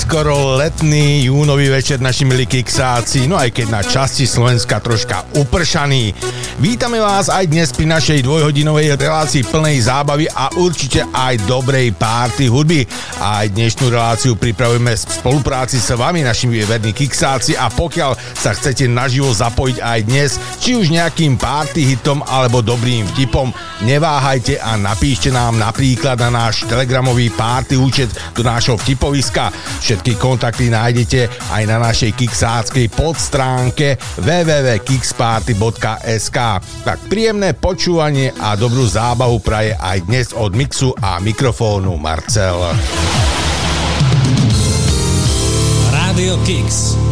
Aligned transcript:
skoro 0.00 0.56
letný 0.56 1.28
júnový 1.28 1.68
večer 1.68 2.00
naši 2.00 2.24
milí 2.24 2.48
kiksáci, 2.48 3.28
no 3.28 3.36
aj 3.36 3.52
keď 3.52 3.66
na 3.68 3.84
časti 3.84 4.24
Slovenska 4.24 4.80
troška 4.80 5.28
upršaný. 5.36 6.16
Vítame 6.60 7.00
vás 7.00 7.32
aj 7.32 7.48
dnes 7.48 7.72
pri 7.72 7.88
našej 7.88 8.20
dvojhodinovej 8.20 9.00
relácii 9.00 9.48
plnej 9.48 9.88
zábavy 9.88 10.28
a 10.28 10.52
určite 10.60 11.08
aj 11.08 11.40
dobrej 11.48 11.96
párty 11.96 12.52
hudby. 12.52 12.84
Aj 13.16 13.48
dnešnú 13.48 13.88
reláciu 13.88 14.36
pripravujeme 14.36 14.92
v 14.92 15.00
spolupráci 15.00 15.80
s 15.80 15.88
vami, 15.96 16.20
našimi 16.20 16.60
verní 16.68 16.92
kiksáci 16.92 17.56
a 17.56 17.72
pokiaľ 17.72 18.12
sa 18.36 18.52
chcete 18.52 18.84
naživo 18.92 19.32
zapojiť 19.32 19.80
aj 19.80 20.00
dnes, 20.04 20.36
či 20.60 20.76
už 20.76 20.92
nejakým 20.92 21.40
párty 21.40 21.96
hitom 21.96 22.20
alebo 22.28 22.60
dobrým 22.60 23.08
vtipom, 23.16 23.56
neváhajte 23.80 24.60
a 24.60 24.76
napíšte 24.76 25.32
nám 25.32 25.56
napríklad 25.56 26.20
na 26.20 26.28
náš 26.28 26.68
telegramový 26.68 27.32
párty 27.32 27.80
účet 27.80 28.12
do 28.36 28.44
nášho 28.44 28.76
vtipoviska. 28.76 29.48
Všetky 29.80 30.20
kontakty 30.20 30.68
nájdete 30.68 31.24
aj 31.56 31.64
na 31.64 31.80
našej 31.80 32.12
kiksáckej 32.20 32.92
podstránke 32.92 33.96
www.kicksparty.sk 34.20 36.49
tak 36.58 37.06
príjemné 37.06 37.54
počúvanie 37.54 38.34
a 38.34 38.58
dobrú 38.58 38.82
zábavu 38.88 39.38
praje 39.38 39.76
aj 39.78 39.98
dnes 40.08 40.26
od 40.34 40.56
mixu 40.56 40.90
a 40.98 41.22
mikrofónu 41.22 41.94
Marcel. 42.00 42.58
Radio 45.94 46.34
Kicks 46.42 47.09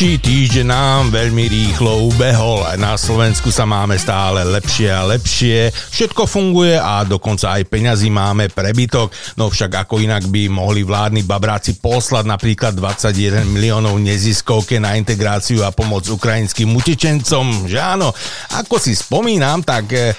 Ďalší 0.00 0.24
týždeň 0.24 0.64
nám 0.64 1.12
veľmi 1.12 1.44
rýchlo 1.44 2.08
ubehol. 2.08 2.64
Na 2.80 2.96
Slovensku 2.96 3.52
sa 3.52 3.68
máme 3.68 4.00
stále 4.00 4.48
lepšie 4.48 4.88
a 4.88 5.04
lepšie. 5.04 5.68
Všetko 5.68 6.24
funguje 6.24 6.72
a 6.72 7.04
dokonca 7.04 7.60
aj 7.60 7.68
peňazí 7.68 8.08
máme 8.08 8.48
prebytok. 8.48 9.12
No 9.36 9.52
však 9.52 9.84
ako 9.84 10.00
inak 10.00 10.24
by 10.24 10.48
mohli 10.48 10.88
vládni 10.88 11.20
babráci 11.28 11.76
poslať 11.84 12.32
napríklad 12.32 12.80
21 12.80 13.44
miliónov 13.44 14.00
neziskovke 14.00 14.80
na 14.80 14.96
integráciu 14.96 15.68
a 15.68 15.68
pomoc 15.68 16.08
ukrajinským 16.08 16.72
utečencom, 16.80 17.68
že 17.68 17.76
áno? 17.76 18.08
Ako 18.56 18.80
si 18.80 18.96
spomínam, 18.96 19.60
tak 19.60 19.84
eh, 19.92 20.16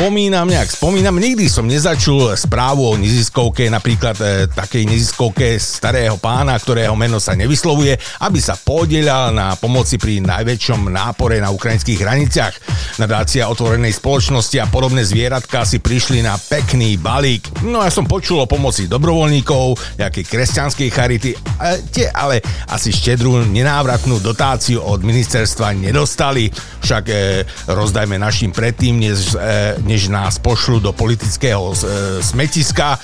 spomínam, 0.00 0.48
nejak 0.48 0.80
spomínam, 0.80 1.20
nikdy 1.20 1.44
som 1.44 1.68
nezačul 1.68 2.32
správu 2.32 2.88
o 2.88 2.96
neziskovke, 2.96 3.68
napríklad 3.68 4.16
e, 4.16 4.48
takej 4.48 4.88
neziskovke 4.88 5.60
starého 5.60 6.16
pána, 6.16 6.56
ktorého 6.56 6.96
meno 6.96 7.20
sa 7.20 7.36
nevyslovuje, 7.36 8.00
aby 8.24 8.40
sa 8.40 8.56
podielal 8.56 9.36
na 9.36 9.60
pomoci 9.60 10.00
pri 10.00 10.24
najväčšom 10.24 10.88
nápore 10.88 11.36
na 11.44 11.52
ukrajinských 11.52 12.00
hraniciach. 12.00 12.54
Nadácia 12.96 13.52
otvorenej 13.52 13.92
spoločnosti 13.92 14.56
a 14.56 14.72
podobné 14.72 15.04
zvieratka 15.04 15.68
si 15.68 15.84
prišli 15.84 16.24
na 16.24 16.40
pekný 16.40 16.96
balík. 16.96 17.60
No 17.68 17.84
ja 17.84 17.92
som 17.92 18.08
počul 18.08 18.40
o 18.40 18.48
pomoci 18.48 18.88
dobrovoľníkov, 18.88 20.00
nejakej 20.00 20.24
kresťanskej 20.24 20.88
charity, 20.88 21.36
e, 21.36 21.38
tie 21.92 22.08
ale 22.08 22.40
asi 22.72 22.88
štedrú 22.88 23.44
nenávratnú 23.44 24.16
dotáciu 24.24 24.80
od 24.80 25.04
ministerstva 25.04 25.76
nedostali. 25.76 26.48
Však 26.80 27.04
e, 27.04 27.44
rozdajme 27.68 28.16
našim 28.16 28.48
predtým, 28.48 28.96
než, 28.96 29.36
e, 29.36 29.89
než 29.90 30.06
nás 30.06 30.38
pošlu 30.38 30.78
do 30.78 30.94
politického 30.94 31.74
e, 31.74 31.76
smetiska, 32.22 32.94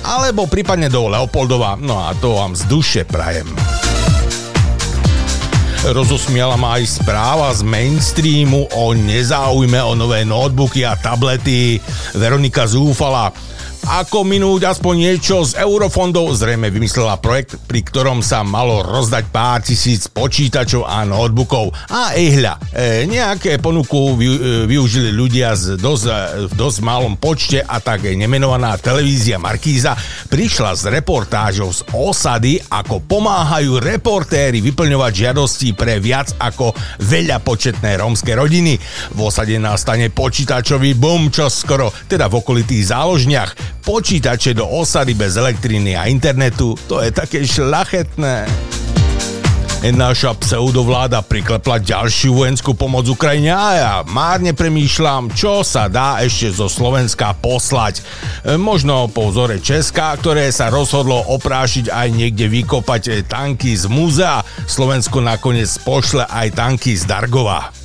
alebo 0.00 0.48
prípadne 0.48 0.88
do 0.88 1.04
Leopoldova. 1.12 1.76
No 1.76 2.00
a 2.00 2.16
to 2.16 2.40
vám 2.40 2.56
z 2.56 2.64
duše 2.64 3.02
prajem. 3.04 3.44
Rozosmiala 5.80 6.56
ma 6.56 6.80
aj 6.80 7.04
správa 7.04 7.52
z 7.52 7.64
mainstreamu 7.64 8.68
o 8.72 8.96
nezáujme 8.96 9.80
o 9.84 9.92
nové 9.92 10.24
notebooky 10.24 10.84
a 10.84 10.96
tablety. 10.96 11.80
Veronika 12.16 12.64
zúfala 12.64 13.32
ako 13.86 14.28
minúť 14.28 14.68
aspoň 14.68 14.94
niečo 14.96 15.46
z 15.46 15.56
eurofondov, 15.62 16.36
zrejme 16.36 16.68
vymyslela 16.68 17.16
projekt, 17.16 17.56
pri 17.64 17.80
ktorom 17.80 18.20
sa 18.20 18.44
malo 18.44 18.84
rozdať 18.84 19.24
pár 19.32 19.64
tisíc 19.64 20.04
počítačov 20.10 20.84
a 20.84 21.06
notebookov. 21.08 21.72
A 21.88 22.12
ehľa, 22.12 22.60
e, 22.74 23.08
nejaké 23.08 23.56
ponuku 23.62 24.18
vy, 24.18 24.26
e, 24.26 24.38
využili 24.68 25.14
ľudia 25.14 25.56
z 25.56 25.80
dosť, 25.80 26.04
e, 26.04 26.12
v 26.50 26.54
dosť 26.58 26.78
malom 26.84 27.16
počte 27.16 27.62
a 27.64 27.80
tak 27.80 28.04
nemenovaná 28.12 28.76
televízia 28.76 29.40
Markíza 29.40 29.96
prišla 30.28 30.76
s 30.76 30.84
reportážou 30.90 31.72
z 31.72 31.80
osady, 31.94 32.60
ako 32.68 33.04
pomáhajú 33.06 33.80
reportéri 33.80 34.60
vyplňovať 34.60 35.12
žiadosti 35.14 35.72
pre 35.72 36.02
viac 36.02 36.36
ako 36.36 36.76
veľa 37.00 37.40
početné 37.40 37.96
rómske 37.96 38.36
rodiny. 38.36 38.76
V 39.16 39.18
osade 39.24 39.56
nastane 39.56 40.12
počítačový 40.12 40.98
boom 40.98 41.32
čo 41.32 41.46
skoro, 41.46 41.94
teda 42.10 42.26
v 42.26 42.38
okolitých 42.42 42.90
záložniach 42.90 43.69
počítače 43.84 44.54
do 44.54 44.66
osady 44.66 45.14
bez 45.14 45.36
elektriny 45.36 45.96
a 45.96 46.06
internetu, 46.06 46.76
to 46.88 47.02
je 47.02 47.10
také 47.10 47.46
šlachetné. 47.46 48.46
Naša 49.80 50.36
pseudovláda 50.36 51.24
priklepla 51.24 51.80
ďalšiu 51.80 52.36
vojenskú 52.36 52.76
pomoc 52.76 53.08
Ukrajine 53.08 53.48
a 53.48 53.68
ja 53.72 53.94
márne 54.04 54.52
premýšľam, 54.52 55.32
čo 55.32 55.64
sa 55.64 55.88
dá 55.88 56.20
ešte 56.20 56.52
zo 56.52 56.68
Slovenska 56.68 57.32
poslať. 57.40 58.04
Možno 58.60 59.08
po 59.08 59.32
vzore 59.32 59.56
Česka, 59.56 60.20
ktoré 60.20 60.52
sa 60.52 60.68
rozhodlo 60.68 61.24
oprášiť 61.32 61.88
aj 61.88 62.08
niekde 62.12 62.52
vykopať 62.52 63.24
tanky 63.24 63.72
z 63.72 63.88
múzea, 63.88 64.44
Slovensko 64.68 65.24
nakoniec 65.24 65.72
pošle 65.80 66.28
aj 66.28 66.60
tanky 66.60 66.92
z 67.00 67.08
Dargova. 67.08 67.79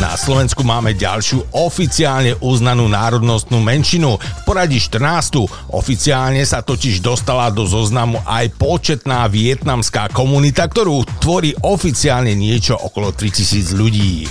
Na 0.00 0.16
Slovensku 0.16 0.64
máme 0.64 0.96
ďalšiu 0.96 1.52
oficiálne 1.52 2.32
uznanú 2.40 2.88
národnostnú 2.88 3.60
menšinu. 3.60 4.16
V 4.16 4.42
poradí 4.48 4.80
14. 4.80 5.44
Oficiálne 5.76 6.40
sa 6.48 6.64
totiž 6.64 7.04
dostala 7.04 7.52
do 7.52 7.68
zoznamu 7.68 8.16
aj 8.24 8.48
početná 8.56 9.28
vietnamská 9.28 10.08
komunita, 10.08 10.64
ktorú 10.72 11.04
tvorí 11.20 11.52
oficiálne 11.60 12.32
niečo 12.32 12.80
okolo 12.80 13.12
3000 13.12 13.76
ľudí. 13.76 14.24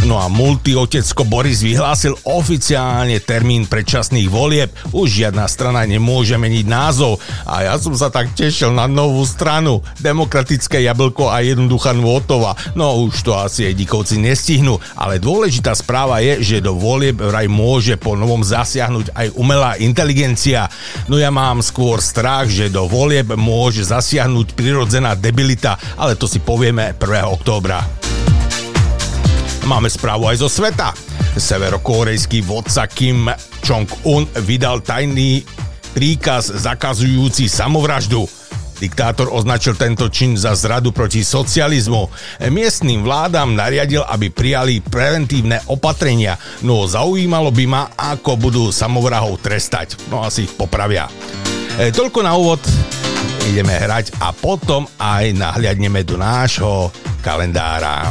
No 0.00 0.16
a 0.16 0.32
multiotecko 0.32 1.28
Boris 1.28 1.60
vyhlásil 1.60 2.16
oficiálne 2.24 3.20
termín 3.20 3.68
predčasných 3.68 4.32
volieb. 4.32 4.72
Už 4.96 5.20
žiadna 5.20 5.44
strana 5.44 5.84
nemôže 5.84 6.40
meniť 6.40 6.64
názov. 6.64 7.20
A 7.44 7.68
ja 7.68 7.76
som 7.76 7.92
sa 7.92 8.08
tak 8.08 8.32
tešil 8.32 8.72
na 8.72 8.88
novú 8.88 9.28
stranu. 9.28 9.84
Demokratické 10.00 10.80
jablko 10.88 11.28
a 11.28 11.44
jednoduchá 11.44 11.92
nôtova. 11.92 12.56
No 12.72 12.96
už 13.04 13.20
to 13.20 13.36
asi 13.36 13.68
aj 13.68 13.76
dikovci 13.76 14.16
nestihnú. 14.16 14.80
Ale 14.96 15.20
dôležitá 15.20 15.76
správa 15.76 16.24
je, 16.24 16.40
že 16.40 16.64
do 16.64 16.80
volieb 16.80 17.20
vraj 17.20 17.44
môže 17.52 18.00
po 18.00 18.16
novom 18.16 18.40
zasiahnuť 18.40 19.12
aj 19.12 19.36
umelá 19.36 19.76
inteligencia. 19.76 20.72
No 21.12 21.20
ja 21.20 21.28
mám 21.28 21.60
skôr 21.60 22.00
strach, 22.00 22.48
že 22.48 22.72
do 22.72 22.88
volieb 22.88 23.36
môže 23.36 23.84
zasiahnuť 23.84 24.56
prirodzená 24.56 25.12
debilita, 25.12 25.76
ale 26.00 26.16
to 26.16 26.24
si 26.24 26.40
povieme 26.40 26.96
1. 26.96 27.36
októbra. 27.36 27.84
Máme 29.68 29.92
správu 29.92 30.30
aj 30.30 30.40
zo 30.40 30.48
sveta. 30.48 30.96
Severokorejský 31.36 32.40
vodca 32.40 32.88
Kim 32.88 33.28
Jong-un 33.60 34.24
vydal 34.44 34.80
tajný 34.80 35.44
príkaz 35.92 36.48
zakazujúci 36.48 37.50
samovraždu. 37.50 38.24
Diktátor 38.80 39.28
označil 39.28 39.76
tento 39.76 40.08
čin 40.08 40.40
za 40.40 40.56
zradu 40.56 40.88
proti 40.96 41.20
socializmu. 41.20 42.08
Miestnym 42.48 43.04
vládam 43.04 43.52
nariadil, 43.52 44.00
aby 44.00 44.32
prijali 44.32 44.80
preventívne 44.80 45.60
opatrenia, 45.68 46.40
no 46.64 46.88
zaujímalo 46.88 47.52
by 47.52 47.64
ma, 47.68 47.82
ako 47.92 48.40
budú 48.40 48.64
samovrahov 48.72 49.36
trestať. 49.44 50.00
No 50.08 50.24
asi 50.24 50.48
ich 50.48 50.56
popravia. 50.56 51.12
E, 51.76 51.92
toľko 51.92 52.24
na 52.24 52.32
úvod, 52.32 52.64
ideme 53.52 53.76
hrať 53.76 54.16
a 54.24 54.32
potom 54.32 54.88
aj 54.96 55.36
nahliadneme 55.36 56.00
do 56.00 56.16
nášho 56.16 56.88
kalendára. 57.20 58.08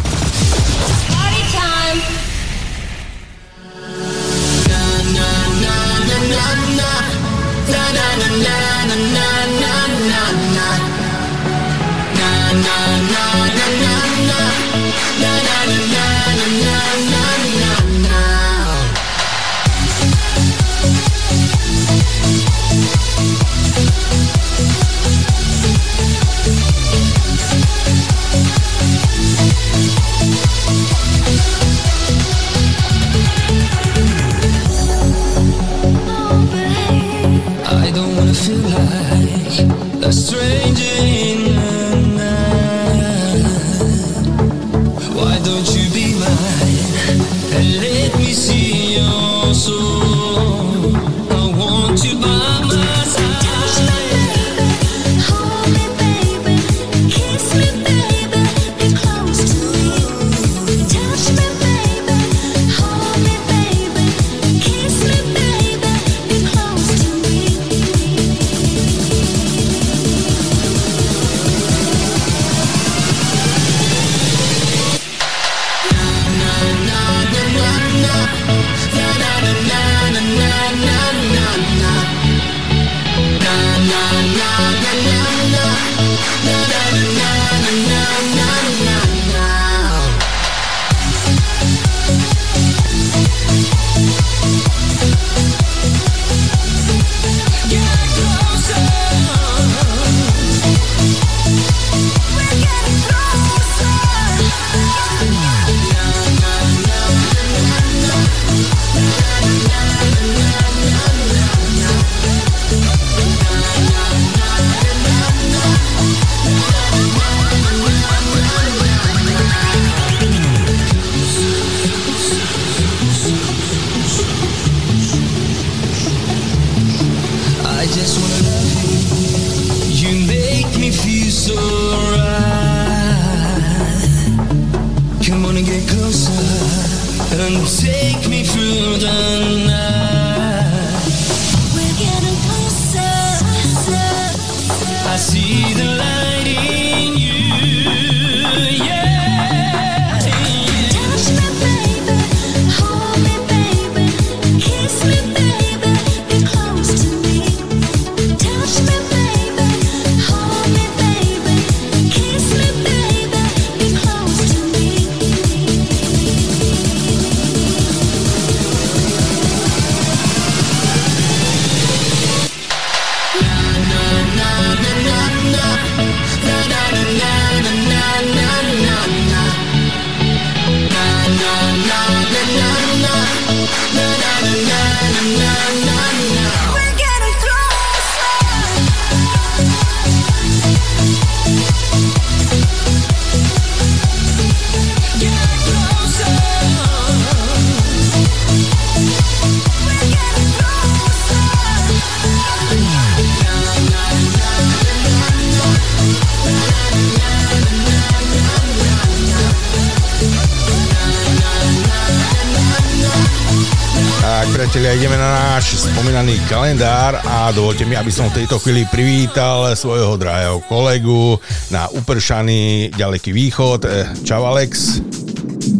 Dovolte 217.59 217.83
mi, 217.83 217.99
aby 217.99 218.07
som 218.07 218.31
v 218.31 218.39
tejto 218.39 218.56
chvíli 218.63 218.87
privítal 218.87 219.68
svojho 219.75 220.16
drahého 220.16 220.63
kolegu 220.71 221.35
na 221.68 221.92
upršaný 221.92 222.87
ďaleký 222.95 223.35
východ. 223.35 223.83
Eh, 223.83 224.07
Čau 224.23 224.47
Alex. 224.47 225.04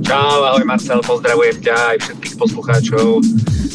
Čau, 0.04 0.44
ahoj 0.44 0.68
Marcel, 0.68 1.00
pozdravujem 1.00 1.64
ťa 1.64 1.96
aj 1.96 1.98
všetkých 2.04 2.36
poslucháčov. 2.36 3.24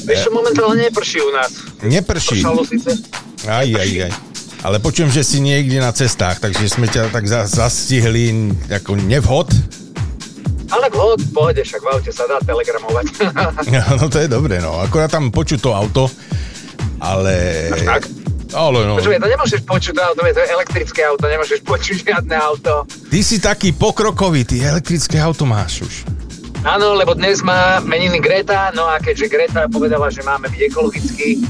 Vieš 0.04 0.20
čo, 0.20 0.30
momentálne 0.36 0.84
neprší 0.84 1.24
u 1.24 1.32
nás. 1.32 1.48
Neprší. 1.80 2.44
Pršalo 2.44 2.60
síce. 2.68 2.92
Aj, 3.48 3.64
aj, 3.64 3.90
aj. 4.04 4.12
Ale 4.60 4.84
počujem, 4.84 5.08
že 5.08 5.24
si 5.24 5.40
niekde 5.40 5.80
na 5.80 5.88
cestách, 5.88 6.44
takže 6.44 6.68
sme 6.68 6.84
ťa 6.84 7.08
tak 7.08 7.24
za- 7.24 7.48
zastihli 7.48 8.52
ako 8.68 9.00
nevhod. 9.00 9.48
Ale 10.68 10.92
vhod, 10.92 11.24
pohode, 11.32 11.64
však 11.64 11.80
v 11.80 11.88
aute 11.88 12.12
sa 12.12 12.28
dá 12.28 12.36
telegramovať. 12.44 13.06
No 13.96 14.12
to 14.12 14.20
je 14.20 14.28
dobré, 14.28 14.60
no. 14.60 14.76
Akorát 14.76 15.08
tam 15.08 15.32
počuť 15.32 15.56
to 15.56 15.72
auto, 15.72 16.12
ale... 17.00 17.34
Tak? 17.84 18.02
Ale 18.54 18.86
no. 18.86 18.94
Počuj, 19.02 19.18
to 19.18 19.26
nemôžeš 19.26 19.60
počuť 19.66 19.92
to 19.98 20.02
auto, 20.02 20.20
to 20.22 20.40
je 20.40 20.48
elektrické 20.54 21.00
auto, 21.02 21.26
nemôžeš 21.26 21.60
počuť 21.66 21.96
žiadne 22.06 22.36
auto. 22.38 22.86
Ty 22.86 23.18
si 23.26 23.42
taký 23.42 23.74
pokrokový, 23.74 24.46
ty 24.46 24.62
elektrické 24.62 25.18
auto 25.18 25.42
máš 25.42 25.82
už. 25.82 25.94
Áno, 26.64 26.96
lebo 26.96 27.12
dnes 27.12 27.44
má 27.44 27.82
meniny 27.82 28.22
Greta, 28.22 28.72
no 28.72 28.88
a 28.88 28.96
keďže 29.02 29.28
Greta 29.28 29.66
povedala, 29.68 30.08
že 30.08 30.24
máme 30.24 30.48
byť 30.48 30.60
ekologický, 30.70 31.42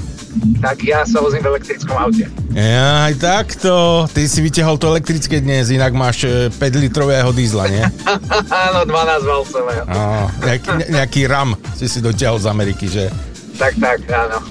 tak 0.58 0.82
ja 0.82 1.06
sa 1.06 1.22
vozím 1.22 1.46
v 1.46 1.54
elektrickom 1.54 1.94
aute. 1.94 2.26
Ja, 2.50 3.06
aj 3.06 3.14
takto. 3.22 4.04
Ty 4.10 4.22
si 4.26 4.42
vyťahol 4.42 4.74
to 4.80 4.90
elektrické 4.90 5.38
dnes, 5.38 5.70
inak 5.70 5.94
máš 5.94 6.26
e, 6.26 6.50
5 6.50 6.58
litrového 6.82 7.30
dízla, 7.30 7.70
nie? 7.70 7.84
Áno, 8.66 8.82
12 8.82 9.22
valcového. 9.22 9.84
No, 9.86 10.26
nejaký, 10.42 10.70
ne- 10.82 10.88
nejaký 10.98 11.20
RAM 11.30 11.54
si 11.78 11.86
si 11.86 12.02
dotiahol 12.02 12.42
z 12.42 12.46
Ameriky, 12.50 12.86
že? 12.90 13.06
Tak, 13.54 13.78
tak, 13.78 14.02
áno. 14.10 14.42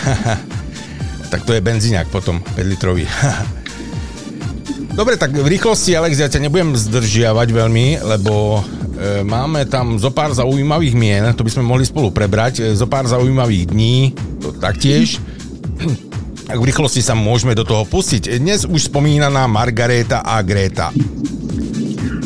Tak 1.30 1.46
to 1.46 1.54
je 1.54 1.62
benzíňak 1.62 2.10
potom, 2.10 2.42
5 2.42 2.58
litrový. 2.66 3.06
Dobre, 4.98 5.14
tak 5.14 5.30
v 5.30 5.46
rýchlosti, 5.46 5.94
Alex, 5.94 6.18
ja 6.18 6.26
ťa 6.26 6.42
nebudem 6.42 6.74
zdržiavať 6.74 7.48
veľmi, 7.54 8.02
lebo 8.02 8.58
e, 8.58 9.22
máme 9.22 9.62
tam 9.70 9.94
zo 10.02 10.10
pár 10.10 10.34
zaujímavých 10.34 10.98
mien, 10.98 11.22
to 11.38 11.46
by 11.46 11.50
sme 11.54 11.62
mohli 11.62 11.86
spolu 11.86 12.10
prebrať, 12.10 12.58
e, 12.58 12.74
zo 12.74 12.90
pár 12.90 13.06
zaujímavých 13.06 13.70
dní, 13.70 14.18
to 14.42 14.50
taktiež. 14.58 15.16
Tak 16.50 16.58
v 16.58 16.66
rýchlosti 16.66 16.98
sa 16.98 17.14
môžeme 17.14 17.54
do 17.54 17.62
toho 17.62 17.86
pustiť. 17.86 18.42
Dnes 18.42 18.66
už 18.66 18.90
spomínaná 18.90 19.46
Margareta 19.46 20.18
a 20.26 20.42
Greta. 20.42 20.90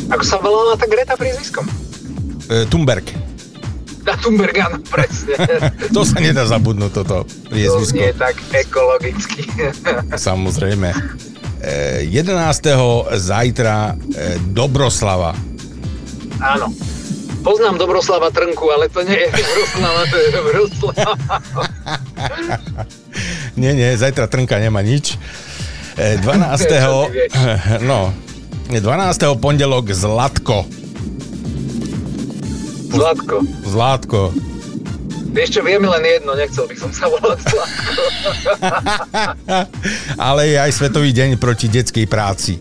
Ako 0.09 0.23
sa 0.25 0.41
volala 0.41 0.73
tá 0.73 0.89
Greta 0.89 1.13
prízviskom? 1.13 1.69
E, 2.49 2.65
Thunberg. 2.65 3.05
Na 4.05 4.13
Thunberg, 4.21 4.53
áno, 4.61 4.77
presne. 4.85 5.33
To 5.95 6.05
sa 6.05 6.21
nedá 6.21 6.45
zabudnúť, 6.45 6.91
toto 6.93 7.25
to 7.25 7.49
priezvisko. 7.49 7.97
nie 7.97 8.13
je 8.13 8.15
tak 8.15 8.35
ekologicky. 8.53 9.41
Samozrejme. 10.29 10.89
E, 11.65 12.05
11. 12.13 13.17
zajtra 13.17 13.93
e, 13.93 13.95
Dobroslava. 14.53 15.33
Áno. 16.37 16.69
Poznám 17.41 17.77
Dobroslava 17.77 18.29
Trnku, 18.29 18.69
ale 18.69 18.89
to 18.89 19.01
nie 19.01 19.17
je 19.17 19.29
Dobroslava, 19.33 20.01
to 20.09 20.15
je 20.17 20.29
Dobroslava. 20.33 21.13
Nie, 23.55 23.71
nie, 23.71 23.95
zajtra 23.95 24.27
Trnka 24.27 24.59
nemá 24.59 24.83
nič. 24.83 25.15
E, 25.95 26.19
12. 26.19 26.67
Čo 26.67 27.07
ty 27.07 27.15
vieš? 27.15 27.31
no, 27.87 28.11
12. 28.67 28.83
pondelok 29.39 29.95
Zlatko. 29.95 30.67
Zlatko. 32.95 33.37
Zlatko. 33.67 34.21
Vieš 35.35 35.59
čo, 35.59 35.61
vieme 35.67 35.91
len 35.91 36.03
jedno, 36.07 36.31
nechcel 36.31 36.63
by 36.63 36.75
som 36.79 36.91
sa 36.95 37.11
volať 37.11 37.39
Zlatko. 37.43 38.03
Ale 40.31 40.41
je 40.47 40.57
aj 40.63 40.71
Svetový 40.71 41.11
deň 41.11 41.35
proti 41.35 41.67
detskej 41.67 42.07
práci. 42.07 42.55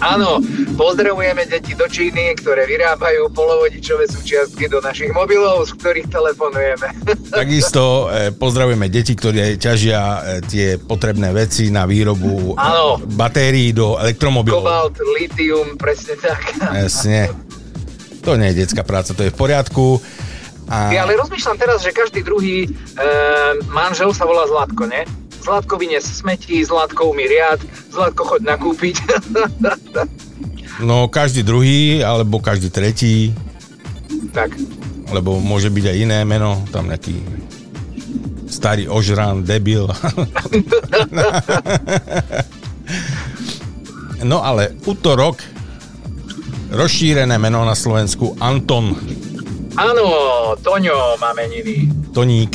Áno, 0.00 0.40
pozdravujeme 0.80 1.44
deti 1.44 1.76
do 1.76 1.84
Číny, 1.84 2.32
ktoré 2.40 2.64
vyrábajú 2.64 3.28
polovodičové 3.36 4.08
súčiastky 4.08 4.64
do 4.64 4.80
našich 4.80 5.12
mobilov, 5.12 5.68
z 5.68 5.76
ktorých 5.76 6.08
telefonujeme. 6.08 6.88
Takisto 7.40 8.08
e, 8.08 8.32
pozdravujeme 8.32 8.88
deti, 8.88 9.12
ktoré 9.12 9.60
ťažia 9.60 10.00
e, 10.00 10.20
tie 10.48 10.66
potrebné 10.80 11.36
veci 11.36 11.68
na 11.68 11.84
výrobu 11.84 12.56
Áno. 12.56 12.96
batérií 13.12 13.76
do 13.76 14.00
elektromobilov. 14.00 14.64
Kobalt, 14.64 14.96
litium, 15.20 15.76
presne 15.76 16.16
tak. 16.16 16.48
Jasne. 16.56 17.49
To 18.24 18.36
nie 18.36 18.52
je 18.52 18.64
detská 18.64 18.84
práca, 18.84 19.16
to 19.16 19.24
je 19.24 19.32
v 19.32 19.38
poriadku. 19.38 20.00
A... 20.70 20.94
Ja 20.94 21.02
ale 21.02 21.18
rozmýšľam 21.18 21.58
teraz, 21.58 21.82
že 21.82 21.90
každý 21.90 22.22
druhý 22.22 22.66
e, 22.66 22.70
manžel 23.74 24.14
sa 24.14 24.22
volá 24.22 24.46
Zlatko, 24.46 24.86
ne? 24.86 25.02
Zlatko 25.40 25.80
vynies 25.80 26.04
smeti, 26.06 26.62
Zlatko 26.62 27.10
umí 27.10 27.26
riad, 27.26 27.58
Zlatko 27.90 28.22
choď 28.36 28.40
nakúpiť. 28.56 28.96
No 30.80 31.12
každý 31.12 31.44
druhý, 31.44 32.00
alebo 32.00 32.40
každý 32.40 32.72
tretí, 32.72 33.36
tak, 34.32 34.56
lebo 35.12 35.36
môže 35.36 35.68
byť 35.68 35.84
aj 35.92 35.96
iné 35.98 36.24
meno, 36.24 36.64
tam 36.72 36.88
nejaký 36.88 37.20
starý 38.48 38.88
ožran, 38.88 39.44
debil. 39.44 39.92
no 44.30 44.40
ale 44.40 44.72
útorok, 44.88 45.44
rozšírené 46.70 47.36
meno 47.36 47.62
na 47.62 47.74
Slovensku, 47.74 48.38
Anton 48.38 48.94
áno, 49.80 50.04
Toňo 50.60 51.16
má 51.16 51.30
meniny. 51.32 51.88
Toník. 52.12 52.52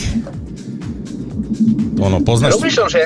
Ono, 1.97 2.19
Ja 2.19 2.25
poznáš? 2.27 2.59
rozmýšľam, 2.59 2.89
že, 2.91 2.99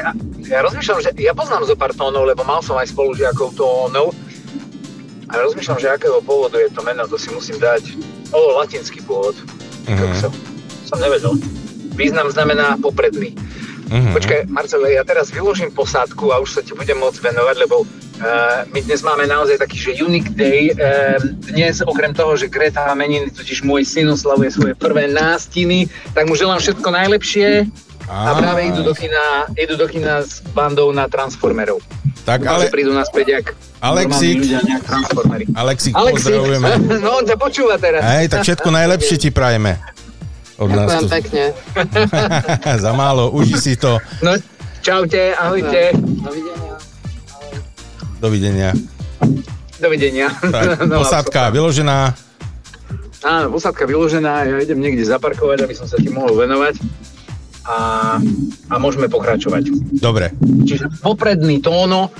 ja 0.50 0.60
rozmýšľam, 0.66 1.00
že 1.00 1.10
ja 1.16 1.34
poznám 1.38 1.63
zo 1.70 1.75
pár 1.78 1.94
tónov, 1.94 2.25
lebo 2.25 2.42
mal 2.44 2.60
som 2.60 2.75
aj 2.75 2.89
spolužiakov 2.89 3.54
tónov. 3.54 4.12
A 5.30 5.38
rozmýšľam, 5.38 5.78
že 5.78 5.94
akého 5.94 6.20
pôvodu 6.25 6.58
je 6.58 6.74
to 6.74 6.82
meno, 6.82 7.06
to 7.06 7.16
si 7.22 7.30
musím 7.30 7.62
dať. 7.62 7.86
O, 8.34 8.58
latinský 8.58 9.06
pôvod. 9.06 9.38
Mhm. 9.86 10.18
Som, 10.18 10.32
som 10.89 10.98
nevedel. 10.98 11.38
Význam 11.94 12.34
znamená 12.34 12.82
popredný. 12.82 13.38
Mhm. 13.89 14.13
Počkaj, 14.13 14.39
Marcel, 14.53 14.86
ja 14.86 15.01
teraz 15.01 15.34
vyložím 15.34 15.74
posádku 15.74 16.29
a 16.29 16.38
už 16.38 16.50
sa 16.58 16.62
ti 16.62 16.77
budem 16.77 16.98
môcť 17.01 17.25
venovať, 17.25 17.55
lebo 17.58 17.81
uh, 17.81 18.63
my 18.69 18.79
dnes 18.86 19.01
máme 19.01 19.25
naozaj 19.25 19.58
taký, 19.58 19.81
že 19.81 19.98
unique 20.00 20.29
day. 20.38 20.69
Uh, 20.77 21.17
dnes, 21.50 21.81
okrem 21.81 22.13
toho, 22.13 22.38
že 22.38 22.46
Greta 22.46 22.86
má 22.86 22.93
meniny, 22.93 23.34
totiž 23.34 23.65
môj 23.65 23.84
syn 23.89 24.13
oslavuje 24.13 24.53
svoje 24.53 24.74
prvé 24.77 25.10
nástiny, 25.10 25.89
tak 26.13 26.29
mu 26.29 26.38
želám 26.38 26.62
všetko 26.62 26.86
najlepšie 26.86 27.65
a 28.10 28.34
práve 28.34 28.74
idú 28.74 28.81
do 28.81 28.93
kina, 28.98 29.46
idú 29.53 29.77
do 29.77 29.86
kina 29.86 30.25
s 30.25 30.41
bandou 30.53 30.89
na 30.89 31.05
Transformerov. 31.05 31.77
Tak, 32.25 32.46
ale- 32.46 32.69
prídu 32.74 32.93
naspäť 32.93 33.25
jak 33.41 33.46
transformery. 34.84 35.46
Alexík, 35.55 35.93
Alexík, 35.96 36.36
pozdravujeme. 36.36 36.67
no 37.05 37.10
on 37.15 37.24
ťa 37.24 37.38
počúva 37.39 37.79
teraz. 37.79 38.03
Hej, 38.03 38.27
tak 38.27 38.43
všetko 38.43 38.69
najlepšie 38.69 39.15
ti 39.17 39.29
prajeme. 39.31 39.79
Od 40.60 40.70
nás 40.75 40.92
Ďakujem 40.92 41.08
pekne. 41.08 41.44
Za 42.84 42.92
málo, 42.92 43.32
uži 43.32 43.56
si 43.56 43.74
to. 43.80 43.96
No, 44.20 44.36
čaute, 44.84 45.32
ahojte. 45.32 45.96
Dovidenia. 45.96 46.75
Dovidenia. 48.20 48.70
Dovidenia. 49.80 50.28
Tak, 50.36 50.84
No, 50.92 51.00
posádka 51.00 51.48
vyložená. 51.56 52.12
Áno, 53.24 53.48
posádka 53.51 53.88
vyložená, 53.88 54.48
ja 54.48 54.56
idem 54.60 54.80
niekde 54.80 55.04
zaparkovať, 55.08 55.63
aby 55.63 55.75
som 55.75 55.88
sa 55.88 55.96
ti 56.00 56.12
mohol 56.12 56.36
venovať 56.39 56.80
a, 57.68 58.16
a 58.72 58.75
môžeme 58.80 59.12
pokračovať. 59.12 59.72
Dobre. 60.00 60.32
Čiže 60.39 61.04
popredný 61.04 61.60
tóno 61.60 62.12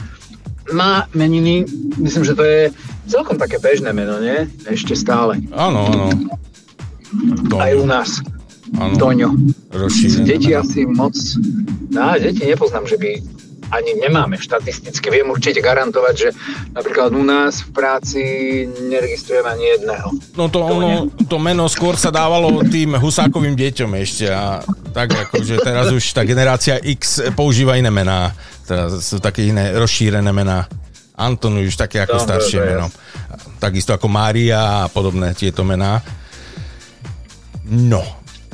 má 0.76 1.08
meniny, 1.16 1.68
myslím, 2.00 2.24
že 2.24 2.36
to 2.36 2.44
je 2.44 2.62
celkom 3.08 3.40
také 3.40 3.60
bežné 3.64 3.96
meno, 3.96 4.20
nie? 4.20 4.48
Ešte 4.68 4.96
stále. 4.96 5.40
Áno, 5.56 5.88
áno. 5.88 6.08
Aj 7.58 7.74
u 7.76 7.86
nás. 7.86 8.22
Áno. 8.78 8.96
Toňo. 8.98 9.30
Rozšírené. 9.74 10.26
Deti 10.30 10.52
asi 10.54 10.86
moc... 10.86 11.18
No, 11.90 12.14
deti 12.22 12.46
nepoznám, 12.46 12.86
že 12.86 13.02
by 13.02 13.10
ani 13.70 14.02
nemáme 14.02 14.38
štatisticky. 14.38 15.14
Viem 15.14 15.30
určite 15.30 15.62
garantovať, 15.62 16.14
že 16.18 16.30
napríklad 16.74 17.14
u 17.14 17.22
nás 17.22 17.62
v 17.66 17.70
práci 17.74 18.22
neregistrujem 18.90 19.46
ani 19.46 19.66
jedného. 19.78 20.08
No 20.34 20.50
to, 20.50 20.66
ono, 20.66 21.10
to 21.30 21.38
meno 21.38 21.70
skôr 21.70 21.94
sa 21.98 22.10
dávalo 22.10 22.66
tým 22.66 22.98
husákovým 22.98 23.54
deťom 23.54 23.92
ešte 24.02 24.26
a 24.30 24.62
tak 24.94 25.14
akože 25.14 25.62
teraz 25.62 25.94
už 25.94 26.02
tá 26.14 26.26
generácia 26.26 26.82
X 26.82 27.22
používa 27.38 27.78
iné 27.78 27.94
mená. 27.94 28.34
Teraz 28.66 29.06
sú 29.06 29.22
také 29.22 29.50
iné 29.50 29.74
rozšírené 29.78 30.30
mená. 30.34 30.66
Anton 31.20 31.60
už 31.62 31.76
také 31.76 32.00
ako 32.02 32.22
Dobre, 32.22 32.26
staršie 32.26 32.58
dobre, 32.58 32.70
meno. 32.74 32.86
Takisto 33.60 33.92
ako 33.92 34.08
Mária 34.08 34.88
a 34.88 34.90
podobné 34.90 35.36
tieto 35.36 35.68
mená. 35.68 36.02
No, 37.70 38.02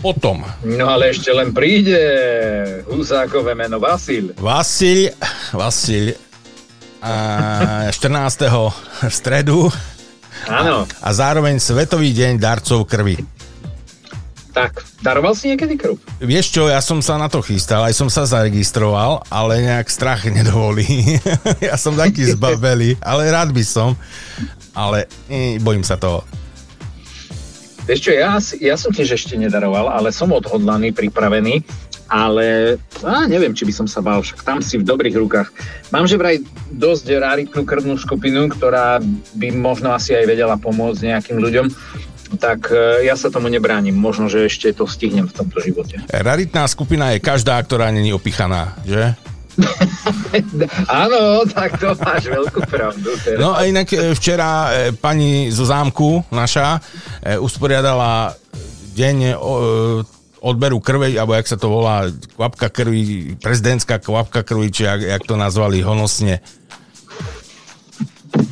potom 0.04 0.44
No 0.68 0.86
ale 0.92 1.16
ešte 1.16 1.32
len 1.32 1.56
príde 1.56 1.98
Husákové 2.92 3.56
meno 3.56 3.80
Vasil. 3.80 4.36
Vasil, 4.36 5.16
Vasil 5.56 6.20
a 7.00 7.88
14. 7.96 9.08
v 9.08 9.14
stredu 9.14 9.72
Áno, 10.46 10.86
a 11.02 11.10
zároveň 11.10 11.58
Svetový 11.58 12.12
deň 12.12 12.38
darcov 12.38 12.86
krvi. 12.86 13.18
tak. 14.52 14.84
Daroval 15.02 15.38
si 15.38 15.54
niekedy 15.54 15.78
krv? 15.78 16.02
Vieš 16.18 16.46
čo, 16.50 16.64
ja 16.66 16.82
som 16.82 16.98
sa 16.98 17.16
na 17.22 17.30
to 17.30 17.38
chystal, 17.42 17.86
aj 17.86 17.94
som 17.94 18.10
sa 18.10 18.26
zaregistroval, 18.26 19.22
ale 19.30 19.62
nejak 19.62 19.86
strach 19.86 20.26
nedovolí. 20.26 20.86
ja 21.68 21.78
som 21.78 21.94
taký 21.94 22.26
zbabelý, 22.34 22.98
ale 23.06 23.30
rád 23.30 23.54
by 23.54 23.62
som, 23.62 23.94
ale 24.74 25.06
eh, 25.30 25.62
bojím 25.62 25.86
sa 25.86 25.98
toho. 25.98 26.26
Vieš 27.86 28.00
čo, 28.02 28.12
ja, 28.18 28.42
ja 28.58 28.76
som 28.82 28.90
tiež 28.90 29.14
ešte 29.14 29.38
nedaroval, 29.38 29.94
ale 29.94 30.10
som 30.10 30.34
odhodlaný, 30.34 30.90
pripravený, 30.90 31.62
ale 32.10 32.78
á, 33.06 33.30
neviem, 33.30 33.54
či 33.54 33.66
by 33.66 33.74
som 33.74 33.88
sa 33.90 34.02
bál, 34.02 34.26
však 34.26 34.42
tam 34.42 34.58
si 34.62 34.82
v 34.82 34.86
dobrých 34.86 35.14
rukách. 35.18 35.54
Mám 35.94 36.10
že 36.10 36.18
vraj 36.18 36.42
dosť 36.74 37.06
raritnú 37.18 37.62
krvnú 37.62 37.94
skupinu, 37.98 38.50
ktorá 38.50 39.02
by 39.38 39.48
možno 39.54 39.94
asi 39.94 40.18
aj 40.18 40.26
vedela 40.26 40.58
pomôcť 40.58 41.14
nejakým 41.14 41.38
ľuďom, 41.38 41.66
tak 42.42 42.74
e, 42.74 43.06
ja 43.06 43.14
sa 43.14 43.30
tomu 43.30 43.54
nebránim. 43.54 43.94
Možno, 43.94 44.34
že 44.34 44.50
ešte 44.50 44.74
to 44.74 44.90
stihnem 44.90 45.30
v 45.30 45.34
tomto 45.34 45.62
živote. 45.62 46.02
Raritná 46.10 46.66
skupina 46.66 47.14
je 47.14 47.22
každá, 47.22 47.62
ktorá 47.62 47.94
není 47.94 48.12
opichaná, 48.12 48.74
že? 48.82 49.14
Áno, 51.04 51.48
tak 51.48 51.80
to 51.80 51.96
máš 51.96 52.28
veľkú 52.28 52.60
pravdu. 52.68 53.10
Teraz. 53.24 53.40
No 53.40 53.56
a 53.56 53.64
inak 53.64 53.88
e, 53.96 54.12
včera 54.14 54.50
e, 54.50 54.92
pani 54.92 55.50
zo 55.52 55.64
zámku 55.64 56.24
naša 56.32 56.80
e, 57.24 57.40
usporiadala 57.40 58.36
deň 58.96 59.36
odberu 60.40 60.80
krvi, 60.80 61.20
alebo 61.20 61.36
jak 61.36 61.48
sa 61.52 61.58
to 61.60 61.68
volá, 61.68 62.08
kvapka 62.38 62.72
krvi, 62.72 63.36
prezidentská 63.42 64.00
kvapka 64.00 64.46
krvi, 64.46 64.72
či 64.72 64.88
jak, 64.88 65.02
jak 65.04 65.24
to 65.28 65.36
nazvali 65.36 65.84
honosne. 65.84 66.40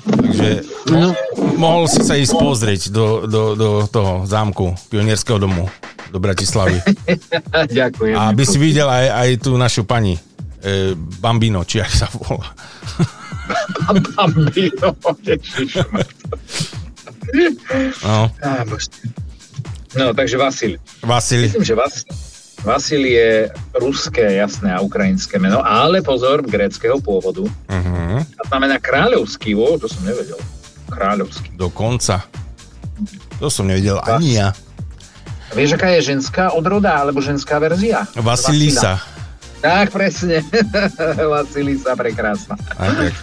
Takže 0.03 0.49
mo- 0.91 1.15
mohol 1.55 1.87
si 1.87 2.03
sa 2.03 2.19
ísť 2.19 2.33
pozrieť 2.35 2.81
do, 2.91 3.23
do, 3.23 3.41
do 3.55 3.69
toho 3.87 4.27
zámku, 4.27 4.75
pionierského 4.91 5.39
domu 5.39 5.71
do 6.11 6.19
Bratislavy. 6.19 6.81
Ďakujem. 7.79 8.15
A 8.19 8.35
aby 8.35 8.43
si 8.43 8.57
videl 8.59 8.89
aj, 8.89 9.07
aj 9.13 9.29
tú 9.39 9.55
našu 9.55 9.87
pani 9.87 10.19
e, 10.63 10.95
Bambino, 10.95 11.67
či 11.67 11.83
jak 11.83 11.91
sa 11.91 12.07
volá. 12.09 12.47
Bambino. 14.15 14.95
No. 18.03 18.31
No, 19.93 20.13
takže 20.13 20.37
Vasil. 20.37 20.81
Vasili. 21.05 21.45
Myslím, 21.45 21.63
že 21.63 21.75
Vas, 21.75 21.95
Vasil 22.63 23.05
je 23.05 23.51
ruské, 23.77 24.39
jasné 24.41 24.73
a 24.73 24.81
ukrajinské 24.81 25.37
meno, 25.37 25.61
ale 25.61 26.01
pozor, 26.01 26.41
gréckého 26.41 26.97
pôvodu. 26.97 27.45
Uh-huh. 27.45 28.17
A 28.23 28.41
znamená 28.47 28.81
kráľovský, 28.81 29.53
o, 29.53 29.77
to 29.77 29.85
som 29.85 30.01
nevedel. 30.01 30.39
Kráľovský. 30.89 31.53
Dokonca. 31.59 32.25
To 33.37 33.51
som 33.51 33.69
nevedel 33.69 34.01
ani 34.01 34.39
ja. 34.41 34.55
Vieš, 35.53 35.77
aká 35.77 35.93
je 35.99 36.15
ženská 36.15 36.49
odroda, 36.57 36.97
alebo 36.97 37.21
ženská 37.21 37.61
verzia? 37.61 38.09
Vasilisa. 38.17 38.97
Tak, 39.63 39.95
presne. 39.95 40.43
Vasilisa, 41.31 41.95
prekrásna. 41.95 42.59
Aj 42.75 42.91
tak. 42.91 43.15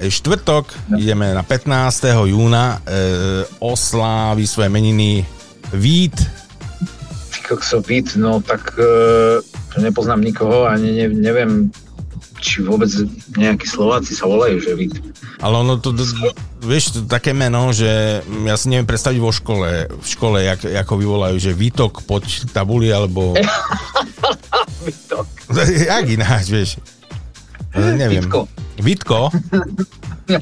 E, 0.00 0.08
Štvrtok 0.08 0.72
ideme 0.96 1.36
na 1.36 1.44
15. 1.44 2.24
júna 2.32 2.80
e, 2.80 3.04
oslávi 3.60 4.48
svoje 4.48 4.72
meniny 4.72 5.28
Vít. 5.76 6.16
Ty 7.36 7.38
kokso, 7.52 7.84
Vít, 7.84 8.16
no 8.16 8.40
tak 8.40 8.80
e, 8.80 9.44
nepoznám 9.76 10.24
nikoho, 10.24 10.64
ani 10.64 11.04
ne, 11.04 11.06
neviem, 11.12 11.68
či 12.40 12.64
vôbec 12.64 12.88
nejakí 13.36 13.68
Slováci 13.68 14.16
sa 14.16 14.24
volajú, 14.24 14.56
že 14.56 14.72
Vít. 14.72 14.96
Ale 15.44 15.60
ono 15.60 15.76
to, 15.76 15.92
to 15.92 16.04
vieš, 16.64 16.96
to 16.96 17.00
také 17.04 17.36
meno, 17.36 17.76
že 17.76 18.24
ja 18.24 18.56
si 18.56 18.72
neviem 18.72 18.88
predstaviť 18.88 19.20
vo 19.20 19.32
škole, 19.32 19.84
v 19.92 20.06
škole, 20.06 20.48
jak, 20.48 20.64
ako 20.64 20.96
vyvolajú, 20.96 21.36
že 21.36 21.52
Vítok 21.52 22.08
pod 22.08 22.24
tabuli, 22.56 22.88
alebo... 22.88 23.36
Vítok. 24.86 25.26
jak 25.90 26.06
ináč, 26.06 26.46
vieš. 26.48 26.70
E, 27.74 27.92
Neviem. 27.92 28.22
Vítko. 28.22 28.40
Vítko? 28.78 29.18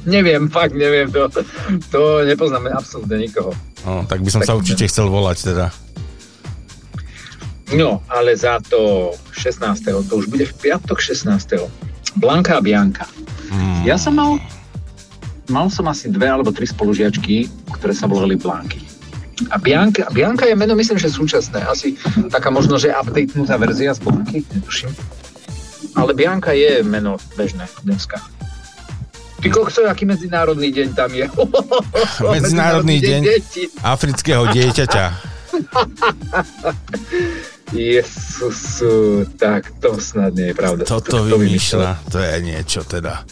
neviem, 0.05 0.49
fakt 0.49 0.75
neviem, 0.75 1.13
to, 1.13 1.29
to 1.93 2.01
nepoznáme 2.25 2.73
absolútne 2.73 3.21
nikoho. 3.21 3.53
No, 3.85 4.09
tak 4.09 4.25
by 4.25 4.31
som 4.33 4.41
sa 4.41 4.57
určite 4.57 4.89
chcel 4.89 5.13
volať 5.13 5.53
teda. 5.53 5.67
No, 7.73 8.01
ale 8.09 8.37
za 8.37 8.61
to 8.65 9.13
16. 9.33 9.85
to 10.09 10.13
už 10.17 10.29
bude 10.29 10.45
v 10.45 10.55
piatok 10.61 11.01
16. 11.01 11.69
Blanka 12.17 12.61
a 12.61 12.65
Bianka. 12.65 13.09
Mm. 13.51 13.83
Ja 13.89 13.97
som 13.97 14.17
mal, 14.17 14.37
mal 15.51 15.69
som 15.69 15.89
asi 15.89 16.09
dve 16.09 16.29
alebo 16.29 16.53
tri 16.55 16.65
spolužiačky, 16.65 17.49
ktoré 17.77 17.93
sa 17.93 18.09
volali 18.09 18.37
Blanky. 18.37 18.94
A 19.51 19.59
Bianka, 19.59 20.07
Bianka 20.13 20.47
je 20.47 20.55
meno, 20.55 20.75
myslím, 20.79 20.99
že 20.99 21.11
súčasné. 21.11 21.67
Asi 21.67 21.99
taká 22.31 22.51
možno, 22.51 22.79
že 22.79 22.95
updatenutá 22.95 23.57
verzia 23.59 23.95
z 23.95 23.99
Blanky, 24.03 24.43
netuším. 24.55 24.95
Ale 25.95 26.15
Bianka 26.15 26.53
je 26.53 26.83
meno 26.83 27.17
bežné 27.39 27.67
dneska. 27.83 28.19
Ty 29.43 29.51
kokso, 29.51 29.85
aký 29.85 30.09
medzinárodný 30.09 30.73
deň 30.73 30.89
tam 30.97 31.13
je. 31.13 31.29
Medzinárodný 32.41 32.97
deň 32.97 33.21
detí. 33.23 33.69
afrického 33.85 34.49
dieťaťa. 34.49 35.05
Jezusu, 37.75 39.27
tak 39.37 39.71
to 39.83 40.01
snad 40.01 40.35
nie 40.35 40.47
je 40.51 40.55
pravda. 40.55 40.85
Toto 40.89 41.27
Kto 41.27 41.37
vymýšľa, 41.37 41.91
to 42.09 42.19
je 42.23 42.41
niečo 42.41 42.81
teda. 42.87 43.23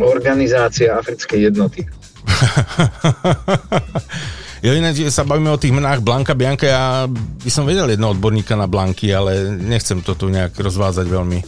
Organizácia 0.00 0.96
Africkej 0.96 1.50
jednoty. 1.50 1.84
Jo, 4.64 4.72
ináč 4.72 5.04
sa 5.12 5.28
bavíme 5.28 5.52
o 5.52 5.60
tých 5.60 5.74
menách 5.76 6.00
Blanka, 6.00 6.32
Bianka, 6.32 6.64
ja 6.64 6.84
by 7.08 7.50
som 7.52 7.68
vedel 7.68 7.92
jedno 7.92 8.12
odborníka 8.16 8.56
na 8.56 8.64
Blanky, 8.64 9.12
ale 9.12 9.52
nechcem 9.52 10.00
to 10.00 10.16
tu 10.16 10.32
nejak 10.32 10.56
rozvázať 10.56 11.06
veľmi. 11.08 11.38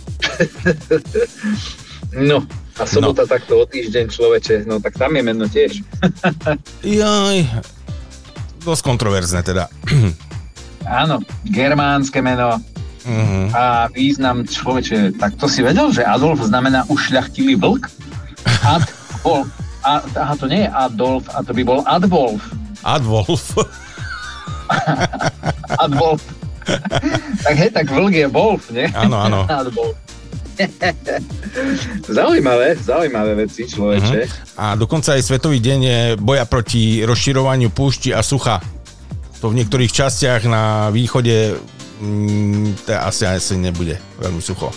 No, 2.16 2.44
a 2.78 2.82
sobota 2.88 3.24
no. 3.24 3.30
takto 3.30 3.52
o 3.60 3.64
týždeň 3.68 4.06
človeče, 4.08 4.54
no 4.68 4.80
tak 4.80 4.96
tam 4.96 5.12
je 5.16 5.22
meno 5.24 5.44
tiež. 5.48 5.82
Jaj, 7.00 7.38
dosť 8.64 8.82
kontroverzné 8.84 9.40
teda. 9.44 9.68
Áno, 11.02 11.20
germánske 11.48 12.20
meno 12.24 12.60
Uh-huh. 13.08 13.48
a 13.56 13.88
význam 13.88 14.44
človeče. 14.44 15.16
Tak 15.16 15.40
to 15.40 15.48
si 15.48 15.64
vedel, 15.64 15.88
že 15.88 16.04
Adolf 16.04 16.44
znamená 16.44 16.84
ušľachtilý 16.92 17.56
vlk? 17.56 17.88
Ad, 18.60 18.84
bol, 19.24 19.48
a, 19.80 20.04
aha, 20.04 20.34
to 20.36 20.44
nie 20.44 20.68
je 20.68 20.70
Adolf, 20.76 21.24
a 21.32 21.40
to 21.40 21.56
by 21.56 21.64
bol 21.64 21.80
Adwolf. 21.88 22.44
Adwolf. 22.82 23.56
Adwolf. 25.84 26.22
tak 27.42 27.54
hej, 27.56 27.70
tak 27.72 27.86
vlk 27.88 28.14
je 28.14 28.26
Wolf, 28.28 28.64
nie? 28.70 28.86
Áno, 28.92 29.16
áno. 29.16 29.40
Zaujímavé, 32.18 32.74
zaujímavé 32.76 33.46
veci, 33.46 33.62
človeče. 33.64 34.26
A 34.58 34.74
dokonca 34.74 35.14
aj 35.14 35.22
Svetový 35.22 35.62
deň 35.62 35.78
je 35.80 36.00
boja 36.18 36.44
proti 36.50 37.06
rozširovaniu 37.06 37.70
púšti 37.70 38.10
a 38.10 38.20
sucha. 38.26 38.58
To 39.38 39.54
v 39.54 39.62
niektorých 39.62 39.94
častiach 39.94 40.50
na 40.50 40.90
východe 40.90 41.54
mm, 42.02 42.90
asi, 42.90 43.22
asi 43.30 43.54
nebude 43.54 44.02
veľmi 44.18 44.42
sucho. 44.42 44.74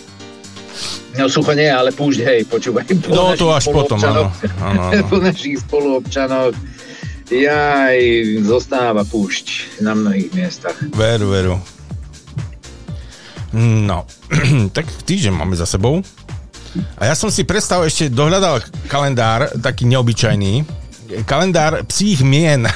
No 1.18 1.28
sucho 1.28 1.52
nie, 1.52 1.68
ale 1.68 1.92
púšť, 1.92 2.20
hej, 2.24 2.40
počúvaj. 2.48 2.88
Po 2.88 3.12
No, 3.12 3.36
to 3.36 3.52
až 3.52 3.68
potom, 3.68 4.00
áno. 4.00 4.32
áno, 4.64 4.82
áno. 4.88 5.04
po 5.12 5.18
našich 5.20 5.60
spoluobčanoch 5.66 6.56
jaj, 7.32 7.98
zostáva 8.44 9.08
púšť 9.08 9.80
na 9.80 9.96
mnohých 9.96 10.30
miestach. 10.36 10.76
Veru, 10.92 11.32
veru. 11.32 11.56
No, 13.56 14.08
tak 14.76 14.88
týždeň 14.88 15.34
máme 15.36 15.56
za 15.56 15.68
sebou. 15.68 16.04
A 16.96 17.04
ja 17.04 17.16
som 17.20 17.28
si 17.28 17.44
predstav 17.44 17.84
ešte 17.84 18.08
dohľadal 18.08 18.64
kalendár, 18.88 19.52
taký 19.60 19.84
neobyčajný. 19.92 20.64
Kalendár 21.28 21.84
psích 21.88 22.24
mien. 22.24 22.68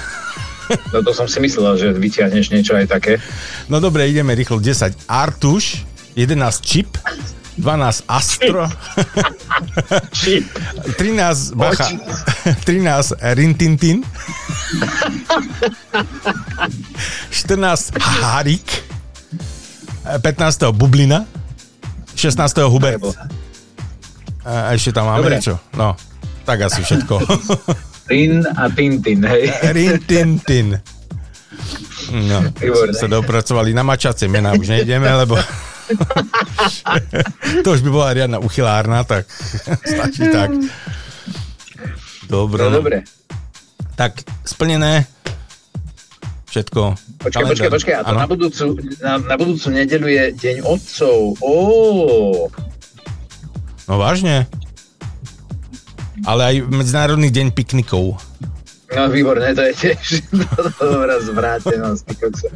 No 0.65 1.05
to 1.05 1.13
som 1.13 1.29
si 1.29 1.37
myslel, 1.45 1.77
že 1.77 1.93
vyťahneš 1.93 2.49
niečo 2.49 2.73
aj 2.73 2.89
také. 2.89 3.21
No 3.69 3.77
dobre, 3.77 4.09
ideme 4.09 4.33
rýchlo. 4.33 4.57
10 4.57 4.97
Artuš, 5.05 5.85
11 6.17 6.41
Chip, 6.65 6.89
12 7.55 8.03
Astro, 8.07 8.67
Čip. 10.11 10.43
13 10.99 11.55
Bacha, 11.55 11.87
13 12.67 13.15
Rintintin, 13.39 14.03
14 17.31 17.95
Harik, 17.99 18.67
15 20.21 20.71
Bublina, 20.75 21.23
16 22.15 22.67
Hubert. 22.67 23.03
A 24.45 24.77
ešte 24.77 24.93
tam 24.93 25.09
máme 25.09 25.25
Dobre. 25.25 25.41
niečo? 25.41 25.57
No, 25.73 25.97
tak 26.45 26.69
asi 26.69 26.85
všetko. 26.85 27.17
Rin 28.11 28.45
a 28.45 28.69
Tintin, 28.69 29.25
hej. 29.25 29.49
Rintintin. 29.73 30.77
No, 32.13 32.37
Výborné. 32.53 32.93
sa 32.93 33.09
dopracovali 33.09 33.73
na 33.73 33.81
mačacie 33.81 34.29
mená, 34.29 34.53
už 34.53 34.69
nejdeme, 34.69 35.09
lebo 35.09 35.33
to 37.63 37.69
už 37.71 37.81
by 37.85 37.89
bola 37.89 38.09
riadna 38.13 38.37
uchylárna, 38.41 39.03
tak 39.03 39.29
stačí 39.93 40.27
tak. 40.33 40.51
Dobre. 42.25 42.61
No 42.65 42.81
dobre. 42.81 42.97
Tak 43.95 44.25
splnené. 44.43 45.05
Všetko. 46.49 46.95
Počkaj, 47.19 47.43
počkaj, 47.51 47.69
počkaj. 47.69 47.95
A 47.99 48.01
to 48.03 48.11
Áno. 48.15 48.19
na 48.23 48.27
budúcu, 48.31 48.65
na, 49.03 49.19
na 49.19 49.35
budúcu 49.35 49.67
nedelu 49.75 50.07
je 50.07 50.23
Deň 50.39 50.57
otcov. 50.63 51.35
Ó, 51.43 51.53
No 53.85 54.01
vážne? 54.01 54.49
Ale 56.25 56.41
aj 56.41 56.55
Medzinárodný 56.73 57.29
deň 57.29 57.53
piknikov. 57.53 58.17
No 58.95 59.12
výborné, 59.12 59.51
to 59.51 59.62
je 59.62 59.73
tiež 59.75 60.23
dobrá 60.79 61.19
zvrátenosť. 61.19 62.01
ty 62.08 62.13
kokso. 62.15 62.47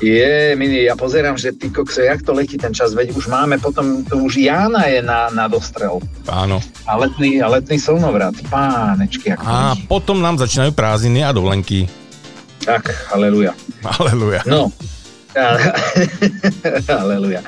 Je, 0.00 0.54
mini, 0.56 0.84
ja 0.84 0.94
pozerám, 0.96 1.40
že 1.40 1.52
ty 1.56 1.72
kokso, 1.72 2.04
jak 2.04 2.20
to 2.22 2.36
letí 2.36 2.60
ten 2.60 2.72
čas, 2.76 2.92
veď 2.92 3.16
už 3.16 3.26
máme 3.32 3.56
potom, 3.58 4.04
to 4.04 4.20
už 4.20 4.36
Jána 4.40 4.86
je 4.86 5.00
na, 5.00 5.32
na 5.32 5.48
dostrel. 5.48 6.00
Áno. 6.28 6.60
A 6.84 6.96
letný, 6.96 7.40
a 7.40 7.48
letný 7.48 7.80
slnovrat. 7.80 8.36
Pánečky, 8.52 9.32
ako 9.32 9.42
A 9.44 9.72
letí. 9.74 9.88
potom 9.88 10.20
nám 10.20 10.36
začínajú 10.36 10.72
prázdniny 10.76 11.24
a 11.24 11.32
dovolenky. 11.32 11.88
Tak, 12.60 12.92
haleluja. 13.12 13.56
Aleluja. 13.80 14.44
No. 14.44 14.68
Aleluja. 17.02 17.40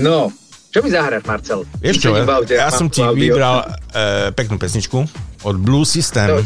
No, 0.00 0.32
čo 0.76 0.84
mi 0.84 0.92
zahráš, 0.92 1.24
Marcel? 1.24 1.64
Vieš 1.80 2.04
čo, 2.04 2.12
ja 2.12 2.68
mám 2.68 2.76
som 2.76 2.88
ti 2.92 3.00
vybral 3.00 3.64
e, 3.64 4.28
peknú 4.36 4.60
pesničku 4.60 5.08
od 5.42 5.56
Blue 5.60 5.84
System. 5.84 6.40
No, 6.40 6.44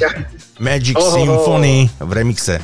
Magic 0.58 0.96
Ohoho. 0.96 1.14
Symphony 1.14 1.86
v 2.00 2.10
remixe. 2.10 2.56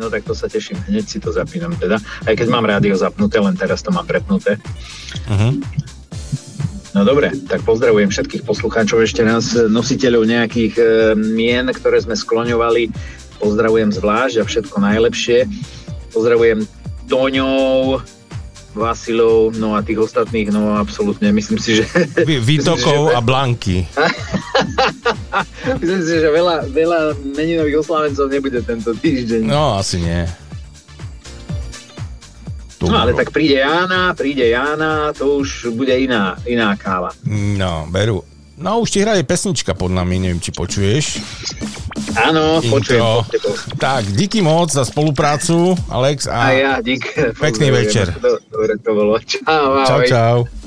No 0.00 0.08
tak 0.08 0.24
to 0.24 0.32
sa 0.32 0.48
teším, 0.48 0.80
hneď 0.88 1.04
si 1.04 1.20
to 1.20 1.28
zapínam 1.28 1.76
teda. 1.76 2.00
Aj 2.24 2.32
keď 2.32 2.48
mám 2.48 2.64
rádio 2.64 2.96
zapnuté, 2.96 3.36
len 3.36 3.52
teraz 3.52 3.84
to 3.84 3.92
mám 3.92 4.08
prepnuté. 4.08 4.56
Uh-huh. 5.28 5.60
No 6.96 7.04
dobre, 7.04 7.30
tak 7.46 7.62
pozdravujem 7.68 8.08
všetkých 8.08 8.42
poslucháčov 8.42 9.04
ešte 9.04 9.22
raz, 9.22 9.52
nositeľov 9.54 10.24
nejakých 10.26 10.74
e, 10.74 10.84
mien, 11.14 11.68
ktoré 11.68 12.00
sme 12.00 12.16
skloňovali. 12.16 12.90
Pozdravujem 13.38 13.92
zvlášť 13.92 14.36
a 14.40 14.44
všetko 14.48 14.76
najlepšie. 14.80 15.46
Pozdravujem 16.16 16.66
Toňov, 17.06 18.02
Vasilov, 18.70 19.58
no 19.58 19.74
a 19.74 19.82
tých 19.82 19.98
ostatných, 19.98 20.54
no 20.54 20.78
absolútne, 20.78 21.34
myslím 21.34 21.58
si, 21.58 21.82
že... 21.82 21.84
Výtokov 22.22 23.10
a 23.16 23.20
Blanky. 23.22 23.82
Myslím 25.80 26.02
si, 26.02 26.14
že 26.20 26.28
veľa, 26.28 26.68
veľa 26.68 27.00
meninových 27.36 27.80
oslávencov 27.80 28.26
nebude 28.28 28.60
tento 28.60 28.92
týždeň. 28.92 29.46
No, 29.46 29.78
asi 29.78 30.02
nie. 30.02 30.26
No 32.80 32.96
ale 32.96 33.12
tak 33.12 33.28
príde 33.30 33.60
Jána, 33.60 34.16
príde 34.16 34.48
Jána, 34.48 35.12
to 35.12 35.44
už 35.44 35.68
bude 35.76 35.92
iná, 35.92 36.40
iná 36.48 36.72
káva. 36.80 37.12
No, 37.28 37.84
beru. 37.92 38.24
No, 38.60 38.78
už 38.78 38.90
ti 38.90 39.00
hraje 39.00 39.24
pesnička 39.24 39.72
pod 39.72 39.88
nami, 39.88 40.20
neviem, 40.20 40.36
či 40.36 40.52
počuješ. 40.52 41.16
Áno, 42.12 42.60
počujem. 42.60 43.00
Intro. 43.00 43.24
tebou. 43.26 43.54
Tak, 43.80 44.04
díky 44.12 44.40
moc 44.40 44.68
za 44.68 44.84
spoluprácu, 44.84 45.72
Alex. 45.88 46.28
A 46.28 46.36
A 46.42 46.52
ja, 46.52 46.72
dík. 46.78 47.08
Pekný 47.34 47.72
večer. 47.72 48.12
Do- 48.12 48.36
Dobre 48.46 48.76
to 48.76 48.90
bolo. 48.92 49.16
Čau, 49.18 49.40
čau, 49.80 49.96
ahoj. 49.96 50.04
čau. 50.04 50.36
Close 50.44 50.59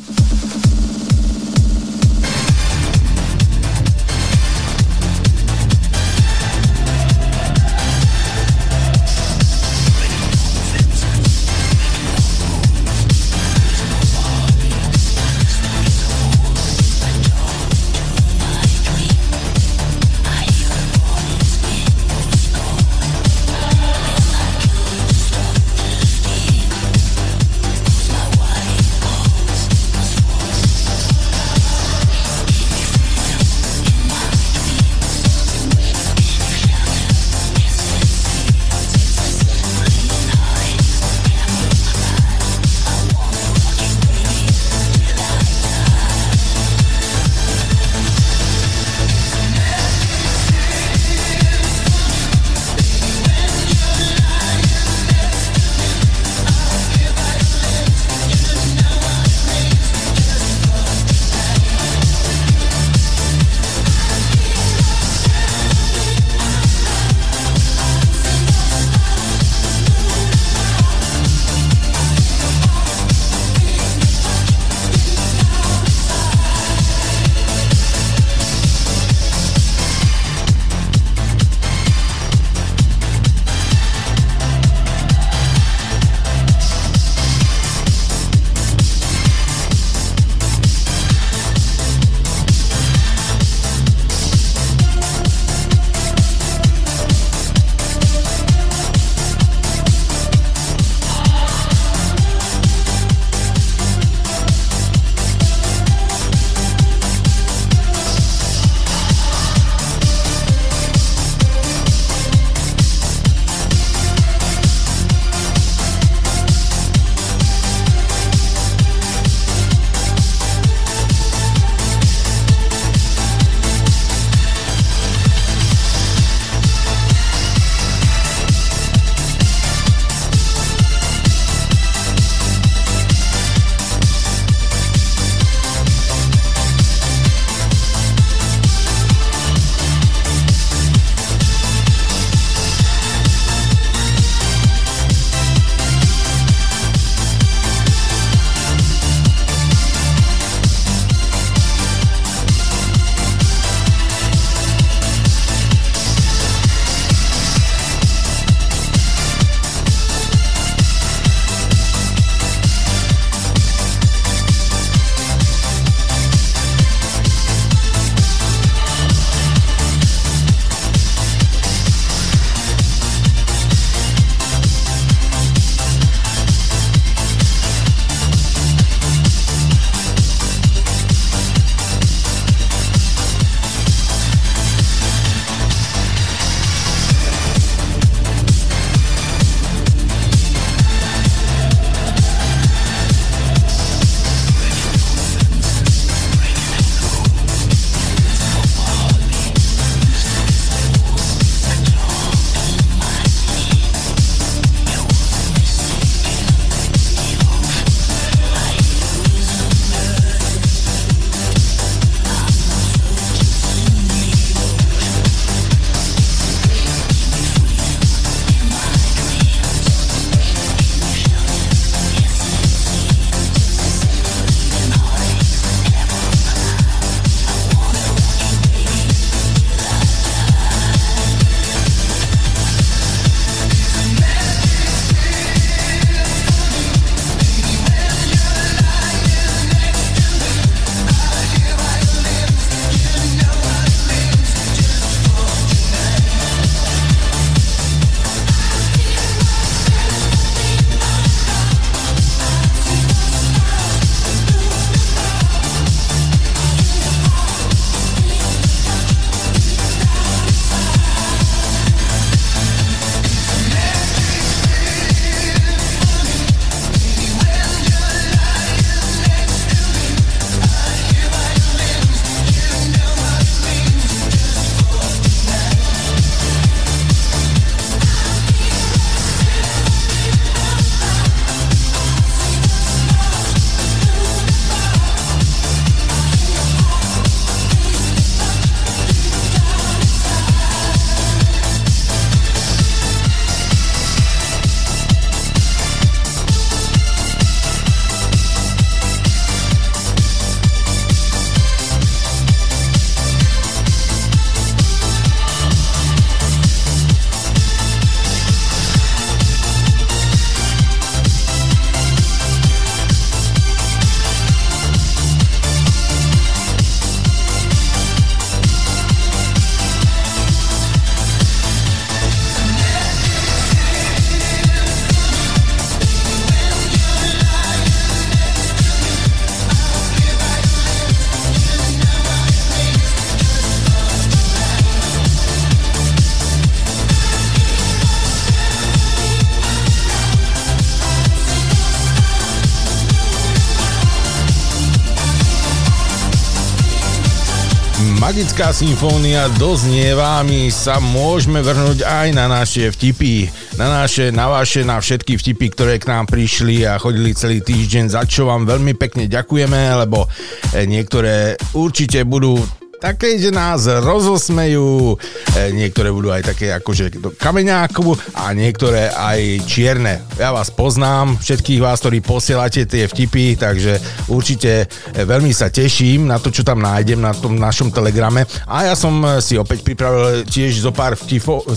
magická 348.54 348.70
symfónia 348.70 349.50
doznieva, 349.58 350.46
my 350.46 350.70
sa 350.70 351.02
môžeme 351.02 351.66
vrhnúť 351.66 352.06
aj 352.06 352.28
na 352.38 352.46
naše 352.46 352.94
vtipy, 352.94 353.50
na 353.82 354.06
naše, 354.06 354.30
na 354.30 354.46
vaše, 354.46 354.86
na 354.86 355.02
všetky 355.02 355.42
vtipy, 355.42 355.74
ktoré 355.74 355.98
k 355.98 356.06
nám 356.14 356.30
prišli 356.30 356.86
a 356.86 357.02
chodili 357.02 357.34
celý 357.34 357.66
týždeň, 357.66 358.14
za 358.14 358.22
čo 358.30 358.46
vám 358.46 358.70
veľmi 358.70 358.94
pekne 358.94 359.26
ďakujeme, 359.26 360.06
lebo 360.06 360.30
eh, 360.30 360.86
niektoré 360.86 361.58
určite 361.74 362.22
budú 362.30 362.62
také, 363.04 363.36
že 363.36 363.52
nás 363.52 363.84
rozosmejú, 363.84 365.20
e, 365.60 365.76
niektoré 365.76 366.08
budú 366.08 366.32
aj 366.32 366.56
také 366.56 366.72
akože 366.72 367.20
do 367.20 367.36
kameňáku 367.36 368.16
a 368.40 368.56
niektoré 368.56 369.12
aj 369.12 369.68
čierne. 369.68 370.24
Ja 370.40 370.56
vás 370.56 370.72
poznám, 370.72 371.36
všetkých 371.36 371.84
vás, 371.84 372.00
ktorí 372.00 372.24
posielate 372.24 372.88
tie 372.88 373.04
vtipy, 373.12 373.60
takže 373.60 374.00
určite 374.32 374.88
e, 374.88 375.20
veľmi 375.20 375.52
sa 375.52 375.68
teším 375.68 376.32
na 376.32 376.40
to, 376.40 376.48
čo 376.48 376.64
tam 376.64 376.80
nájdem 376.80 377.20
na 377.20 377.36
tom 377.36 377.60
našom 377.60 377.92
telegrame. 377.92 378.48
A 378.72 378.88
ja 378.88 378.96
som 378.96 379.20
e, 379.20 379.44
si 379.44 379.60
opäť 379.60 379.84
pripravil 379.84 380.48
tiež 380.48 380.80
zo 380.80 380.96
pár 380.96 381.20
vtipov, 381.20 381.68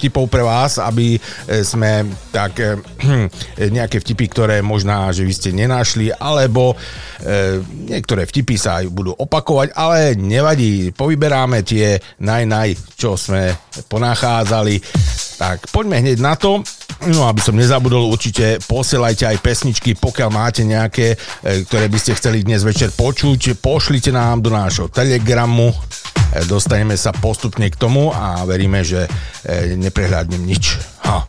vtipov 0.00 0.32
pre 0.32 0.40
vás, 0.40 0.80
aby 0.80 1.20
sme 1.60 2.08
tak 2.32 2.56
nejaké 3.76 4.00
vtipy, 4.00 4.24
ktoré 4.32 4.56
možná, 4.64 5.12
že 5.12 5.28
vy 5.28 5.32
ste 5.36 5.50
nenašli, 5.52 6.08
alebo 6.16 6.72
niektoré 7.84 8.24
vtipy 8.24 8.56
sa 8.56 8.80
aj 8.80 8.88
budú 8.88 9.12
opakovať, 9.12 9.76
ale 9.76 10.16
nevadí, 10.16 10.69
povyberáme 10.94 11.62
tie 11.62 11.98
naj, 12.22 12.44
naj, 12.46 12.68
čo 12.96 13.16
sme 13.16 13.54
ponachádzali. 13.88 14.74
Tak 15.40 15.72
poďme 15.72 16.04
hneď 16.04 16.18
na 16.20 16.36
to. 16.36 16.60
No 17.08 17.24
aby 17.24 17.40
som 17.40 17.56
nezabudol, 17.56 18.12
určite 18.12 18.60
posielajte 18.68 19.24
aj 19.24 19.40
pesničky, 19.40 19.96
pokiaľ 19.96 20.28
máte 20.28 20.68
nejaké, 20.68 21.16
e, 21.16 21.64
ktoré 21.64 21.88
by 21.88 21.96
ste 21.96 22.12
chceli 22.12 22.44
dnes 22.44 22.60
večer 22.60 22.92
počuť, 22.92 23.56
pošlite 23.56 24.12
nám 24.12 24.44
do 24.44 24.52
nášho 24.52 24.92
telegramu, 24.92 25.72
e, 25.72 25.76
dostaneme 26.44 27.00
sa 27.00 27.16
postupne 27.16 27.72
k 27.72 27.80
tomu 27.80 28.12
a 28.12 28.44
veríme, 28.44 28.84
že 28.84 29.08
e, 29.08 29.80
neprehľadnem 29.80 30.44
nič. 30.44 30.76
Ha. 31.08 31.24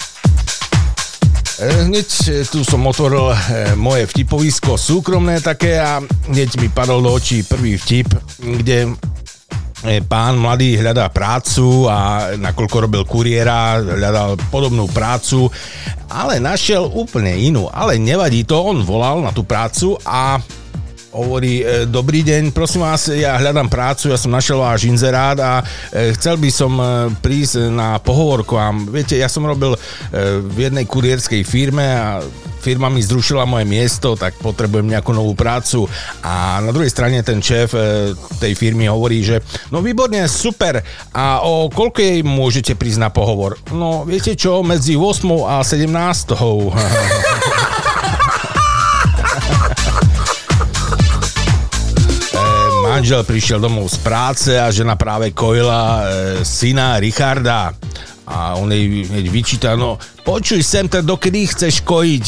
Hneď 1.62 2.10
tu 2.49 2.65
som 2.65 2.82
otvoril 2.89 3.38
moje 3.77 4.10
vtipovisko 4.10 4.82
súkromné 4.82 5.45
také 5.45 5.77
a 5.77 6.01
hneď 6.34 6.58
mi 6.58 6.73
padol 6.73 7.06
do 7.06 7.13
očí 7.13 7.45
prvý 7.45 7.77
vtip, 7.77 8.10
kde 8.41 8.97
pán 10.05 10.37
mladý 10.37 10.77
hľadá 10.77 11.09
prácu 11.09 11.89
a 11.89 12.31
nakoľko 12.37 12.77
robil 12.85 13.03
kuriéra, 13.05 13.81
hľadal 13.81 14.37
podobnú 14.53 14.85
prácu, 14.93 15.49
ale 16.05 16.37
našiel 16.37 16.85
úplne 16.85 17.33
inú. 17.33 17.65
Ale 17.65 17.97
nevadí 17.97 18.45
to, 18.45 18.61
on 18.61 18.85
volal 18.85 19.25
na 19.25 19.33
tú 19.33 19.41
prácu 19.41 19.97
a 20.05 20.37
hovorí, 21.12 21.62
e, 21.62 21.86
dobrý 21.86 22.24
deň, 22.24 22.56
prosím 22.56 22.88
vás, 22.88 23.12
ja 23.12 23.36
hľadám 23.36 23.67
prácu, 23.67 24.12
ja 24.12 24.17
som 24.19 24.32
našiel 24.32 24.63
váš 24.63 24.88
inzerát 24.88 25.38
a 25.39 25.52
e, 25.91 26.15
chcel 26.15 26.39
by 26.39 26.50
som 26.50 26.71
e, 26.80 26.84
prísť 27.19 27.67
na 27.67 28.00
pohovor 28.00 28.47
k 28.47 28.56
vám. 28.56 28.88
Viete, 28.88 29.19
ja 29.19 29.28
som 29.28 29.43
robil 29.43 29.76
v 30.41 30.58
jednej 30.58 30.88
kurierskej 30.88 31.43
firme 31.43 31.84
a 31.84 32.19
firma 32.62 32.88
mi 32.88 33.02
zrušila 33.04 33.43
moje 33.47 33.65
miesto, 33.67 34.15
tak 34.15 34.38
potrebujem 34.39 34.88
nejakú 34.88 35.12
novú 35.12 35.36
prácu. 35.36 35.88
A 36.24 36.62
na 36.63 36.71
druhej 36.71 36.91
strane 36.91 37.19
ten 37.26 37.41
šéf 37.41 37.74
tej 38.38 38.54
firmy 38.54 38.88
hovorí, 38.88 39.24
že 39.26 39.41
no 39.74 39.82
výborne, 39.82 40.28
super. 40.30 40.84
A 41.15 41.41
o 41.43 41.67
koľko 41.71 42.00
jej 42.00 42.19
môžete 42.21 42.74
prísť 42.78 43.00
na 43.02 43.10
pohovor? 43.10 43.58
No, 43.74 44.04
viete 44.06 44.38
čo, 44.38 44.62
medzi 44.62 44.93
8 44.93 45.26
a 45.47 45.63
17. 45.65 45.91
manžel 53.01 53.25
prišiel 53.25 53.57
domov 53.57 53.89
z 53.89 53.97
práce 54.05 54.53
a 54.53 54.69
žena 54.69 54.93
práve 54.93 55.33
kojila 55.33 55.81
e, 55.81 56.45
syna 56.45 57.01
Richarda. 57.01 57.73
A 58.29 58.53
on 58.61 58.69
jej 58.69 59.09
hneď 59.09 59.25
vyčíta, 59.25 59.73
no 59.73 59.97
počuj 60.21 60.61
sem, 60.61 60.85
tak 60.85 61.01
dokedy 61.01 61.49
chceš 61.49 61.81
kojiť? 61.81 62.25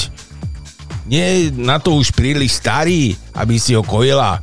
Nie 1.06 1.54
na 1.54 1.78
to 1.78 1.94
už 1.94 2.10
príliš 2.18 2.58
starý, 2.58 3.14
aby 3.38 3.62
si 3.62 3.78
ho 3.78 3.86
kojila. 3.86 4.42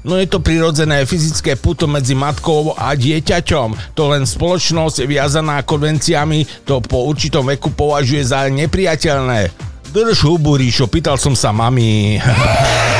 No 0.00 0.16
je 0.16 0.24
to 0.24 0.40
prirodzené 0.40 1.04
fyzické 1.04 1.60
puto 1.60 1.84
medzi 1.84 2.16
matkou 2.16 2.72
a 2.72 2.96
dieťaťom. 2.96 3.92
To 4.00 4.16
len 4.16 4.24
spoločnosť 4.24 5.04
viazaná 5.04 5.60
konvenciami 5.60 6.64
to 6.64 6.80
po 6.80 7.04
určitom 7.04 7.52
veku 7.52 7.68
považuje 7.76 8.24
za 8.24 8.48
nepriateľné. 8.48 9.52
Drž 9.92 10.24
hubu, 10.24 10.56
Ríšo, 10.56 10.88
pýtal 10.88 11.20
som 11.20 11.36
sa 11.36 11.52
mami. 11.52 12.16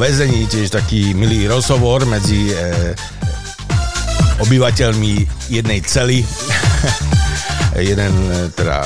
väzení 0.00 0.48
tiež 0.48 0.72
taký 0.72 1.12
milý 1.12 1.44
rozhovor 1.44 2.08
medzi 2.08 2.48
e, 2.56 2.96
obyvateľmi 4.40 5.28
jednej 5.52 5.84
cely. 5.84 6.24
Jeden 7.76 8.14
e, 8.32 8.48
teda 8.56 8.80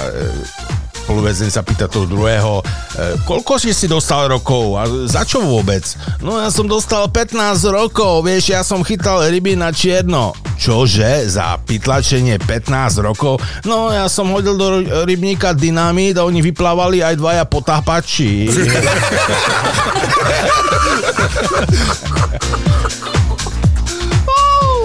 spoluväzen 1.14 1.46
sa 1.46 1.62
pýta 1.62 1.87
toho 1.87 2.11
druhého, 2.11 2.59
e, 2.59 3.14
koľko 3.22 3.55
si 3.62 3.70
si 3.70 3.87
dostal 3.87 4.27
rokov 4.27 4.74
a 4.74 4.83
za 5.07 5.22
čo 5.22 5.46
vôbec? 5.46 5.87
No 6.18 6.42
ja 6.42 6.50
som 6.50 6.66
dostal 6.66 7.07
15 7.07 7.70
rokov, 7.70 8.27
vieš, 8.27 8.50
ja 8.50 8.66
som 8.66 8.83
chytal 8.83 9.22
ryby 9.31 9.55
na 9.55 9.70
čierno. 9.70 10.35
Čože? 10.59 11.31
Za 11.31 11.55
pytlačenie 11.62 12.42
15 12.42 12.98
rokov? 12.98 13.38
No 13.62 13.94
ja 13.94 14.11
som 14.11 14.27
hodil 14.35 14.59
do 14.59 14.83
rybníka 15.07 15.55
dynamit 15.55 16.18
a 16.18 16.27
oni 16.27 16.42
vyplávali 16.42 16.98
aj 16.98 17.14
dvaja 17.14 17.46
potápači. 17.46 18.50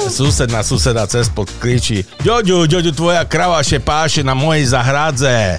Sused 0.10 0.50
na 0.54 0.62
suseda 0.66 1.06
cez 1.08 1.30
pod 1.30 1.48
kričí 1.62 2.02
Ďoďu, 2.22 2.66
ďoďu, 2.66 2.92
tvoja 2.92 3.24
krava 3.26 3.62
še 3.66 3.82
páše 3.82 4.22
na 4.22 4.36
mojej 4.36 4.68
zahradze. 4.68 5.58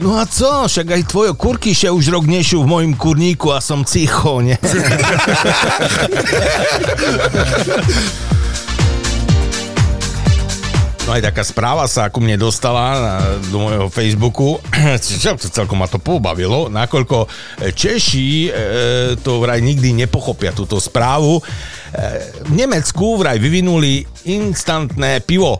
No 0.00 0.16
a 0.16 0.24
co, 0.24 0.64
však 0.64 0.96
aj 0.96 1.12
tvoje 1.12 1.36
kurky 1.36 1.76
še 1.76 1.92
už 1.92 2.08
rok 2.08 2.24
nešú 2.24 2.64
v 2.64 2.70
mojim 2.72 2.96
kurníku 2.96 3.52
a 3.52 3.60
som 3.60 3.84
cicho, 3.84 4.40
ne? 4.40 4.56
No 11.10 11.18
aj 11.18 11.26
taká 11.26 11.42
správa 11.42 11.90
sa 11.90 12.06
ku 12.06 12.22
mne 12.22 12.38
dostala 12.38 12.94
na, 12.94 13.14
do 13.50 13.66
môjho 13.66 13.90
Facebooku. 13.90 14.62
Celkom 15.58 15.82
ma 15.82 15.90
to 15.90 15.98
pobavilo, 15.98 16.70
nakoľko 16.70 17.26
Češi 17.74 18.46
e, 18.46 18.50
to 19.18 19.42
vraj 19.42 19.58
nikdy 19.58 19.90
nepochopia 19.90 20.54
túto 20.54 20.78
správu. 20.78 21.40
E, 21.40 21.42
v 22.46 22.52
Nemecku 22.54 23.18
vraj 23.18 23.42
vyvinuli 23.42 24.06
instantné 24.30 25.18
pivo 25.26 25.58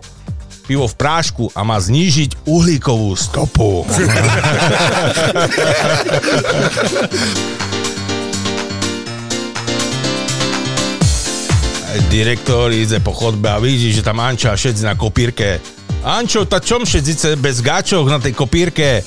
pivo 0.70 0.86
v 0.86 0.94
prášku 0.94 1.50
a 1.50 1.66
má 1.66 1.82
znížiť 1.82 2.46
uhlíkovú 2.46 3.18
stopu. 3.18 3.82
direktor 12.06 12.70
ide 12.70 13.02
po 13.02 13.10
chodbe 13.10 13.50
a 13.50 13.58
vidí, 13.58 13.90
že 13.90 14.06
tam 14.06 14.22
Anča 14.22 14.54
všetci 14.54 14.86
na 14.86 14.94
kopírke. 14.94 15.58
Ančo, 16.06 16.46
ta 16.46 16.62
čom 16.62 16.86
všetci 16.86 17.34
bez 17.42 17.66
gáčok 17.66 18.06
na 18.06 18.22
tej 18.22 18.38
kopírke? 18.38 19.02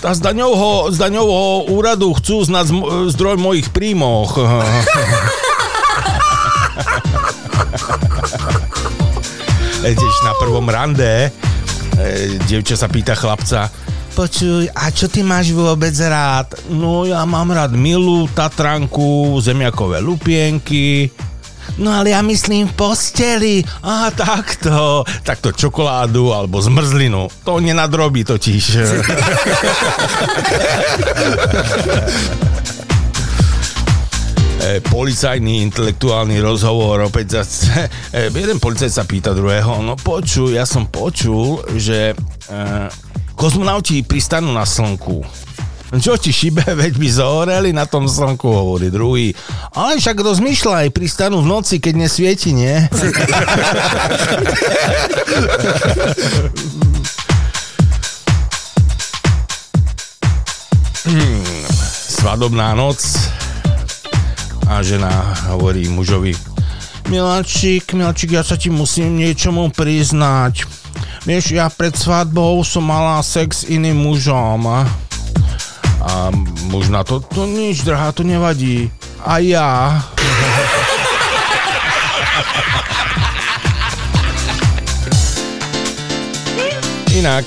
A 0.00 0.16
z 0.16 0.20
daňovho, 0.24 0.88
z 0.92 0.96
daňovho 0.96 1.68
úradu 1.76 2.16
chcú 2.16 2.40
znať 2.40 2.72
zdroj 3.12 3.36
mojich 3.36 3.68
príjmoch. 3.68 4.40
Ideš 9.82 10.22
na 10.22 10.30
prvom 10.38 10.70
rande, 10.70 11.34
e, 11.98 12.38
devča 12.46 12.78
sa 12.78 12.86
pýta 12.86 13.18
chlapca, 13.18 13.66
Počuj, 14.12 14.68
a 14.76 14.92
čo 14.92 15.08
ty 15.08 15.24
máš 15.24 15.56
vôbec 15.56 15.96
rád? 15.96 16.52
No 16.68 17.08
ja 17.08 17.24
mám 17.24 17.48
rád 17.48 17.72
milú 17.72 18.28
tatranku, 18.36 19.40
zemiakové 19.40 20.04
lupienky, 20.04 21.08
No 21.80 21.88
ale 21.88 22.12
ja 22.12 22.20
myslím 22.20 22.68
v 22.68 22.76
posteli. 22.76 23.64
Aha, 23.80 24.12
takto. 24.12 25.08
Takto 25.24 25.56
čokoládu 25.56 26.28
alebo 26.34 26.60
zmrzlinu. 26.60 27.32
To 27.48 27.64
nenadrobí 27.64 28.28
totiž. 28.28 28.76
e, 34.62 34.78
policajný 34.78 35.66
intelektuálny 35.66 36.38
rozhovor 36.38 37.10
opäť 37.10 37.42
zase. 37.42 37.90
E, 38.14 38.30
jeden 38.30 38.62
policajt 38.62 38.94
sa 38.94 39.02
pýta 39.02 39.34
druhého, 39.34 39.82
no 39.82 39.98
počuj, 39.98 40.54
ja 40.54 40.62
som 40.62 40.86
počul, 40.86 41.58
že 41.74 42.12
e, 42.12 42.14
kozmonauti 43.34 44.06
pristanú 44.06 44.54
na 44.54 44.62
slnku 44.62 45.26
čo 46.00 46.16
ti 46.16 46.32
šibe, 46.32 46.72
veď 46.80 46.96
by 46.96 47.08
zohoreli 47.12 47.76
na 47.76 47.84
tom 47.84 48.08
slnku, 48.08 48.48
hovorí 48.48 48.88
druhý. 48.88 49.36
Ale 49.76 50.00
však 50.00 50.24
rozmýšľaj, 50.24 50.88
pristanú 50.88 51.44
v 51.44 51.52
noci, 51.52 51.84
keď 51.84 52.08
nesvieti, 52.08 52.56
nie? 52.56 52.88
svadobná 62.22 62.78
noc 62.78 63.02
a 64.72 64.80
žena 64.80 65.12
hovorí 65.52 65.84
mužovi 65.88 66.32
Miláčik, 67.12 67.92
Miláčik, 67.92 68.32
ja 68.32 68.40
sa 68.40 68.56
ti 68.56 68.72
musím 68.72 69.20
niečomu 69.20 69.68
priznať. 69.68 70.64
Vieš, 71.28 71.52
ja 71.52 71.68
pred 71.68 71.92
svadbou 71.92 72.64
som 72.64 72.88
mala 72.88 73.20
sex 73.20 73.66
s 73.66 73.68
iným 73.68 74.00
mužom. 74.00 74.64
A 76.00 76.32
muž 76.72 76.88
na 76.88 77.04
to, 77.04 77.20
to 77.20 77.44
nič, 77.44 77.84
drahá, 77.84 78.16
to 78.16 78.24
nevadí. 78.24 78.88
A 79.20 79.44
ja. 79.44 80.00
Inak, 87.18 87.44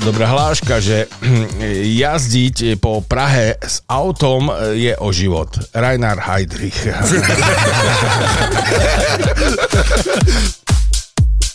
dobrá 0.00 0.32
hláška, 0.32 0.80
že 0.80 1.12
jazdiť 2.00 2.80
po 2.80 3.04
Prahe 3.04 3.60
s 3.60 3.84
autom 3.84 4.48
je 4.72 4.96
o 4.96 5.12
život. 5.12 5.52
Rainer 5.76 6.16
Heydrich. 6.16 6.80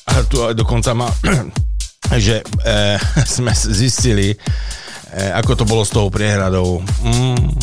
A 0.07 0.23
tu 0.25 0.41
aj 0.41 0.57
dokonca 0.57 0.97
má, 0.97 1.09
že 2.17 2.41
e, 2.41 2.97
sme 3.37 3.53
zistili, 3.53 4.33
e, 4.33 4.37
ako 5.37 5.53
to 5.53 5.63
bolo 5.65 5.85
s 5.85 5.93
tou 5.93 6.09
priehradou. 6.09 6.81
Mm. 7.05 7.53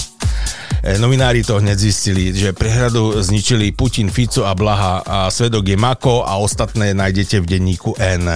E, 0.85 1.01
novinári 1.01 1.41
to 1.41 1.59
hneď 1.59 1.79
zistili, 1.81 2.31
že 2.37 2.53
prehradu 2.53 3.17
zničili 3.17 3.73
Putin, 3.73 4.13
Fico 4.13 4.45
a 4.45 4.53
Blaha 4.53 5.01
a 5.01 5.19
svedok 5.33 5.67
je 5.67 5.77
Mako 5.81 6.29
a 6.29 6.37
ostatné 6.37 6.93
nájdete 6.93 7.41
v 7.41 7.47
denníku 7.47 7.97
N. 7.97 8.29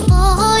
people 0.00 0.57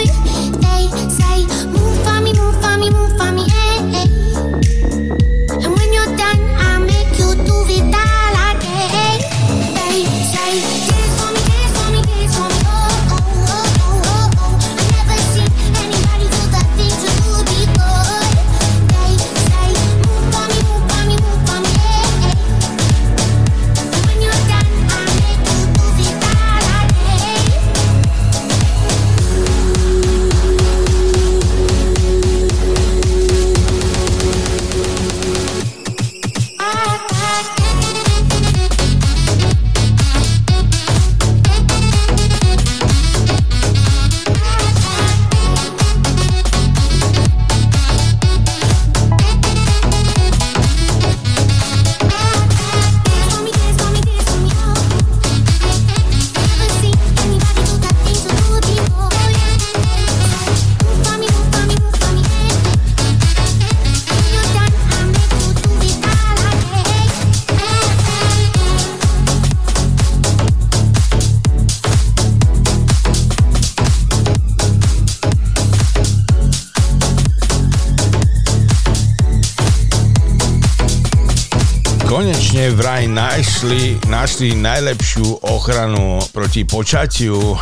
vraj 82.70 83.08
našli, 83.08 83.96
našli 84.08 84.54
najlepšiu 84.54 85.38
ochranu 85.42 86.20
proti 86.32 86.64
počatiu. 86.64 87.36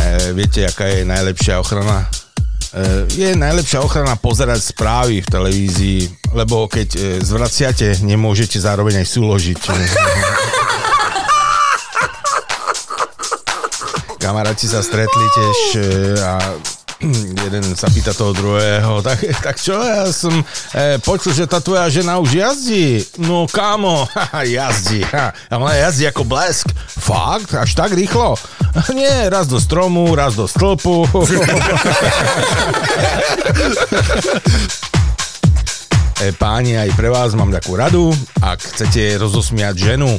e, 0.00 0.32
viete, 0.32 0.64
aká 0.64 0.86
je 0.86 1.04
najlepšia 1.04 1.60
ochrana? 1.60 2.06
E, 2.72 3.04
je 3.12 3.36
najlepšia 3.36 3.80
ochrana 3.84 4.16
pozerať 4.16 4.60
správy 4.72 5.20
v 5.20 5.28
televízii, 5.28 6.08
lebo 6.32 6.68
keď 6.70 6.88
e, 6.96 7.00
zvraciate, 7.20 8.00
nemôžete 8.00 8.60
zároveň 8.60 9.04
aj 9.04 9.06
súložiť. 9.12 9.58
Kamaráti 14.24 14.70
sa 14.70 14.80
stretli 14.80 15.26
tiež 15.34 15.58
a 16.22 16.38
jeden 16.98 17.62
sa 17.78 17.86
pýta 17.86 18.10
toho 18.10 18.34
druhého, 18.34 18.98
tak, 19.06 19.22
tak 19.38 19.54
čo, 19.54 19.78
ja 19.78 20.10
som 20.10 20.34
e, 20.74 20.98
počul, 20.98 21.30
že 21.30 21.46
tá 21.46 21.62
tvoja 21.62 21.86
žena 21.86 22.18
už 22.18 22.34
jazdí. 22.34 23.06
No 23.22 23.46
kámo, 23.46 24.10
jazdí. 24.42 25.06
Ha. 25.14 25.30
A 25.30 25.78
jazdí 25.78 26.10
ako 26.10 26.26
blesk. 26.26 26.66
Fakt? 26.90 27.54
Až 27.54 27.78
tak 27.78 27.94
rýchlo? 27.94 28.34
Nie, 28.98 29.30
raz 29.30 29.46
do 29.46 29.62
stromu, 29.62 30.10
raz 30.18 30.34
do 30.34 30.50
stĺpu. 30.50 31.06
E, 36.18 36.34
Páni, 36.34 36.74
aj 36.74 36.98
pre 36.98 37.14
vás 37.14 37.38
mám 37.38 37.54
takú 37.54 37.78
radu. 37.78 38.10
Ak 38.42 38.58
chcete 38.58 39.22
rozosmiať 39.22 39.94
ženu, 39.94 40.18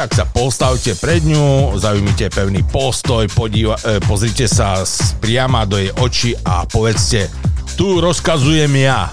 tak 0.00 0.16
sa 0.16 0.24
postavte 0.24 0.96
pred 0.96 1.20
ňu, 1.28 1.76
zaujmite 1.76 2.32
pevný 2.32 2.64
postoj, 2.64 3.28
podíva, 3.36 3.76
e, 3.84 4.00
pozrite 4.00 4.48
sa 4.48 4.80
priama 5.20 5.68
do 5.68 5.76
jej 5.76 5.92
oči 5.92 6.32
a 6.40 6.64
povedzte 6.64 7.28
tu 7.76 8.00
rozkazujem 8.00 8.72
ja. 8.80 9.12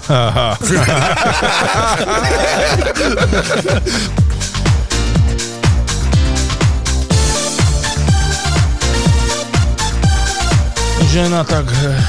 Žena 11.12 11.44
tak 11.44 11.68
eh, 11.84 12.00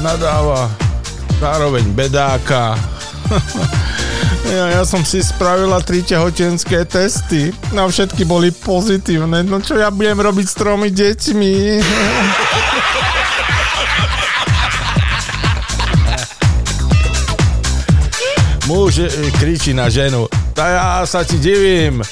nadáva 0.00 0.72
zároveň 1.44 1.92
bedáka. 1.92 2.72
Ja, 4.44 4.68
ja 4.68 4.82
som 4.84 5.00
si 5.08 5.24
spravila 5.24 5.80
tri 5.80 6.04
tehotenské 6.04 6.84
testy. 6.84 7.48
Na 7.72 7.88
všetky 7.88 8.28
boli 8.28 8.52
pozitívne. 8.52 9.40
No 9.40 9.64
čo 9.64 9.80
ja 9.80 9.88
budem 9.88 10.20
robiť 10.20 10.46
s 10.46 10.54
tromi 10.56 10.92
deťmi? 10.92 11.54
Muž 18.68 19.00
e, 19.00 19.08
kričí 19.40 19.72
na 19.72 19.88
ženu. 19.88 20.28
Tá 20.52 20.68
ja 20.68 20.84
sa 21.08 21.24
ti 21.24 21.40
divím. 21.40 22.04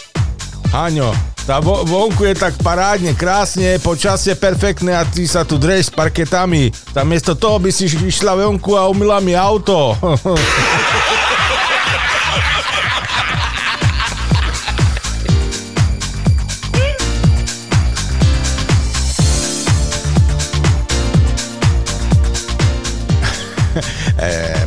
Haňo, 0.72 1.12
tá 1.44 1.60
vo, 1.60 1.84
vonku 1.84 2.24
je 2.24 2.38
tak 2.38 2.56
parádne, 2.64 3.12
krásne, 3.12 3.76
počasie 3.82 4.32
perfektné 4.38 4.96
a 4.96 5.04
ty 5.04 5.28
sa 5.28 5.44
tu 5.44 5.60
dreš 5.60 5.90
s 5.90 5.92
parketami. 5.92 6.72
Tam 6.96 7.04
miesto 7.08 7.36
toho 7.36 7.60
by 7.60 7.68
si 7.68 7.90
išla 7.92 8.38
vonku 8.38 8.72
a 8.78 8.88
umila 8.88 9.20
mi 9.20 9.36
auto. 9.36 9.92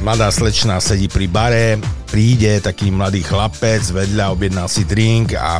mladá 0.05 0.29
slečna 0.29 0.77
sedí 0.77 1.09
pri 1.09 1.25
bare, 1.25 1.81
príde 2.05 2.61
taký 2.61 2.93
mladý 2.93 3.25
chlapec, 3.25 3.81
vedľa 3.89 4.37
objedná 4.37 4.69
si 4.69 4.85
drink 4.85 5.33
a 5.33 5.57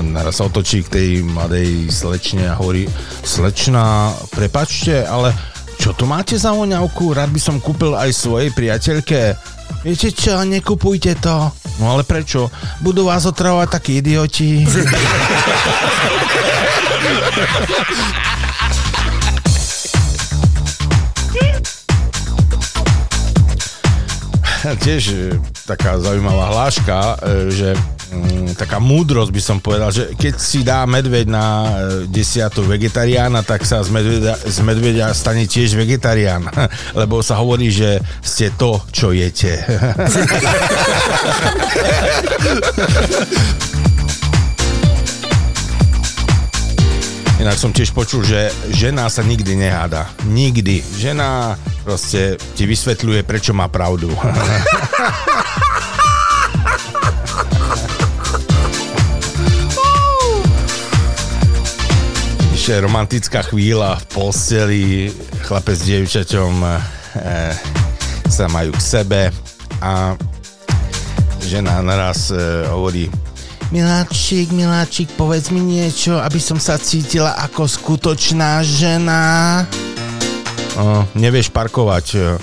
naraz 0.00 0.40
sa 0.40 0.48
otočí 0.48 0.80
k 0.88 0.92
tej 0.96 1.20
mladej 1.20 1.92
slečne 1.92 2.48
a 2.48 2.56
hovorí 2.56 2.88
slečna, 3.20 4.16
prepačte, 4.32 5.04
ale 5.04 5.36
čo 5.76 5.92
tu 5.92 6.08
máte 6.08 6.40
za 6.40 6.56
voňavku? 6.56 7.12
Rád 7.12 7.28
by 7.28 7.36
som 7.36 7.60
kúpil 7.60 7.92
aj 7.92 8.16
svojej 8.16 8.48
priateľke. 8.56 9.36
Viete 9.84 10.08
čo, 10.08 10.40
nekupujte 10.40 11.20
to. 11.20 11.52
No 11.76 11.92
ale 11.92 12.00
prečo? 12.08 12.48
Budú 12.80 13.12
vás 13.12 13.28
otravovať 13.28 13.76
takí 13.76 14.00
idioti. 14.00 14.64
tiež 24.86 25.02
e, 25.12 25.38
taká 25.66 25.98
zaujímavá 26.00 26.46
hláška, 26.50 27.16
e, 27.22 27.50
že 27.52 27.68
mm, 28.12 28.54
taká 28.58 28.78
múdrosť 28.82 29.30
by 29.32 29.42
som 29.42 29.58
povedal, 29.60 29.90
že 29.92 30.14
keď 30.16 30.34
si 30.40 30.64
dá 30.66 30.86
medveď 30.86 31.26
na 31.28 31.46
e, 31.46 31.70
desiatu 32.10 32.62
vegetariána, 32.66 33.42
tak 33.46 33.62
sa 33.66 33.82
z 33.82 33.90
medveďa, 33.92 34.34
z 34.42 34.58
medveďa 34.64 35.06
stane 35.14 35.46
tiež 35.46 35.76
vegetarián, 35.78 36.48
lebo 37.00 37.22
sa 37.22 37.38
hovorí, 37.38 37.70
že 37.70 38.00
ste 38.22 38.50
to, 38.54 38.80
čo 38.90 39.12
jete. 39.14 39.62
Inak 47.46 47.62
som 47.62 47.70
tiež 47.70 47.94
počul, 47.94 48.26
že 48.26 48.50
žena 48.74 49.06
sa 49.06 49.22
nikdy 49.22 49.54
neháda. 49.54 50.10
Nikdy. 50.26 50.82
Žena 50.98 51.54
proste 51.86 52.42
ti 52.58 52.66
vysvetľuje, 52.66 53.22
prečo 53.22 53.54
má 53.54 53.70
pravdu. 53.70 54.10
Ešte 62.58 62.82
romantická 62.82 63.46
chvíľa 63.46 64.02
v 64.02 64.06
posteli, 64.10 65.14
chlapec 65.46 65.78
s 65.78 65.86
dievčaťom 65.86 66.50
e, 66.66 66.74
sa 68.26 68.50
majú 68.50 68.74
k 68.74 68.82
sebe 68.82 69.30
a 69.78 70.18
žena 71.46 71.78
naraz 71.78 72.34
e, 72.34 72.66
hovorí 72.66 73.06
Miláčik, 73.74 74.54
miláčik, 74.54 75.10
povedz 75.18 75.50
mi 75.50 75.58
niečo, 75.58 76.22
aby 76.22 76.38
som 76.38 76.54
sa 76.56 76.78
cítila 76.78 77.34
ako 77.34 77.66
skutočná 77.66 78.62
žena. 78.62 79.66
O, 80.78 81.02
nevieš 81.18 81.50
parkovať. 81.50 82.38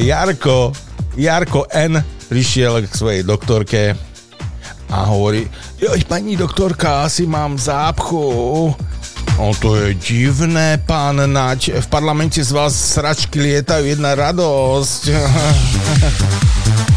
Jarko, 0.00 0.72
Jarko 1.20 1.68
N 1.68 2.00
prišiel 2.32 2.88
k 2.88 2.92
svojej 2.96 3.22
doktorke 3.28 3.92
a 4.88 4.96
hovorí, 5.04 5.44
joj, 5.76 6.00
pani 6.08 6.34
doktorka, 6.34 7.04
asi 7.04 7.28
mám 7.28 7.60
zápchu. 7.60 8.72
No 9.40 9.56
to 9.56 9.72
je 9.72 9.94
divné, 9.96 10.76
pán 10.84 11.16
Naď. 11.16 11.80
V 11.80 11.86
parlamente 11.88 12.44
z 12.44 12.52
vás 12.52 12.76
sračky 12.76 13.40
lietajú 13.40 13.88
jedna 13.88 14.12
radosť. 14.12 15.02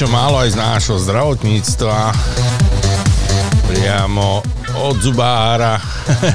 niečo 0.00 0.16
málo 0.16 0.40
aj 0.40 0.56
z 0.56 0.56
nášho 0.56 0.96
zdravotníctva. 0.96 1.96
Priamo 3.68 4.40
od 4.80 4.96
zubára. 4.96 5.76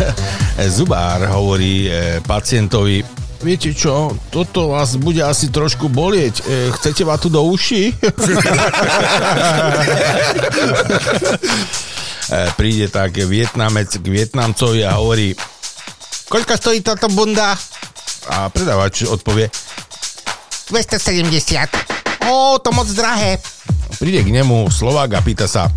Zubár 0.78 1.26
hovorí 1.34 1.90
e, 1.90 2.22
pacientovi, 2.22 3.02
viete 3.42 3.74
čo, 3.74 4.14
toto 4.30 4.70
vás 4.70 5.02
bude 5.02 5.26
asi 5.26 5.50
trošku 5.50 5.90
bolieť. 5.90 6.46
E, 6.46 6.70
chcete 6.78 7.10
vatu 7.10 7.26
do 7.34 7.42
uši? 7.42 7.90
e, 12.30 12.54
príde 12.54 12.86
tak 12.94 13.18
Vietnamec 13.18 13.98
k 13.98 14.06
Vietnamcovi 14.06 14.86
a 14.86 15.02
hovorí, 15.02 15.34
koľko 16.30 16.54
stojí 16.54 16.86
táto 16.86 17.10
bunda? 17.10 17.58
A 18.30 18.46
predávač 18.54 19.10
odpovie, 19.10 19.50
270. 20.70 22.30
Ó, 22.30 22.62
to 22.62 22.70
moc 22.70 22.86
drahé. 22.94 23.55
Príde 23.96 24.22
k 24.22 24.30
nemu 24.30 24.68
Slovák 24.68 25.16
a 25.16 25.22
pýta 25.24 25.48
sa, 25.48 25.72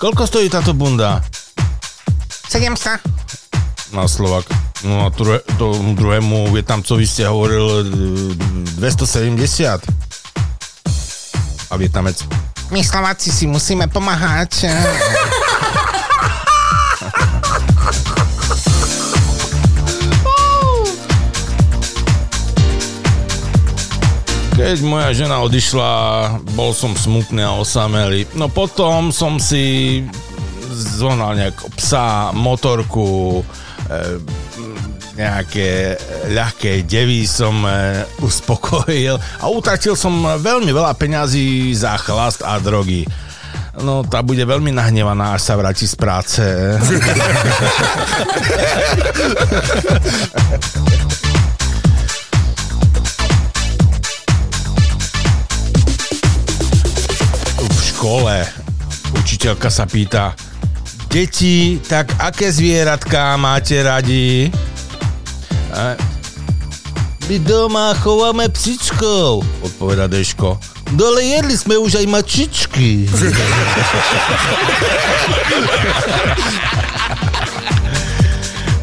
koľko 0.00 0.24
stojí 0.24 0.48
táto 0.48 0.72
bunda? 0.72 1.20
700. 2.48 3.04
No 3.92 4.08
Slovak. 4.08 4.48
No 4.86 5.04
a 5.04 5.12
druhé, 5.12 5.42
tomu 5.58 5.92
druhému 5.92 6.54
Vietnamcovi 6.54 7.04
ste 7.04 7.26
hovoril 7.26 7.82
e, 7.82 8.80
270. 8.80 9.82
A 11.68 11.74
Vietnamec. 11.76 12.16
My 12.72 12.80
Slováci 12.80 13.28
si 13.28 13.44
musíme 13.44 13.88
pomáhať. 13.88 14.64
Keď 24.58 24.82
moja 24.82 25.14
žena 25.14 25.38
odišla, 25.46 25.90
bol 26.58 26.74
som 26.74 26.98
smutný 26.98 27.46
a 27.46 27.54
osamelý. 27.54 28.26
No 28.34 28.50
potom 28.50 29.14
som 29.14 29.38
si 29.38 30.02
zohnal 30.98 31.38
nejak 31.38 31.78
psa, 31.78 32.34
motorku, 32.34 33.38
e, 33.86 34.18
nejaké 35.14 35.94
ľahké 36.34 36.82
devy 36.90 37.22
som 37.30 37.54
e, 37.62 38.02
uspokojil 38.18 39.14
a 39.14 39.46
utratil 39.46 39.94
som 39.94 40.26
veľmi 40.26 40.74
veľa 40.74 40.90
peňazí 40.98 41.70
za 41.78 41.94
chlast 41.94 42.42
a 42.42 42.58
drogy. 42.58 43.06
No, 43.78 44.02
tá 44.02 44.26
bude 44.26 44.42
veľmi 44.42 44.74
nahnevaná, 44.74 45.38
až 45.38 45.46
sa 45.46 45.54
vráti 45.54 45.86
z 45.86 45.94
práce. 45.94 46.42
učiteľka 59.48 59.72
sa 59.72 59.88
pýta, 59.88 60.36
deti, 61.08 61.80
tak 61.80 62.12
aké 62.20 62.52
zvieratká 62.52 63.32
máte 63.40 63.80
radi? 63.80 64.52
A, 65.72 65.96
my 67.32 67.36
doma 67.40 67.96
chováme 67.96 68.44
psičkov, 68.52 69.40
odpoveda 69.64 70.04
Deško. 70.04 70.60
Dole 70.92 71.24
jedli 71.24 71.56
sme 71.56 71.80
už 71.80 71.96
aj 71.96 72.06
mačičky. 72.12 73.08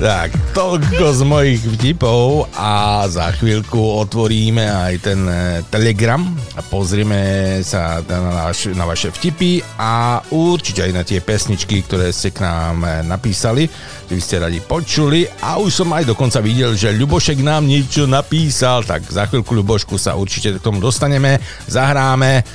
Tak, 0.06 0.54
toľko 0.54 1.18
z 1.18 1.22
mojich 1.26 1.62
vtipov 1.66 2.46
a 2.54 3.02
za 3.10 3.34
chvíľku 3.34 4.06
otvoríme 4.06 4.62
aj 4.62 4.94
ten 5.02 5.18
e, 5.26 5.66
Telegram 5.66 6.22
a 6.54 6.62
pozrieme 6.62 7.58
sa 7.66 8.06
na, 8.06 8.46
naš, 8.46 8.70
na 8.78 8.86
vaše 8.86 9.10
vtipy 9.10 9.66
a 9.82 10.22
určite 10.30 10.86
aj 10.86 10.94
na 10.94 11.02
tie 11.02 11.26
pesničky, 11.26 11.82
ktoré 11.90 12.14
ste 12.14 12.30
k 12.30 12.46
nám 12.46 12.86
e, 12.86 13.02
napísali, 13.02 13.66
že 14.06 14.14
by 14.14 14.22
ste 14.22 14.46
radi 14.46 14.62
počuli. 14.62 15.26
A 15.42 15.58
už 15.58 15.74
som 15.74 15.90
aj 15.90 16.06
dokonca 16.06 16.38
videl, 16.38 16.78
že 16.78 16.94
Ľubošek 16.94 17.42
nám 17.42 17.66
niečo 17.66 18.06
napísal, 18.06 18.86
tak 18.86 19.10
za 19.10 19.26
chvíľku 19.26 19.58
Ľubošku 19.58 19.98
sa 19.98 20.14
určite 20.14 20.54
k 20.54 20.62
tomu 20.62 20.86
dostaneme, 20.86 21.42
zahráme. 21.66 22.46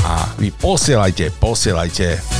A 0.00 0.32
vy 0.40 0.48
posielajte, 0.56 1.28
posielajte 1.36 2.38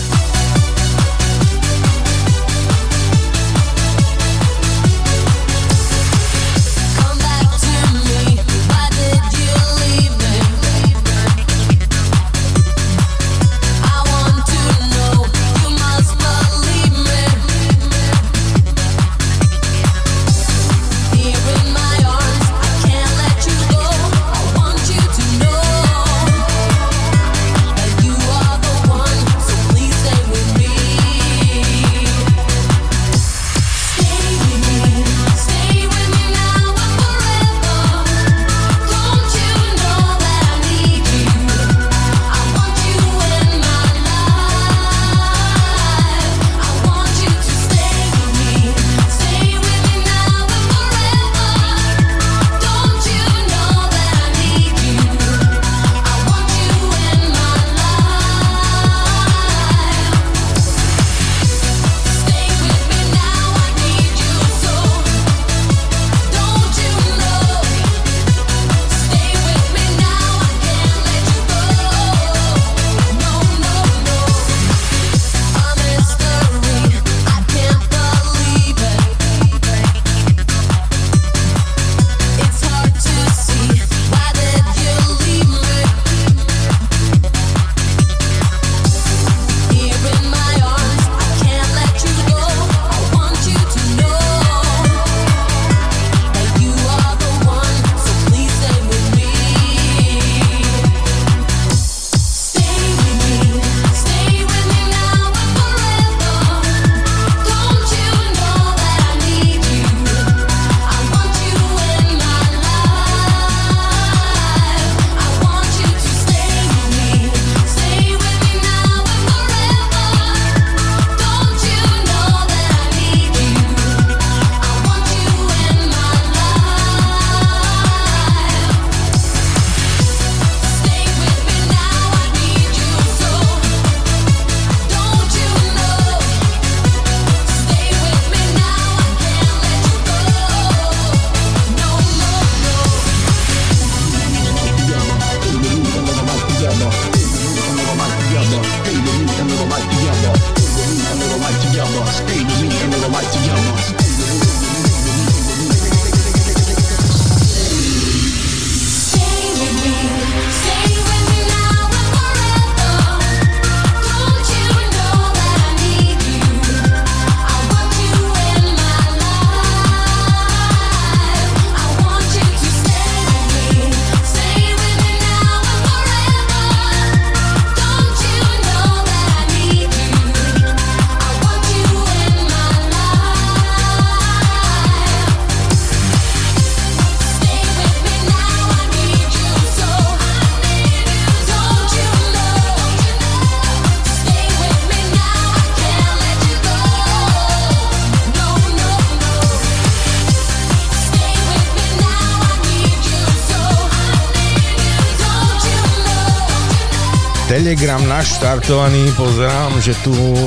Telegram 208.19 208.35
naštartovaný, 208.35 209.15
pozerám, 209.15 209.79
že 209.79 209.95
tu 210.03 210.11
um, 210.11 210.43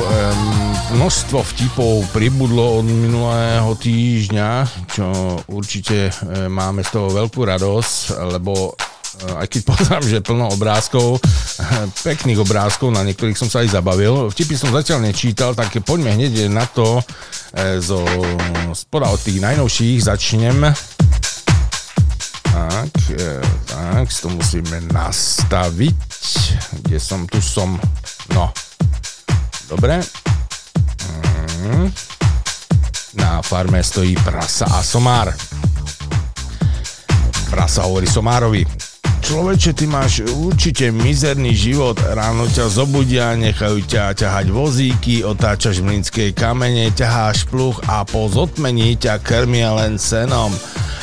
množstvo 0.91 1.39
vtipov 1.55 2.03
pribudlo 2.11 2.83
od 2.83 2.83
minulého 2.83 3.71
týždňa, 3.79 4.67
čo 4.91 5.07
určite 5.47 6.11
um, 6.11 6.51
máme 6.51 6.83
z 6.83 6.91
toho 6.91 7.07
veľkú 7.15 7.39
radosť, 7.47 8.19
lebo 8.27 8.75
aj 9.23 9.47
keď 9.47 9.61
pozerám, 9.71 10.03
že 10.03 10.19
plno 10.19 10.51
obrázkov, 10.51 11.23
pekných 12.11 12.43
obrázkov, 12.43 12.91
na 12.91 13.07
niektorých 13.07 13.39
som 13.39 13.47
sa 13.47 13.63
aj 13.63 13.71
zabavil. 13.71 14.27
Vtipy 14.27 14.59
som 14.59 14.75
zatiaľ 14.75 15.07
nečítal, 15.07 15.55
tak 15.55 15.71
poďme 15.87 16.11
hneď 16.11 16.51
na 16.51 16.67
to 16.67 16.99
e, 16.99 17.79
zo 17.79 18.03
spoda 18.75 19.07
od 19.07 19.23
tých 19.23 19.39
najnovších 19.39 20.11
začnem. 20.11 20.75
Tak, 22.51 23.15
e, 23.15 23.39
tak, 23.63 24.11
to 24.11 24.27
musíme 24.27 24.91
nastaviť. 24.91 25.95
Kde 26.91 26.99
som? 26.99 27.23
Tu 27.23 27.39
som. 27.39 27.79
No. 28.35 28.51
Dobre. 29.71 30.03
Mm. 31.63 31.87
Na 33.15 33.39
farme 33.39 33.79
stojí 33.79 34.11
prasa 34.19 34.67
a 34.67 34.83
somár. 34.83 35.31
Prasa 37.47 37.87
hovorí 37.87 38.03
somárovi. 38.03 38.67
Človeče, 39.23 39.71
ty 39.71 39.87
máš 39.87 40.27
určite 40.35 40.91
mizerný 40.91 41.55
život. 41.55 41.95
Ráno 41.95 42.51
ťa 42.51 42.67
zobudia, 42.67 43.39
nechajú 43.39 43.87
ťa 43.87 44.11
ťahať 44.11 44.51
vozíky, 44.51 45.23
otáčaš 45.23 45.79
mlinské 45.79 46.35
kamene, 46.35 46.91
ťaháš 46.91 47.47
pluch 47.47 47.79
a 47.87 48.03
po 48.03 48.27
zotmení 48.27 48.99
ťa 48.99 49.23
krmia 49.23 49.71
len 49.79 49.95
senom. 49.95 50.51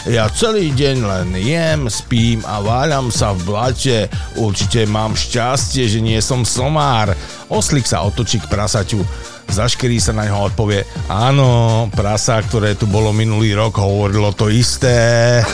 Ja 0.06 0.30
celý 0.30 0.70
deň 0.70 0.96
len 1.02 1.28
jem, 1.42 1.90
spím 1.90 2.46
a 2.46 2.62
váľam 2.62 3.10
sa 3.10 3.34
v 3.34 3.42
blate. 3.42 4.06
Určite 4.38 4.86
mám 4.86 5.18
šťastie, 5.18 5.90
že 5.90 5.98
nie 5.98 6.22
som 6.22 6.46
somár. 6.46 7.10
Oslik 7.50 7.82
sa 7.82 8.06
otočí 8.06 8.38
k 8.38 8.46
prasaťu. 8.46 9.02
Zaškerí 9.48 9.98
sa 9.98 10.14
na 10.14 10.28
ňo 10.28 10.52
odpovie, 10.52 10.84
áno, 11.08 11.88
prasa, 11.90 12.38
ktoré 12.44 12.76
tu 12.76 12.84
bolo 12.84 13.10
minulý 13.16 13.56
rok, 13.56 13.80
hovorilo 13.80 14.30
to 14.36 14.52
isté. 14.52 15.40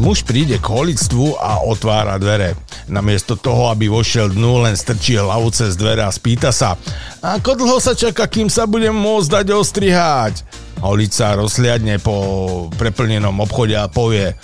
Muž 0.00 0.24
príde 0.24 0.56
k 0.56 0.66
holictvu 0.72 1.36
a 1.36 1.60
otvára 1.68 2.16
dvere. 2.16 2.71
Namiesto 2.92 3.40
toho, 3.40 3.72
aby 3.72 3.88
vošiel 3.88 4.36
dnu, 4.36 4.68
len 4.68 4.76
strčí 4.76 5.16
hlavu 5.16 5.48
cez 5.48 5.80
dvere 5.80 6.04
a 6.04 6.12
spýta 6.12 6.52
sa, 6.52 6.76
ako 7.24 7.56
dlho 7.56 7.80
sa 7.80 7.96
čaká, 7.96 8.28
kým 8.28 8.52
sa 8.52 8.68
budem 8.68 8.92
môcť 8.92 9.40
dať 9.40 9.46
ostrihať? 9.56 10.44
Holica 10.84 11.32
rozhliadne 11.40 11.96
po 12.04 12.68
preplnenom 12.76 13.32
obchode 13.40 13.72
a 13.72 13.88
povie, 13.88 14.36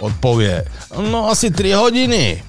odpovie, 0.00 0.64
no 0.96 1.28
asi 1.28 1.52
3 1.52 1.76
hodiny. 1.76 2.40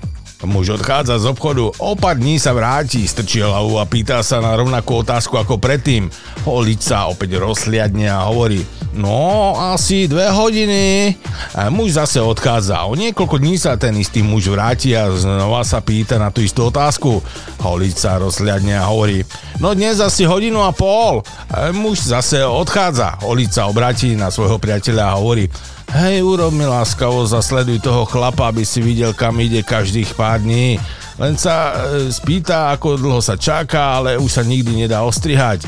Muž 0.45 0.77
odchádza 0.77 1.17
z 1.19 1.25
obchodu, 1.25 1.73
o 1.81 1.97
pár 1.97 2.21
dní 2.21 2.37
sa 2.37 2.53
vráti, 2.53 3.03
strčí 3.09 3.41
hlavu 3.41 3.81
a 3.81 3.89
pýta 3.89 4.21
sa 4.21 4.37
na 4.37 4.53
rovnakú 4.53 5.01
otázku 5.01 5.35
ako 5.41 5.57
predtým. 5.57 6.07
Holica 6.45 7.09
opäť 7.09 7.41
rozhliadne 7.41 8.05
a 8.05 8.29
hovorí, 8.29 8.61
no 8.93 9.57
asi 9.57 10.05
dve 10.05 10.29
hodiny. 10.29 11.17
A 11.57 11.73
muž 11.73 11.97
zase 11.97 12.21
odchádza. 12.21 12.85
O 12.85 12.93
niekoľko 12.93 13.41
dní 13.41 13.57
sa 13.57 13.75
ten 13.75 13.97
istý 13.97 14.21
muž 14.21 14.47
vráti 14.47 14.93
a 14.93 15.09
znova 15.09 15.65
sa 15.65 15.81
pýta 15.81 16.21
na 16.21 16.29
tú 16.29 16.45
istú 16.45 16.69
otázku. 16.69 17.19
Holica 17.59 18.21
rozhliadne 18.21 18.77
a 18.77 18.87
hovorí, 18.87 19.25
no 19.57 19.73
dnes 19.73 19.97
asi 19.99 20.23
hodinu 20.23 20.61
a 20.61 20.71
pol. 20.71 21.25
A 21.49 21.73
muž 21.73 22.05
zase 22.05 22.45
odchádza. 22.45 23.19
Holica 23.25 23.65
obráti 23.65 24.13
na 24.13 24.29
svojho 24.29 24.61
priateľa 24.61 25.03
a 25.11 25.17
hovorí, 25.17 25.49
Hej, 25.93 26.25
urob 26.25 26.53
mi 26.55 26.65
láskavo, 26.65 27.21
zasleduj 27.29 27.83
toho 27.83 28.09
chlapa, 28.09 28.49
aby 28.49 28.65
si 28.65 28.81
videl, 28.81 29.13
kam 29.13 29.37
ide 29.37 29.61
každých 29.61 30.17
pár 30.17 30.41
dní. 30.41 30.81
Len 31.15 31.37
sa 31.39 31.71
e, 31.71 32.09
spýta, 32.11 32.73
ako 32.75 32.99
dlho 32.99 33.21
sa 33.21 33.37
čaká, 33.37 34.01
ale 34.01 34.17
už 34.17 34.41
sa 34.41 34.43
nikdy 34.43 34.85
nedá 34.85 35.05
ostrihať. 35.05 35.63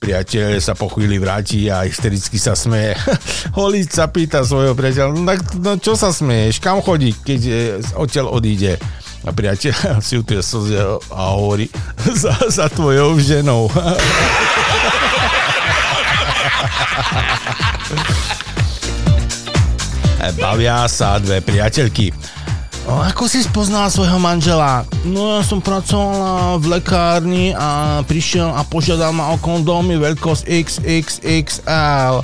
Priateľ 0.00 0.60
sa 0.62 0.78
po 0.78 0.88
chvíli 0.92 1.18
vráti 1.18 1.66
a 1.66 1.84
hystericky 1.84 2.38
sa 2.38 2.54
smeje. 2.54 2.94
Holič 3.58 3.96
sa 3.96 4.06
pýta 4.08 4.46
svojho 4.46 4.72
priateľa, 4.72 5.12
no, 5.12 5.34
no 5.60 5.72
čo 5.76 5.98
sa 5.98 6.14
smeješ, 6.14 6.62
kam 6.62 6.80
chodí, 6.80 7.12
keď 7.12 7.40
e, 7.42 7.54
odtiaľ 7.98 8.30
odíde? 8.30 8.78
A 9.26 9.34
priateľ 9.34 9.98
si 10.06 10.14
utrie 10.16 10.40
slzy 10.40 10.78
a 11.10 11.22
hovorí, 11.34 11.66
za, 12.22 12.32
za 12.46 12.70
tvojou 12.70 13.18
ženou. 13.18 13.66
Bavia 20.40 20.88
sa 20.88 21.20
dve 21.20 21.44
priateľky. 21.44 22.12
Ako 22.86 23.26
si 23.26 23.42
spoznala 23.42 23.90
svojho 23.90 24.16
manžela? 24.22 24.86
No 25.02 25.36
ja 25.36 25.42
som 25.42 25.58
pracovala 25.58 26.54
v 26.62 26.78
lekárni 26.78 27.50
a 27.50 28.00
prišiel 28.06 28.46
a 28.46 28.62
požiadal 28.62 29.10
ma 29.10 29.34
o 29.34 29.36
kondómy 29.42 29.98
veľkosť 29.98 30.46
XXXL. 30.46 32.22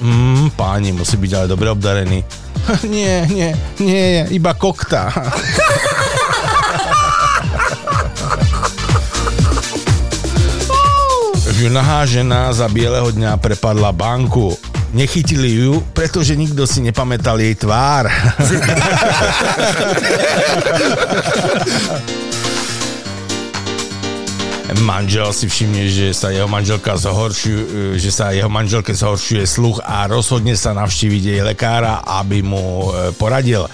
Mm, 0.00 0.48
páni, 0.56 0.96
musí 0.96 1.20
byť 1.20 1.32
ale 1.36 1.46
dobre 1.48 1.68
obdarený. 1.68 2.24
nie, 2.88 3.28
nie, 3.28 3.52
nie, 3.76 4.24
iba 4.32 4.56
kokta. 4.56 5.12
Nahá 11.66 12.06
žena 12.06 12.54
za 12.54 12.70
bieleho 12.70 13.10
dňa 13.10 13.42
prepadla 13.42 13.90
banku 13.90 14.54
nechytili 14.96 15.60
ju, 15.60 15.84
pretože 15.92 16.32
nikto 16.32 16.64
si 16.64 16.80
nepamätal 16.80 17.36
jej 17.36 17.52
tvár. 17.52 18.08
Manžel 24.76 25.32
si 25.32 25.48
všimne, 25.48 25.88
že 25.88 26.12
sa 26.12 26.28
jeho 26.34 26.50
manželka 26.50 27.00
zhoršuje, 27.00 27.96
že 27.96 28.10
sa 28.12 28.34
jeho 28.34 28.50
manželke 28.50 28.92
zhoršuje 28.92 29.46
sluch 29.48 29.80
a 29.80 30.04
rozhodne 30.04 30.52
sa 30.52 30.76
navštíviť 30.76 31.22
jej 31.22 31.40
lekára, 31.40 32.04
aby 32.04 32.44
mu 32.44 32.92
e, 32.92 33.14
poradil. 33.16 33.64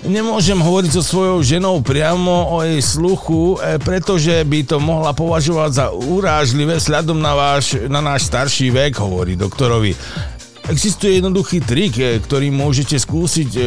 Nemôžem 0.00 0.56
hovoriť 0.56 0.96
so 0.96 1.04
svojou 1.04 1.44
ženou 1.44 1.84
priamo 1.84 2.56
o 2.56 2.64
jej 2.64 2.80
sluchu, 2.80 3.60
e, 3.60 3.76
pretože 3.76 4.32
by 4.48 4.64
to 4.64 4.80
mohla 4.80 5.12
považovať 5.12 5.70
za 5.76 5.86
urážlivé 5.92 6.80
sľadom 6.80 7.20
na, 7.20 7.36
váš, 7.36 7.76
na 7.84 8.00
náš 8.00 8.24
starší 8.32 8.72
vek, 8.72 8.96
hovorí 8.96 9.36
doktorovi. 9.36 9.92
Existuje 10.70 11.18
jednoduchý 11.18 11.66
trik, 11.66 11.98
e, 11.98 12.22
ktorý 12.22 12.54
môžete 12.54 12.94
skúsiť 12.94 13.50
e, 13.58 13.62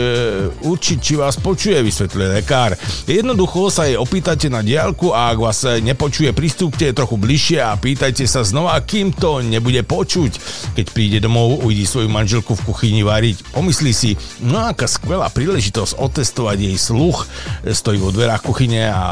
určiť, 0.64 0.98
či 1.04 1.14
vás 1.20 1.36
počuje, 1.36 1.76
vysvetľuje 1.84 2.28
lekár. 2.40 2.80
Jednoducho 3.04 3.68
sa 3.68 3.92
jej 3.92 4.00
opýtate 4.00 4.48
na 4.48 4.64
diálku 4.64 5.12
a 5.12 5.36
ak 5.36 5.38
vás 5.44 5.68
e, 5.68 5.84
nepočuje, 5.84 6.32
pristúpte 6.32 6.88
trochu 6.96 7.20
bližšie 7.20 7.60
a 7.60 7.76
pýtajte 7.76 8.24
sa 8.24 8.48
znova, 8.48 8.80
kým 8.80 9.12
to 9.12 9.44
nebude 9.44 9.84
počuť. 9.84 10.32
Keď 10.80 10.86
príde 10.96 11.20
domov, 11.20 11.60
uvidí 11.60 11.84
svoju 11.84 12.08
manželku 12.08 12.56
v 12.56 12.72
kuchyni 12.72 13.04
variť. 13.04 13.52
Pomyslí 13.52 13.92
si, 13.92 14.16
no 14.40 14.64
aká 14.64 14.88
skvelá 14.88 15.28
príležitosť 15.28 16.00
otestovať 16.00 16.72
jej 16.72 16.78
sluch. 16.80 17.28
E, 17.68 17.76
stojí 17.76 18.00
vo 18.00 18.16
dverách 18.16 18.48
kuchyne 18.48 18.88
a 18.88 19.04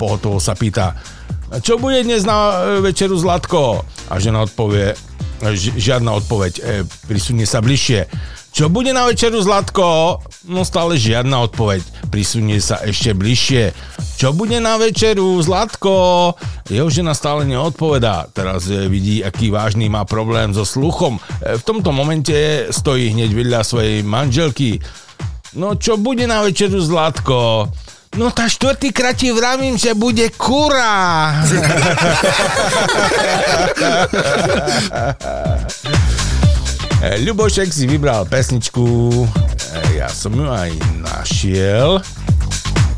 pohotovo 0.00 0.40
sa 0.40 0.56
pýta, 0.56 0.96
čo 1.60 1.76
bude 1.76 2.02
dnes 2.02 2.24
na 2.24 2.66
večeru 2.80 3.14
Zlatko? 3.14 3.84
A 4.10 4.18
žena 4.18 4.42
odpovie, 4.42 4.96
Ži- 5.52 5.76
žiadna 5.76 6.16
odpoveď. 6.24 6.52
E, 6.56 6.62
prisunie 7.04 7.44
sa 7.44 7.60
bližšie. 7.60 8.08
Čo 8.54 8.70
bude 8.70 8.94
na 8.94 9.04
večeru, 9.10 9.42
Zlatko? 9.42 10.22
No 10.46 10.62
stále 10.62 10.94
žiadna 10.94 11.42
odpoveď. 11.50 11.82
Prisunie 12.08 12.62
sa 12.62 12.78
ešte 12.80 13.10
bližšie. 13.10 13.74
Čo 14.14 14.30
bude 14.30 14.62
na 14.62 14.78
večeru, 14.78 15.42
Zlatko? 15.42 16.32
Jeho 16.70 16.86
žena 16.86 17.18
stále 17.18 17.44
neodpovedá. 17.50 18.30
Teraz 18.30 18.70
e, 18.70 18.86
vidí, 18.86 19.20
aký 19.20 19.50
vážny 19.50 19.90
má 19.90 20.06
problém 20.06 20.54
so 20.54 20.62
sluchom. 20.62 21.18
V 21.42 21.62
tomto 21.66 21.90
momente 21.90 22.70
stojí 22.70 23.10
hneď 23.12 23.30
vedľa 23.34 23.60
svojej 23.66 24.06
manželky. 24.06 24.78
No 25.58 25.74
čo 25.74 25.98
bude 25.98 26.24
na 26.30 26.46
večeru, 26.46 26.78
Zlatko? 26.78 27.68
No 28.14 28.30
tá 28.30 28.46
štvrtýkrát 28.46 29.18
ti 29.18 29.34
vravím, 29.34 29.74
že 29.74 29.90
bude 29.90 30.30
kura. 30.38 31.34
Ľubošek 37.04 37.68
si 37.74 37.84
vybral 37.90 38.22
pesničku, 38.30 39.10
ja 39.98 40.06
som 40.08 40.32
ju 40.32 40.46
aj 40.46 40.70
našiel. 41.02 41.98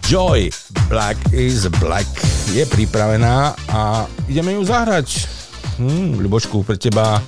Joy, 0.07 0.53
Black 0.87 1.19
is 1.35 1.67
Black 1.83 2.07
je 2.55 2.63
pripravená 2.69 3.57
a 3.73 4.07
ideme 4.31 4.55
ju 4.55 4.63
zahrať. 4.69 5.27
Hm, 5.81 6.21
Ľubošku, 6.23 6.63
pre 6.63 6.79
teba 6.79 7.19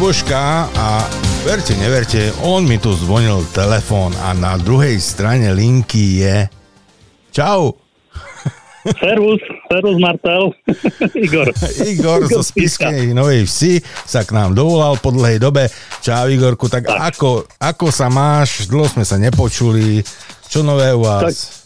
Ľuboška 0.00 0.44
a 0.80 1.04
verte, 1.44 1.76
neverte, 1.76 2.32
on 2.48 2.64
mi 2.64 2.80
tu 2.80 2.88
zvonil 2.96 3.44
telefón 3.52 4.16
a 4.24 4.32
na 4.32 4.56
druhej 4.56 4.96
strane 4.96 5.52
linky 5.52 6.24
je... 6.24 6.48
Čau. 7.36 7.76
Servus, 8.96 9.44
servus 9.68 10.00
Martel, 10.00 10.56
Igor. 11.28 11.52
Igor 11.84 12.24
zo 12.32 12.40
Spiskej 12.40 13.12
Novej 13.12 13.44
Vsi 13.44 13.84
sa 13.84 14.24
k 14.24 14.32
nám 14.32 14.56
dovolal 14.56 14.96
po 15.04 15.12
dlhej 15.12 15.36
dobe. 15.36 15.68
Čau 16.00 16.32
Igorku, 16.32 16.72
tak, 16.72 16.88
tak. 16.88 16.96
Ako, 16.96 17.44
ako 17.60 17.92
sa 17.92 18.08
máš? 18.08 18.72
Dlho 18.72 18.88
sme 18.88 19.04
sa 19.04 19.20
nepočuli. 19.20 20.00
Čo 20.48 20.64
nové 20.64 20.96
u 20.96 21.04
vás? 21.04 21.28
Tak, 21.28 21.59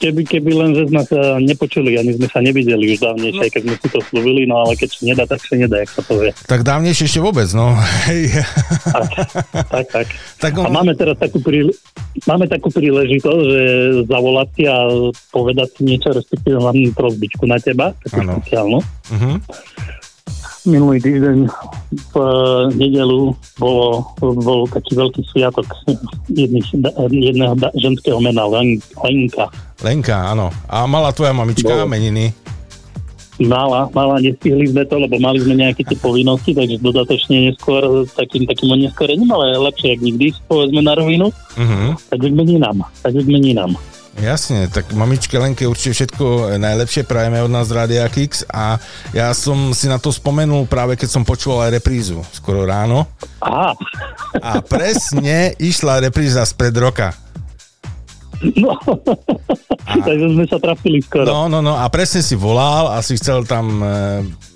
keby, 0.00 0.22
keby 0.28 0.50
len, 0.52 0.70
že 0.76 0.84
sme 0.88 1.02
sa 1.06 1.20
nepočuli, 1.40 1.96
ani 1.96 2.12
sme 2.16 2.28
sa 2.28 2.38
nevideli 2.44 2.92
už 2.92 2.98
dávnejšie, 3.00 3.46
keď 3.48 3.62
sme 3.64 3.76
si 3.80 3.88
to 3.88 3.98
slúbili, 4.10 4.42
no 4.44 4.64
ale 4.66 4.76
keď 4.76 4.88
sa 4.92 5.02
nedá, 5.06 5.24
tak 5.24 5.40
sa 5.42 5.54
nedá, 5.56 5.76
jak 5.82 5.90
sa 5.92 6.02
povie. 6.04 6.30
Tak 6.46 6.60
dávnejšie 6.62 7.04
ešte 7.08 7.20
vôbec, 7.20 7.48
no. 7.56 7.72
tak, 8.84 9.10
tak, 9.68 9.86
tak. 9.88 10.06
tak 10.38 10.52
on... 10.58 10.68
A 10.68 10.70
máme 10.70 10.92
teraz 10.94 11.16
takú, 11.16 11.40
príle... 11.40 11.72
máme 12.28 12.46
takú 12.46 12.68
príležitosť, 12.68 13.44
že 13.48 13.62
zavolať 14.06 14.48
si 14.56 14.62
a 14.68 14.76
povedať 15.32 15.68
si 15.76 15.82
niečo, 15.88 16.08
respektíve 16.12 16.60
mám 16.60 16.76
prozbičku 16.92 17.44
na 17.48 17.56
teba, 17.56 17.96
takú 18.04 18.24
špeciálnu. 18.24 18.78
Uh-huh 19.12 19.36
minulý 20.64 20.98
týždeň 21.02 21.38
v 21.90 22.14
nedelu 22.78 23.34
bolo, 23.58 24.06
bol 24.20 24.64
taký 24.70 24.94
veľký 24.94 25.22
sviatok 25.34 25.66
jedných, 26.30 26.68
jedného 27.10 27.54
ženského 27.78 28.18
mena, 28.22 28.46
Len, 28.46 28.78
Lenka. 29.02 29.50
Lenka, 29.82 30.16
áno. 30.34 30.54
A 30.70 30.86
mala 30.86 31.10
tvoja 31.10 31.34
mamička 31.34 31.66
bolo. 31.68 31.90
meniny? 31.90 32.30
Mala, 33.42 33.90
mala, 33.90 34.22
nestihli 34.22 34.70
sme 34.70 34.86
to, 34.86 35.02
lebo 35.02 35.18
mali 35.18 35.42
sme 35.42 35.58
nejaké 35.58 35.82
tie 35.82 35.98
povinnosti, 35.98 36.54
takže 36.54 36.78
dodatočne 36.78 37.50
neskôr 37.50 38.06
takým 38.14 38.46
takým 38.46 38.70
oneskorením, 38.76 39.30
ale 39.34 39.58
lepšie, 39.58 39.98
ak 39.98 40.00
nikdy, 40.04 40.30
povedzme 40.46 40.84
na 40.84 40.94
rovinu. 40.94 41.32
Uh-huh. 41.58 41.96
Tak 42.12 42.22
nám, 42.22 42.86
tak 43.02 43.12
nám. 43.18 43.74
Jasne, 44.12 44.68
tak 44.68 44.92
mamičke 44.92 45.40
Lenke 45.40 45.64
určite 45.64 45.96
všetko 45.96 46.56
najlepšie 46.60 47.08
prajeme 47.08 47.40
od 47.40 47.48
nás 47.48 47.72
Rádia 47.72 48.04
Kix 48.12 48.44
a 48.44 48.76
ja 49.16 49.32
som 49.32 49.72
si 49.72 49.88
na 49.88 49.96
to 49.96 50.12
spomenul 50.12 50.68
práve 50.68 51.00
keď 51.00 51.08
som 51.08 51.24
počúval 51.24 51.68
aj 51.68 51.80
reprízu 51.80 52.20
skoro 52.28 52.68
ráno. 52.68 53.08
Aha. 53.40 53.72
A 54.36 54.60
presne 54.60 55.56
išla 55.56 56.04
repríza 56.04 56.44
spred 56.44 56.76
roka. 56.76 57.16
No, 58.42 58.74
a, 59.86 59.94
takže 60.06 60.26
sme 60.34 60.44
sa 60.44 60.58
trafili 60.58 61.00
skoro. 61.00 61.24
No, 61.24 61.48
no, 61.48 61.64
no 61.64 61.78
a 61.78 61.88
presne 61.88 62.20
si 62.20 62.36
volal 62.36 62.92
a 62.92 63.00
si 63.00 63.16
chcel 63.16 63.46
tam 63.48 63.80
e, 63.80 63.88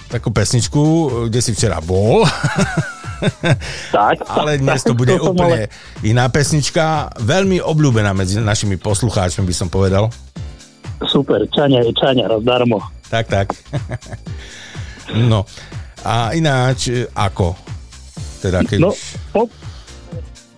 takú 0.07 0.31
pesničku, 0.31 0.83
kde 1.31 1.41
si 1.43 1.51
včera 1.53 1.83
bol. 1.83 2.23
tak, 3.97 4.23
ale 4.29 4.61
dnes 4.61 4.85
to 4.85 4.93
bude 4.93 5.17
to 5.21 5.33
úplne 5.33 5.67
ale... 5.67 6.05
iná 6.07 6.29
pesnička, 6.29 7.11
veľmi 7.21 7.61
obľúbená 7.63 8.13
medzi 8.13 8.39
našimi 8.41 8.77
poslucháčmi, 8.79 9.43
by 9.45 9.55
som 9.55 9.69
povedal. 9.69 10.09
Super, 11.05 11.45
čaňa 11.53 11.85
je 11.85 11.93
čaňa, 11.93 12.25
darmo. 12.41 12.81
Tak, 13.13 13.29
tak. 13.29 13.47
no, 15.31 15.45
a 16.03 16.33
ináč, 16.33 16.91
ako? 17.13 17.53
Teda, 18.41 18.65
keď... 18.65 18.79
No, 18.81 18.91
po, 19.35 19.51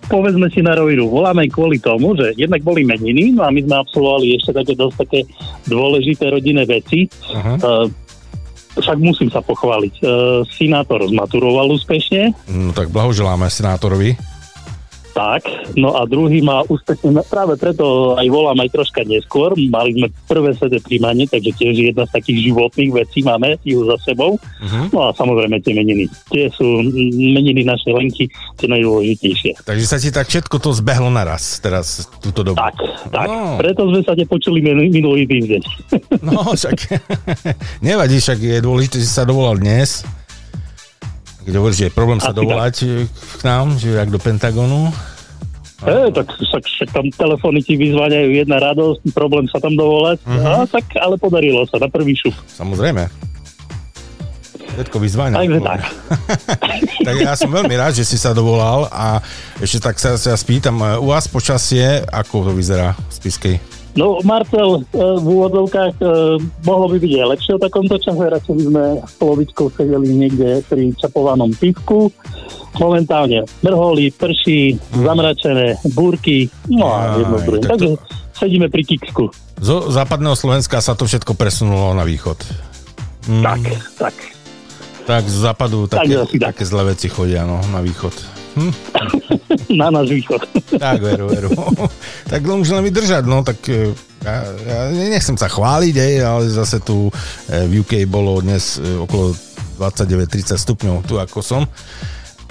povedzme 0.07 0.47
si 0.49 0.63
na 0.63 0.73
rovinu, 0.79 1.11
voláme 1.11 1.45
kvôli 1.51 1.77
tomu, 1.77 2.15
že 2.15 2.33
jednak 2.39 2.63
boli 2.63 2.87
meniny, 2.87 3.35
no 3.35 3.43
a 3.45 3.51
my 3.51 3.61
sme 3.61 3.75
absolvovali 3.77 4.39
ešte 4.39 4.51
také 4.55 4.73
dosť 4.73 4.95
také 5.05 5.19
dôležité 5.67 6.31
rodinné 6.31 6.63
veci. 6.65 7.05
Uh-huh. 7.29 7.57
Uh, 7.59 7.87
však 8.79 8.97
musím 8.99 9.29
sa 9.29 9.43
pochváliť. 9.43 9.93
E, 9.99 10.03
sinátor 10.49 11.03
zmaturoval 11.07 11.71
úspešne. 11.75 12.33
No 12.49 12.71
tak 12.71 12.89
blahoželáme 12.89 13.47
senátorovi. 13.51 14.15
Tak, 15.19 15.75
no 15.75 15.99
a 15.99 16.07
druhý 16.07 16.39
má 16.39 16.63
úspešne, 16.63 17.11
práve 17.27 17.59
preto 17.59 18.15
aj 18.15 18.23
volám 18.31 18.55
aj 18.63 18.71
troška 18.71 19.03
neskôr. 19.03 19.51
Mali 19.67 19.99
sme 19.99 20.07
prvé 20.31 20.55
sveté 20.55 20.79
príjmanie, 20.79 21.27
takže 21.27 21.59
tiež 21.59 21.75
jedna 21.91 22.07
z 22.07 22.15
takých 22.15 22.47
životných 22.47 22.91
vecí 22.95 23.19
máme 23.27 23.59
ju 23.67 23.83
za 23.83 23.99
sebou. 23.99 24.39
Uh-huh. 24.39 24.87
No 24.95 24.99
a 25.03 25.07
samozrejme 25.11 25.59
tie 25.59 25.75
meniny. 25.75 26.07
Tie 26.31 26.47
sú 26.55 26.63
meniny 27.35 27.67
našej 27.67 27.91
lenky, 27.91 28.31
tie 28.55 28.71
najdôležitejšie. 28.71 29.67
Takže 29.67 29.85
sa 29.91 29.99
ti 29.99 30.07
tak 30.07 30.31
všetko 30.31 30.55
to 30.55 30.71
zbehlo 30.71 31.11
naraz 31.11 31.59
teraz, 31.59 32.07
túto 32.23 32.47
dobu. 32.47 32.55
Tak, 32.55 32.79
tak. 33.11 33.27
No. 33.27 33.59
Preto 33.59 33.91
sme 33.91 33.99
sa 34.07 34.15
nepočuli 34.15 34.63
minulý 34.63 35.27
týždeň. 35.27 35.61
no, 36.23 36.55
však 36.55 36.95
nevadí, 37.91 38.23
však 38.23 38.39
je 38.39 38.57
dôležité, 38.63 39.03
že 39.03 39.11
sa 39.11 39.27
dovolal 39.27 39.59
dnes 39.59 40.07
keď 41.49 41.57
hovoríš, 41.57 41.77
že 41.81 41.85
je 41.89 41.97
problém 41.97 42.21
sa 42.21 42.29
dovolať 42.29 42.75
tak. 42.85 43.09
k 43.09 43.41
nám, 43.41 43.65
že 43.81 43.97
jak 43.97 44.13
do 44.13 44.21
Pentagonu. 44.21 44.93
E, 45.81 46.13
tak 46.13 46.29
však, 46.29 46.61
však 46.61 46.89
tam 46.93 47.09
telefóny 47.09 47.65
ti 47.65 47.73
vyzváňajú 47.73 48.29
jedna 48.37 48.61
radosť, 48.61 49.01
problém 49.17 49.49
sa 49.49 49.57
tam 49.57 49.73
dovolať, 49.73 50.21
uh-huh. 50.29 50.61
a 50.61 50.69
tak 50.69 50.85
ale 51.01 51.17
podarilo 51.17 51.65
sa 51.65 51.81
na 51.81 51.89
prvý 51.89 52.13
šup. 52.13 52.37
Samozrejme. 52.53 53.09
Všetko 54.77 54.97
vyzváňa. 55.01 55.35
Takže 55.41 55.59
tak. 55.65 55.81
tak 57.09 57.15
ja 57.17 57.33
som 57.33 57.49
veľmi 57.49 57.73
rád, 57.73 57.97
že 57.97 58.05
si 58.05 58.21
sa 58.21 58.37
dovolal 58.37 58.85
a 58.93 59.17
ešte 59.57 59.89
tak 59.89 59.97
sa, 59.97 60.13
sa 60.21 60.37
spýtam, 60.37 61.01
u 61.01 61.09
vás 61.09 61.25
počasie, 61.25 62.05
ako 62.05 62.51
to 62.51 62.53
vyzerá 62.53 62.93
v 62.93 63.11
Spiskej? 63.17 63.78
No, 63.99 64.23
Marcel, 64.23 64.79
e, 64.79 64.81
v 64.95 65.25
úvodzovkách 65.27 65.99
e, 65.99 66.05
mohlo 66.63 66.87
by 66.87 66.97
byť 67.03 67.11
aj 67.19 67.27
lepšie 67.35 67.51
o 67.51 67.59
takomto 67.59 67.99
čase, 67.99 68.23
radšej 68.31 68.53
by 68.55 68.63
sme 68.71 68.83
s 69.03 69.13
polovičkou 69.19 69.67
sedeli 69.75 70.07
niekde 70.15 70.63
pri 70.71 70.95
čapovanom 70.95 71.51
pivku. 71.59 72.07
Momentálne 72.79 73.43
mrholí, 73.59 74.15
prší, 74.15 74.79
zamračené, 75.03 75.83
búrky, 75.91 76.47
no 76.71 76.95
a 76.95 77.19
jedno 77.19 77.37
druhé. 77.43 77.59
Tak 77.59 77.71
Takže 77.75 77.89
sedíme 78.39 78.71
pri 78.71 78.87
Kiksku. 78.87 79.35
Zo 79.59 79.91
západného 79.91 80.39
Slovenska 80.39 80.79
sa 80.79 80.95
to 80.95 81.03
všetko 81.03 81.35
presunulo 81.35 81.91
na 81.91 82.07
východ. 82.07 82.39
Mm. 83.27 83.43
Tak, 83.43 83.61
tak. 83.99 84.15
Tak 85.03 85.23
z 85.27 85.37
západu 85.43 85.91
také, 85.91 86.15
tak, 86.15 86.55
také 86.55 86.63
zlé 86.63 86.95
veci 86.95 87.11
chodia 87.11 87.43
no, 87.43 87.59
na 87.75 87.83
východ. 87.83 88.38
Hm? 88.57 88.73
na 89.69 89.87
náš 89.93 90.09
východ. 90.09 90.41
tak, 90.77 91.01
veru, 91.01 91.29
veru. 91.29 91.49
tak 92.31 92.41
len 92.41 92.57
už 92.61 92.69
len 92.73 92.83
vydržať, 92.85 93.23
no, 93.25 93.45
tak 93.45 93.61
e, 93.69 93.93
ja, 94.25 94.35
ja 94.89 95.05
nechcem 95.09 95.37
sa 95.37 95.49
chváliť, 95.49 95.95
aj, 95.95 96.13
ale 96.25 96.43
zase 96.49 96.81
tu 96.81 97.09
e, 97.09 97.11
v 97.69 97.85
UK 97.85 98.09
bolo 98.09 98.41
dnes 98.41 98.81
e, 98.81 99.05
okolo 99.05 99.33
29-30 99.77 100.57
stupňov, 100.57 100.95
tu 101.05 101.21
ako 101.21 101.39
som. 101.39 101.63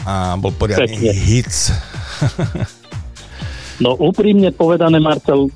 A 0.06 0.38
bol 0.38 0.54
poriadny 0.54 0.94
Pekne. 0.94 1.12
hits. 1.12 1.60
No 3.78 3.94
úprimne 3.94 4.50
povedané, 4.50 4.98
Marcel, 4.98 5.46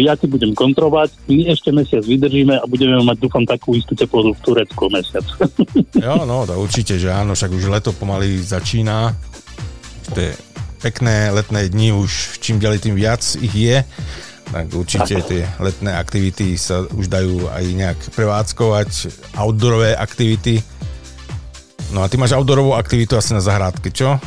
ja 0.00 0.16
ti 0.16 0.24
budem 0.24 0.56
kontrovať, 0.56 1.12
my 1.28 1.44
ešte 1.52 1.68
mesiac 1.76 2.08
vydržíme 2.08 2.56
a 2.56 2.64
budeme 2.64 2.96
mať, 3.04 3.20
dúfam, 3.20 3.44
takú 3.44 3.76
istú 3.76 3.92
teplotu 3.92 4.32
v 4.32 4.40
Turecku 4.40 4.88
mesiac. 4.88 5.24
jo, 6.08 6.14
no, 6.24 6.48
to 6.48 6.56
určite, 6.56 6.96
že 6.96 7.12
áno, 7.12 7.36
však 7.36 7.52
už 7.52 7.68
leto 7.68 7.92
pomaly 7.92 8.40
začína. 8.40 9.12
To 10.14 10.18
je 10.20 10.32
pekné 10.84 11.34
letné 11.34 11.66
dni, 11.66 11.96
už 11.96 12.38
čím 12.38 12.62
ďalej 12.62 12.86
tým 12.86 12.94
viac 12.94 13.22
ich 13.42 13.54
je, 13.54 13.82
tak 14.52 14.70
určite 14.70 15.18
tie 15.26 15.42
letné 15.58 15.98
aktivity 15.98 16.54
sa 16.54 16.86
už 16.86 17.10
dajú 17.10 17.50
aj 17.50 17.64
nejak 17.66 17.98
prevádzkovať, 18.14 18.90
outdoorové 19.34 19.98
aktivity. 19.98 20.62
No 21.90 22.02
a 22.02 22.10
ty 22.10 22.14
máš 22.18 22.38
outdoorovú 22.38 22.78
aktivitu 22.78 23.18
asi 23.18 23.34
na 23.34 23.42
zahrádke, 23.42 23.90
čo? 23.90 24.18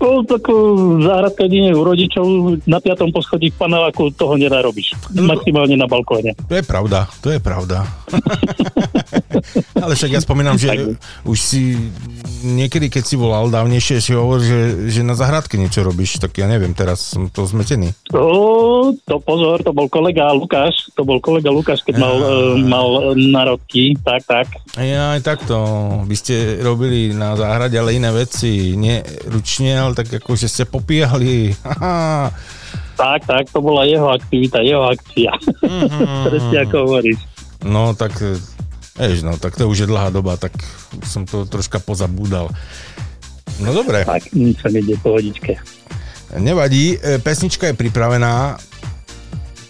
No, 0.00 0.24
tak 0.24 0.48
záhradka 1.04 1.44
jedine 1.44 1.76
u 1.76 1.84
rodičov 1.84 2.24
na 2.64 2.80
piatom 2.80 3.12
poschodí 3.12 3.52
v 3.52 3.56
paneláku 3.60 4.08
toho 4.16 4.32
nerobíš. 4.40 4.96
No, 5.12 5.28
Maximálne 5.28 5.76
na 5.76 5.84
balkóne. 5.84 6.32
To 6.48 6.56
je 6.56 6.64
pravda, 6.64 7.04
to 7.20 7.28
je 7.28 7.38
pravda. 7.38 7.84
Ale 9.84 9.92
však 9.94 10.10
ja 10.10 10.20
spomínam, 10.20 10.58
že 10.58 10.96
už 11.24 11.38
si 11.38 11.78
niekedy, 12.42 12.90
keď 12.90 13.04
si 13.04 13.14
volal 13.14 13.48
dávnejšie, 13.52 14.02
si 14.02 14.12
hovoril, 14.16 14.44
že, 14.44 14.60
že 14.90 15.00
na 15.06 15.14
zahradke 15.14 15.60
niečo 15.60 15.84
robíš, 15.84 16.18
tak 16.18 16.36
ja 16.40 16.46
neviem, 16.48 16.72
teraz 16.74 17.14
som 17.14 17.28
to 17.30 17.46
zmetený. 17.46 17.92
O, 18.12 18.92
to 19.06 19.16
pozor, 19.22 19.62
to 19.62 19.70
bol 19.70 19.86
kolega 19.86 20.32
Lukáš, 20.32 20.90
to 20.96 21.04
bol 21.06 21.20
kolega 21.22 21.52
Lukáš, 21.52 21.84
keď 21.84 21.94
mal, 22.00 22.16
uh, 22.16 22.56
mal 22.58 22.88
narodky, 23.14 23.94
tak, 24.00 24.24
tak. 24.26 24.46
Ja 24.76 25.16
aj 25.18 25.22
takto, 25.24 25.56
vy 26.04 26.14
ste 26.16 26.36
robili 26.60 27.12
na 27.14 27.36
záhrade, 27.36 27.76
ale 27.76 27.96
iné 27.96 28.10
veci, 28.10 28.74
nie 28.74 29.00
ručne, 29.28 29.76
ale 29.76 29.92
tak 29.94 30.10
ako, 30.22 30.34
že 30.34 30.48
ste 30.50 30.64
popíjali. 30.66 31.54
tak, 33.00 33.20
tak, 33.26 33.44
to 33.52 33.60
bola 33.60 33.86
jeho 33.86 34.10
aktivita, 34.10 34.64
jeho 34.64 34.84
akcia. 34.88 35.32
Mm-hmm. 35.62 36.24
Presne 36.28 36.56
ako 36.64 36.76
hovoríš. 36.88 37.20
No, 37.60 37.92
tak 37.92 38.16
Vieš, 39.00 39.24
no, 39.24 39.40
tak 39.40 39.56
to 39.56 39.64
už 39.64 39.84
je 39.84 39.88
dlhá 39.88 40.12
doba, 40.12 40.36
tak 40.36 40.52
som 41.08 41.24
to 41.24 41.48
troška 41.48 41.80
pozabúdal. 41.80 42.52
No 43.64 43.72
dobre. 43.72 44.04
Tak, 44.04 44.36
nič 44.36 44.60
sa 44.60 44.68
nejde 44.68 45.00
pohodičke. 45.00 45.56
Nevadí, 46.36 47.00
e, 47.00 47.16
pesnička 47.16 47.72
je 47.72 47.80
pripravená 47.80 48.60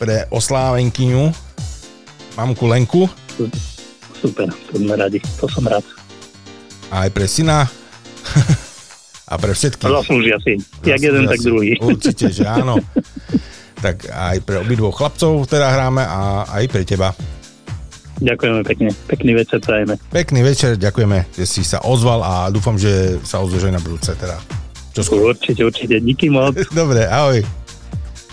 pre 0.02 0.26
oslávenkyňu 0.34 1.30
mamku 2.34 2.64
Lenku. 2.66 3.06
Super, 4.18 4.50
to 4.68 4.82
sme 4.82 4.98
radi, 4.98 5.22
to 5.38 5.46
som 5.46 5.64
rád. 5.64 5.86
A 6.90 7.06
aj 7.06 7.10
pre 7.14 7.30
syna. 7.30 7.70
A 9.30 9.38
pre 9.38 9.54
všetkých. 9.54 9.86
Zaslúžia 9.86 10.42
si. 10.42 10.58
Jak 10.82 10.98
jeden, 10.98 11.30
tak 11.30 11.38
druhý. 11.38 11.78
Určite, 11.86 12.34
že 12.34 12.42
áno. 12.50 12.82
tak 13.78 14.10
aj 14.10 14.42
pre 14.42 14.58
obidvoch 14.58 14.92
chlapcov 14.92 15.46
teda 15.46 15.70
hráme 15.70 16.02
a 16.02 16.50
aj 16.50 16.64
pre 16.66 16.82
teba. 16.82 17.14
Ďakujeme 18.20 18.60
pekne. 18.68 18.88
Pekný 19.08 19.32
večer 19.32 19.58
prajeme. 19.64 19.96
Pekný 20.12 20.40
večer, 20.44 20.76
ďakujeme, 20.76 21.32
že 21.32 21.44
si 21.48 21.64
sa 21.64 21.80
ozval 21.80 22.20
a 22.20 22.52
dúfam, 22.52 22.76
že 22.76 23.16
sa 23.24 23.40
ozveš 23.40 23.72
aj 23.72 23.74
na 23.74 23.80
budúce 23.80 24.12
teda. 24.12 24.36
Čo 24.92 25.00
skôr? 25.06 25.32
Určite, 25.32 25.64
určite. 25.64 25.96
Díky 26.04 26.28
moc. 26.28 26.52
Dobre, 26.76 27.08
ahoj. 27.08 27.40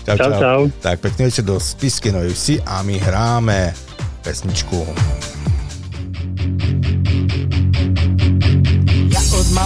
Čau, 0.04 0.16
čau, 0.16 0.30
čau. 0.32 0.40
čau. 0.40 0.60
Tak 0.84 1.00
pekný 1.00 1.32
večer 1.32 1.44
do 1.44 1.56
Spisky 1.56 2.12
Novej 2.12 2.32
Vsi 2.32 2.54
a 2.64 2.84
my 2.84 2.96
hráme 3.00 3.72
pesničku. 4.24 4.84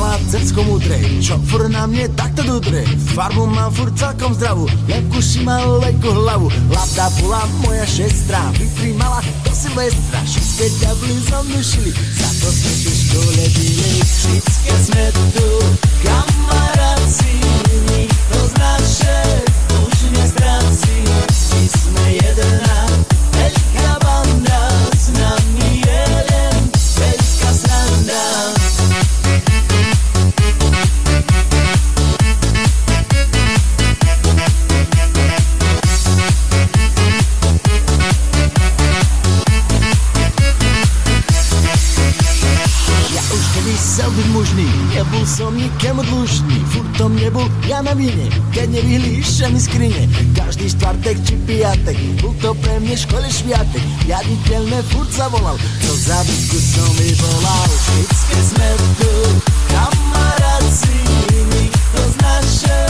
Od 0.03 0.11
malá 0.11 0.19
cecko 0.27 0.67
múdrej, 0.67 1.23
čo 1.23 1.39
fur 1.47 1.71
na 1.71 1.87
mne 1.87 2.11
takto 2.19 2.43
dudre. 2.43 2.83
Farbu 3.15 3.47
mám 3.47 3.71
fur 3.71 3.87
celkom 3.95 4.35
zdravú, 4.35 4.67
lepku 4.91 5.23
si 5.23 5.47
mal 5.47 5.79
lejku 5.79 6.11
hlavu. 6.11 6.51
Labda 6.75 7.07
bola 7.23 7.47
moja 7.63 7.87
šestra, 7.87 8.51
vytri 8.59 8.99
mala 8.99 9.23
do 9.47 9.55
Silvestra. 9.55 10.19
Všetké 10.27 10.67
ďably 10.83 11.17
zamnušili, 11.31 11.93
za 12.19 12.29
to 12.43 12.49
sme 12.51 12.73
tu 12.83 12.91
škole 12.91 13.45
byli. 13.47 13.93
Všetké 14.03 14.73
sme 14.91 15.05
tu, 15.39 15.49
kamaráci, 16.03 17.33
nikto 17.95 18.39
z 18.43 18.53
naše 18.59 19.19
už 19.71 19.99
nestráci. 20.19 20.95
My 21.31 21.65
sme 21.71 22.05
jedna 22.19 22.75
veľká 23.39 23.91
banda, 24.03 24.63
s 24.99 25.15
nami 25.15 25.42
som 45.33 45.57
nikému 45.57 46.05
dlužný 46.05 46.61
Furt 46.77 46.93
tom 47.01 47.17
nebol 47.17 47.49
ja 47.65 47.81
na 47.81 47.97
vine. 47.97 48.29
Keď 48.53 48.69
nevyhlíša 48.69 49.49
mi 49.49 49.57
skrine 49.57 50.05
Každý 50.37 50.69
štvrtek 50.69 51.17
či 51.25 51.35
piatek 51.49 51.97
Bol 52.21 52.37
to 52.45 52.53
pre 52.61 52.77
mne 52.85 52.93
škole 52.93 53.25
šviatek 53.25 53.81
Riaditeľ 54.05 54.63
me 54.69 54.81
furt 54.93 55.09
zavolal 55.09 55.57
Co 55.57 55.93
za 55.97 56.21
bytku 56.21 56.59
som 56.61 56.91
vyvolal. 57.01 57.69
Vždycky 57.73 58.37
sme 58.53 58.69
tu 59.01 59.13
Kamaráci 59.73 60.97
Nikto 61.49 62.01
z 62.13 62.15
naše 62.21 62.81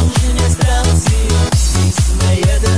Už 0.00 0.16
nestráci. 0.40 1.18
My 1.76 1.88
sme 1.92 2.30
jedna 2.40 2.71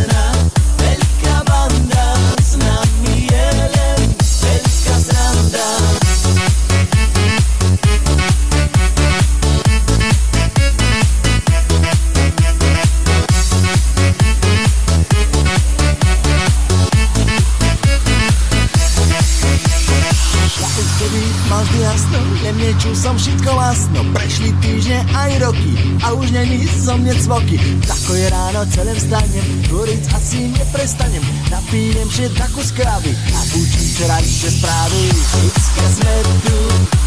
som 23.15 23.31
všetko 23.31 23.51
vlastno 23.55 24.01
Prešli 24.11 24.51
týždne 24.59 24.99
aj 25.15 25.47
roky 25.47 25.71
a 26.03 26.19
už 26.19 26.35
není 26.35 26.67
som 26.67 26.99
mne 26.99 27.15
cvoky. 27.15 27.62
Tako 27.87 28.11
je 28.19 28.27
ráno, 28.27 28.67
celé 28.75 28.91
vstanem, 28.99 29.47
tvoriť 29.71 30.03
asi 30.19 30.51
neprestanem. 30.51 31.23
Napijem 31.47 32.11
si 32.11 32.27
takú 32.35 32.59
skrávy 32.59 33.15
a 33.15 33.39
bučím 33.55 33.87
včerajšie 33.95 34.51
správy. 34.59 35.01
Vždycky 35.15 35.83
sme 35.95 36.15
tu, 36.43 36.59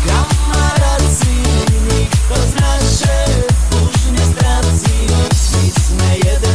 kamaráci, 0.07 1.33
nikto 1.91 2.35
z 2.39 2.53
naše 2.55 3.17
už 3.75 3.99
nestráci 4.15 4.95
My 5.11 5.67
sme 5.75 6.09
jedna 6.23 6.46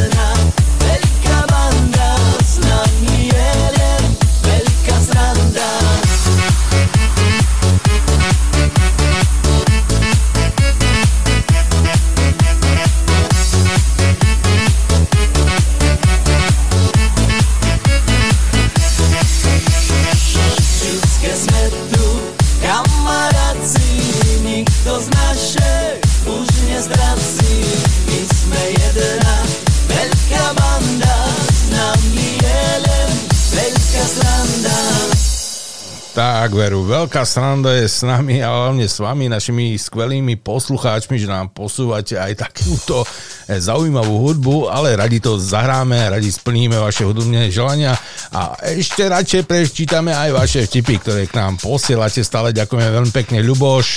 Tak, 36.13 36.53
veru, 36.53 36.85
veľká 36.85 37.25
sranda 37.25 37.73
je 37.73 37.89
s 37.89 38.05
nami 38.05 38.45
a 38.45 38.53
hlavne 38.53 38.85
s 38.85 39.01
vami, 39.01 39.33
našimi 39.33 39.81
skvelými 39.81 40.37
poslucháčmi, 40.45 41.17
že 41.17 41.25
nám 41.25 41.57
posúvate 41.57 42.21
aj 42.21 42.37
takúto 42.37 43.01
zaujímavú 43.49 44.21
hudbu, 44.21 44.69
ale 44.69 44.93
radi 44.93 45.25
to 45.25 45.41
zahráme, 45.41 45.97
radi 45.97 46.29
splníme 46.29 46.77
vaše 46.77 47.09
hudobné 47.09 47.49
želania 47.49 47.97
a 48.29 48.61
ešte 48.61 49.09
radšej 49.09 49.49
prečítame 49.49 50.13
aj 50.13 50.37
vaše 50.37 50.61
vtipy, 50.69 51.01
ktoré 51.01 51.25
k 51.25 51.33
nám 51.33 51.57
posielate. 51.57 52.21
Stále 52.21 52.53
ďakujeme 52.53 52.93
veľmi 52.93 53.13
pekne, 53.17 53.41
Ľuboš, 53.41 53.89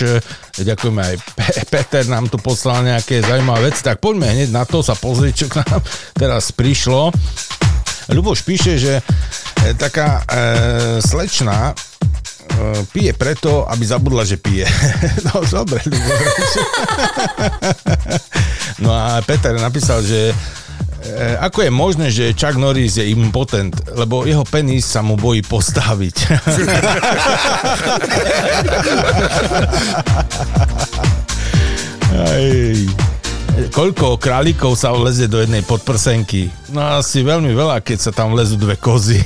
ďakujeme 0.56 1.02
aj 1.04 1.16
Pe- 1.36 1.68
Peter 1.68 2.08
nám 2.08 2.32
tu 2.32 2.40
poslal 2.40 2.88
nejaké 2.96 3.28
zaujímavé 3.28 3.76
veci, 3.76 3.84
tak 3.84 4.00
poďme 4.00 4.32
hneď 4.32 4.56
na 4.56 4.64
to 4.64 4.80
sa 4.80 4.96
pozrieť, 4.96 5.34
čo 5.36 5.48
k 5.52 5.68
nám 5.68 5.84
teraz 6.16 6.56
prišlo. 6.56 7.12
Ľuboš 8.06 8.46
píše, 8.46 8.78
že 8.78 9.02
e, 9.02 9.74
taká 9.74 10.22
e, 10.22 11.02
slečna 11.02 11.74
e, 11.74 11.95
pije 12.92 13.14
preto, 13.14 13.66
aby 13.70 13.86
zabudla, 13.86 14.26
že 14.26 14.38
pije. 14.38 14.68
no 15.28 15.42
dobre, 15.44 15.82
no 18.84 18.94
a 18.94 19.22
Peter 19.24 19.60
napísal, 19.60 20.04
že 20.04 20.32
e, 20.32 20.36
ako 21.40 21.62
je 21.68 21.72
možné, 21.72 22.12
že 22.12 22.34
Chuck 22.34 22.56
Norris 22.56 22.98
je 22.98 23.10
impotent, 23.12 23.76
lebo 23.96 24.26
jeho 24.26 24.44
penis 24.48 24.86
sa 24.88 25.02
mu 25.02 25.16
bojí 25.20 25.42
postaviť. 25.44 26.16
Aj. 32.16 33.15
Koľko 33.56 34.20
králikov 34.20 34.76
sa 34.76 34.92
vleze 34.92 35.32
do 35.32 35.40
jednej 35.40 35.64
podprsenky? 35.64 36.52
No 36.76 37.00
asi 37.00 37.24
veľmi 37.24 37.56
veľa, 37.56 37.80
keď 37.80 37.98
sa 38.00 38.12
tam 38.12 38.36
vlezú 38.36 38.60
dve 38.60 38.76
kozy. 38.76 39.24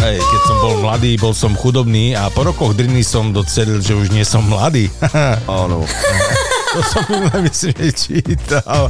Hej, 0.00 0.16
keď 0.16 0.40
som 0.48 0.56
bol 0.64 0.80
mladý, 0.80 1.20
bol 1.20 1.36
som 1.36 1.52
chudobný 1.52 2.16
a 2.16 2.32
po 2.32 2.40
rokoch 2.48 2.72
driny 2.72 3.04
som 3.04 3.36
docelil, 3.36 3.84
že 3.84 3.92
už 3.92 4.08
nie 4.16 4.24
som 4.24 4.40
mladý. 4.48 4.88
Áno. 5.60 5.84
to 6.72 6.80
som 6.88 7.04
myslím, 7.44 7.76
že 7.76 7.92
čítal. 7.92 8.88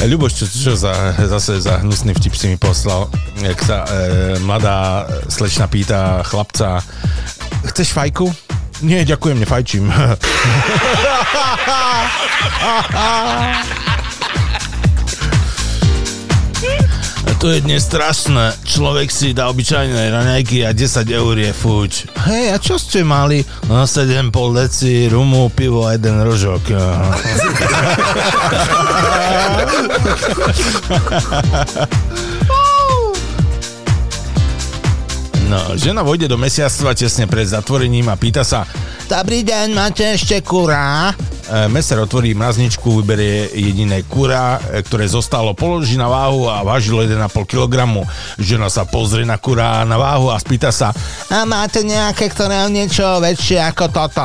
Ľuboš, 0.00 0.32
čo, 0.32 0.44
čo 0.48 0.72
za, 0.72 1.12
zase 1.20 1.60
za 1.60 1.84
hnusný 1.84 2.16
vtip 2.16 2.32
si 2.32 2.48
mi 2.48 2.56
poslal, 2.56 3.12
jak 3.44 3.60
sa 3.60 3.84
e, 3.84 4.40
mladá 4.40 5.04
slečna 5.28 5.68
pýta 5.68 6.24
chlapca, 6.24 6.80
chceš 7.68 7.92
fajku? 7.92 8.49
Nie, 8.80 9.04
ďakujem, 9.04 9.44
nefajčím. 9.44 9.92
to 17.40 17.48
je 17.48 17.60
dnes 17.64 17.80
strašné. 17.80 18.52
Človek 18.68 19.08
si 19.08 19.32
dá 19.32 19.48
obyčajné 19.48 20.12
raňajky 20.12 20.68
a 20.68 20.76
10 20.76 21.08
eur 21.08 21.36
je 21.40 21.52
fuč. 21.56 22.04
Hej, 22.28 22.52
a 22.52 22.60
čo 22.60 22.76
ste 22.76 23.00
mali? 23.00 23.40
No 23.64 23.88
7,5 23.88 24.60
deci, 24.60 25.08
rumu, 25.08 25.48
pivo 25.48 25.88
a 25.88 25.96
jeden 25.96 26.20
rožok. 26.20 26.60
žena 35.74 36.06
vojde 36.06 36.30
do 36.30 36.38
mesiactva 36.38 36.94
tesne 36.94 37.26
pred 37.26 37.48
zatvorením 37.48 38.06
a 38.12 38.14
pýta 38.14 38.46
sa 38.46 38.68
Dobrý 39.10 39.42
deň, 39.42 39.74
máte 39.74 40.06
ešte 40.06 40.38
kurá? 40.38 41.10
E, 41.50 41.66
meser 41.66 41.98
otvorí 41.98 42.30
mrazničku, 42.30 43.02
vyberie 43.02 43.50
jediné 43.50 44.06
kura, 44.06 44.62
e, 44.70 44.86
ktoré 44.86 45.10
zostalo, 45.10 45.50
položí 45.50 45.98
na 45.98 46.06
váhu 46.06 46.46
a 46.46 46.62
vážilo 46.62 47.02
1,5 47.02 47.26
kg. 47.42 47.90
Žena 48.38 48.70
sa 48.70 48.86
pozrie 48.86 49.26
na 49.26 49.34
kura 49.34 49.82
na 49.82 49.98
váhu 49.98 50.30
a 50.30 50.38
spýta 50.38 50.70
sa 50.70 50.94
A 51.26 51.42
máte 51.42 51.82
nejaké, 51.82 52.30
ktoré 52.30 52.54
je 52.54 52.68
niečo 52.70 53.02
väčšie 53.18 53.58
ako 53.66 53.90
toto? 53.90 54.22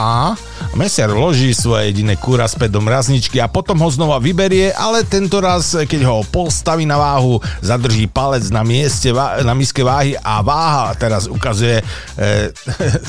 Mesiar 0.75 1.07
loží 1.07 1.55
svoje 1.55 1.95
jediné 1.95 2.19
kúra 2.19 2.43
späť 2.51 2.75
do 2.75 2.83
mrazničky 2.83 3.39
a 3.39 3.47
potom 3.47 3.79
ho 3.79 3.87
znova 3.87 4.19
vyberie, 4.19 4.75
ale 4.75 5.07
tento 5.07 5.39
raz, 5.39 5.71
keď 5.71 6.03
ho 6.03 6.19
postaví 6.27 6.83
na 6.83 6.99
váhu, 6.99 7.39
zadrží 7.63 8.11
palec 8.11 8.51
na 8.51 8.59
mieste, 8.59 9.07
na 9.15 9.55
miske 9.55 9.79
váhy 9.79 10.19
a 10.19 10.43
váha 10.43 10.91
teraz 10.99 11.14
ukazuje 11.23 11.79
e, 12.19 12.51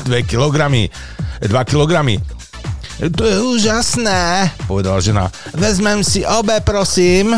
2 0.07 0.23
kg. 0.23 0.71
2 1.43 1.63
kg. 1.67 1.93
To 2.97 3.23
je 3.29 3.37
úžasné, 3.37 4.49
povedala 4.65 4.97
žena. 4.97 5.29
Vezmem 5.53 6.01
si 6.01 6.25
obe, 6.25 6.57
prosím. 6.65 7.29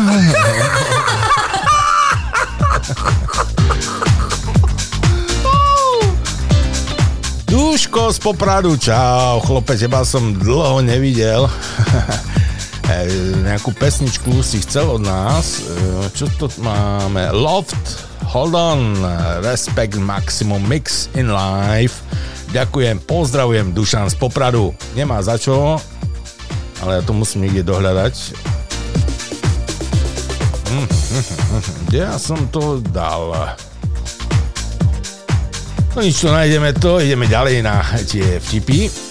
Duško 7.50 8.12
z 8.12 8.18
Popradu, 8.18 8.78
čau, 8.78 9.42
chlope, 9.42 9.76
teba 9.76 10.06
som 10.06 10.32
dlho 10.32 10.80
nevidel. 10.80 11.50
Nejakú 13.46 13.74
pesničku 13.74 14.40
si 14.40 14.62
chcel 14.62 14.86
od 14.86 15.02
nás. 15.02 15.60
Čo 16.14 16.30
to 16.38 16.46
máme? 16.62 17.28
Loft, 17.34 18.09
Hold 18.30 18.54
on, 18.54 18.94
Respect 19.42 19.98
Maximum 19.98 20.62
Mix 20.70 21.10
in 21.18 21.34
Life. 21.34 21.98
Ďakujem, 22.54 23.02
pozdravujem 23.02 23.74
Dušan 23.74 24.06
z 24.06 24.14
Popradu. 24.14 24.70
Nemá 24.94 25.18
za 25.18 25.34
čo, 25.34 25.82
ale 26.78 26.92
ja 26.94 27.02
to 27.02 27.10
musím 27.10 27.50
niekde 27.50 27.66
dohľadať. 27.66 28.14
Kde 31.90 31.98
ja 31.98 32.14
som 32.22 32.38
to 32.54 32.78
dal? 32.94 33.34
No 35.90 35.98
nič, 35.98 36.22
to 36.22 36.30
nájdeme 36.30 36.70
to, 36.78 37.02
ideme 37.02 37.26
ďalej 37.26 37.66
na 37.66 37.82
tie 38.06 38.38
vtipy. 38.38 39.09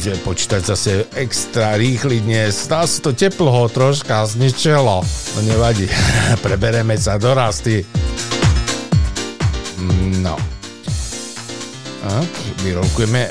Že 0.00 0.16
počítať 0.24 0.64
zase 0.64 1.04
extra 1.12 1.76
rýchly 1.76 2.24
dnes. 2.24 2.56
Stá 2.56 2.88
sa 2.88 3.04
to 3.04 3.12
teplo 3.12 3.68
troška 3.68 4.24
zničilo. 4.24 5.04
No 5.04 5.38
nevadí, 5.44 5.84
prebereme 6.44 6.96
sa 6.96 7.20
do 7.20 7.36
rasty. 7.36 7.84
No. 10.24 10.40
Tak, 12.00 12.32
vyrolkujeme. 12.64 13.28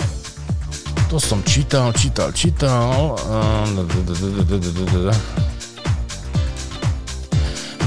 To 1.10 1.18
som 1.18 1.42
čítal, 1.42 1.90
čítal, 1.90 2.30
čítal. 2.38 3.18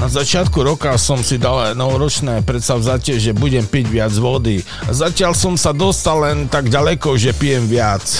Na 0.03 0.11
začiatku 0.11 0.59
roka 0.67 0.91
som 0.99 1.23
si 1.23 1.39
dal 1.39 1.79
novoročné 1.79 2.43
predsavzatie, 2.43 3.23
že 3.23 3.31
budem 3.31 3.63
piť 3.63 3.87
viac 3.87 4.11
vody. 4.19 4.59
Zatiaľ 4.91 5.31
som 5.31 5.55
sa 5.55 5.71
dostal 5.71 6.19
len 6.19 6.51
tak 6.51 6.67
ďaleko, 6.67 7.15
že 7.15 7.31
pijem 7.31 7.63
viac. 7.71 8.03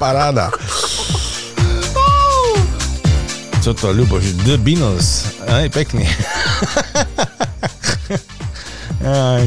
Paráda. 0.00 0.48
Co 3.60 3.76
to, 3.76 3.92
Ľuboš? 3.92 4.48
The 4.48 4.56
Beatles. 4.56 5.36
Aj, 5.44 5.68
pekný. 5.68 6.08
Aj. 9.04 9.44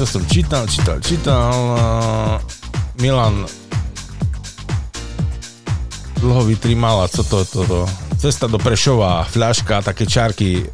Ja 0.00 0.04
som 0.08 0.24
čítal, 0.24 0.64
čítal, 0.64 0.96
čítal. 1.04 1.52
Milan 2.96 3.44
dlho 6.18 6.42
vytrimala, 6.44 7.08
co 7.08 7.22
to, 7.24 7.44
to, 7.44 7.62
to. 7.64 7.80
Cesta 8.18 8.50
do 8.50 8.58
Prešova, 8.58 9.22
fľaška, 9.30 9.86
také 9.86 10.04
čárky, 10.04 10.66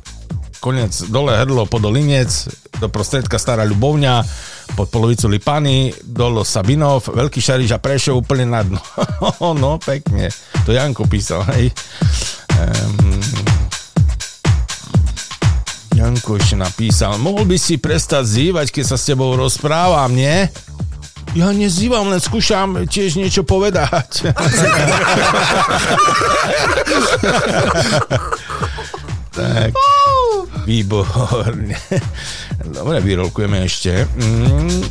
konec 0.65 0.97
dole 1.13 1.37
hrdlo, 1.37 1.69
podolinec, 1.69 2.29
do 2.81 2.89
prostredka 2.89 3.37
Stará 3.37 3.69
Ľubovňa, 3.69 4.25
pod 4.73 4.89
polovicu 4.89 5.29
Lipany, 5.29 5.93
dolo 6.01 6.41
Sabinov, 6.41 7.05
Veľký 7.13 7.45
Šariš 7.45 7.77
a 7.77 7.79
Prešov 7.79 8.25
úplne 8.25 8.49
na 8.49 8.65
dno. 8.65 8.81
no, 9.63 9.77
pekne. 9.77 10.33
To 10.65 10.73
Janko 10.73 11.05
písal, 11.05 11.45
hej. 11.53 11.69
Um, 12.57 13.21
Janko 15.95 16.41
ešte 16.41 16.59
napísal, 16.59 17.21
mohol 17.23 17.47
by 17.47 17.61
si 17.61 17.79
prestať 17.79 18.25
zývať, 18.27 18.73
keď 18.73 18.85
sa 18.85 18.97
s 18.99 19.07
tebou 19.07 19.37
rozprávam, 19.39 20.11
nie? 20.11 20.49
Ja 21.35 21.51
nezývam, 21.51 22.15
len 22.15 22.23
skúšam 22.23 22.87
tiež 22.87 23.19
niečo 23.19 23.43
povedať. 23.43 24.31
tak, 29.35 29.75
výborne. 30.63 31.75
Dobre, 32.63 33.03
vyrolkujeme 33.03 33.67
ešte. 33.67 34.07
Mm. 34.15 34.87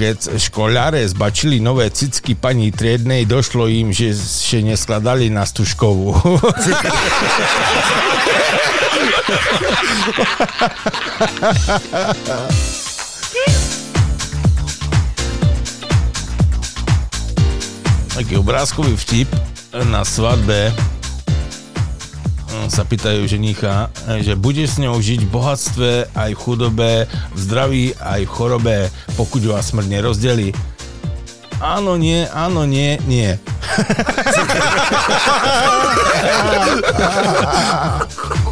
Keď 0.00 0.40
školáre 0.40 1.04
zbačili 1.04 1.60
nové 1.60 1.92
cicky 1.92 2.32
pani 2.32 2.72
triednej, 2.72 3.28
došlo 3.28 3.68
im, 3.68 3.92
že 3.92 4.16
še 4.16 4.64
neskladali 4.64 5.28
na 5.28 5.44
stužkovú. 5.44 6.16
Taký 18.16 18.40
obrázkový 18.40 18.96
vtip 18.96 19.28
na 19.92 20.00
svadbe 20.00 20.72
sa 22.72 22.88
pýtajú 22.88 23.28
ženicha, 23.28 23.92
že 24.24 24.32
bude 24.32 24.64
s 24.64 24.80
ňou 24.80 24.96
žiť 24.96 25.28
v 25.28 25.30
bohatstve, 25.30 25.90
aj 26.16 26.32
v 26.32 26.40
chudobe, 26.40 27.04
v 27.06 27.38
zdraví, 27.38 27.92
aj 28.00 28.24
v 28.24 28.32
chorobe, 28.32 28.88
pokud 29.20 29.44
vás 29.44 29.68
smrť 29.68 30.00
nerozdelí. 30.00 30.56
Áno, 31.60 32.00
nie, 32.00 32.24
áno, 32.32 32.64
nie, 32.64 32.96
nie. 33.04 33.36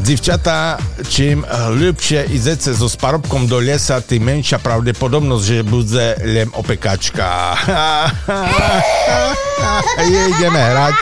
Dzivčatá, 0.00 0.80
čím 1.12 1.44
ľubšie 1.76 2.32
idete 2.32 2.72
so 2.72 2.88
sparobkom 2.88 3.44
do 3.44 3.60
lesa, 3.60 4.00
tým 4.00 4.24
menšia 4.24 4.56
pravdepodobnosť, 4.56 5.44
že 5.44 5.60
bude 5.60 6.16
len 6.24 6.48
opekačka. 6.56 7.52
ideme 10.40 10.56
hrať. 10.56 10.96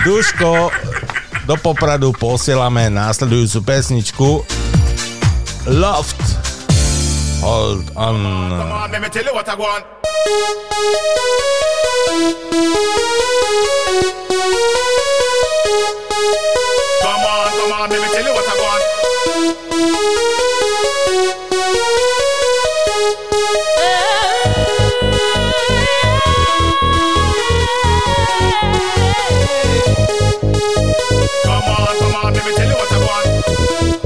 Duško, 0.00 0.72
do 1.44 1.60
Popradu 1.60 2.16
posielame 2.16 2.88
následujúcu 2.88 3.60
pesničku 3.62 4.28
Loft. 5.68 6.16
Hold 7.44 7.92
on. 7.96 8.16
Come 8.16 8.72
on, 8.72 8.88
let 8.88 9.04
me. 9.04 9.12
Come 17.64 17.80
on, 17.80 17.88
let 17.88 18.00
me 18.00 18.08
tell 18.08 18.24
you 18.24 18.32
what 18.34 18.44
I 18.46 18.54
want. 18.60 18.82
Come 31.44 31.64
on, 31.64 31.98
come 31.98 32.14
on, 32.14 32.34
let 32.34 32.44
me 32.44 32.52
tell 32.54 32.68
you 32.68 32.74
what 32.76 32.92
I 32.92 32.98
want. 32.98 34.03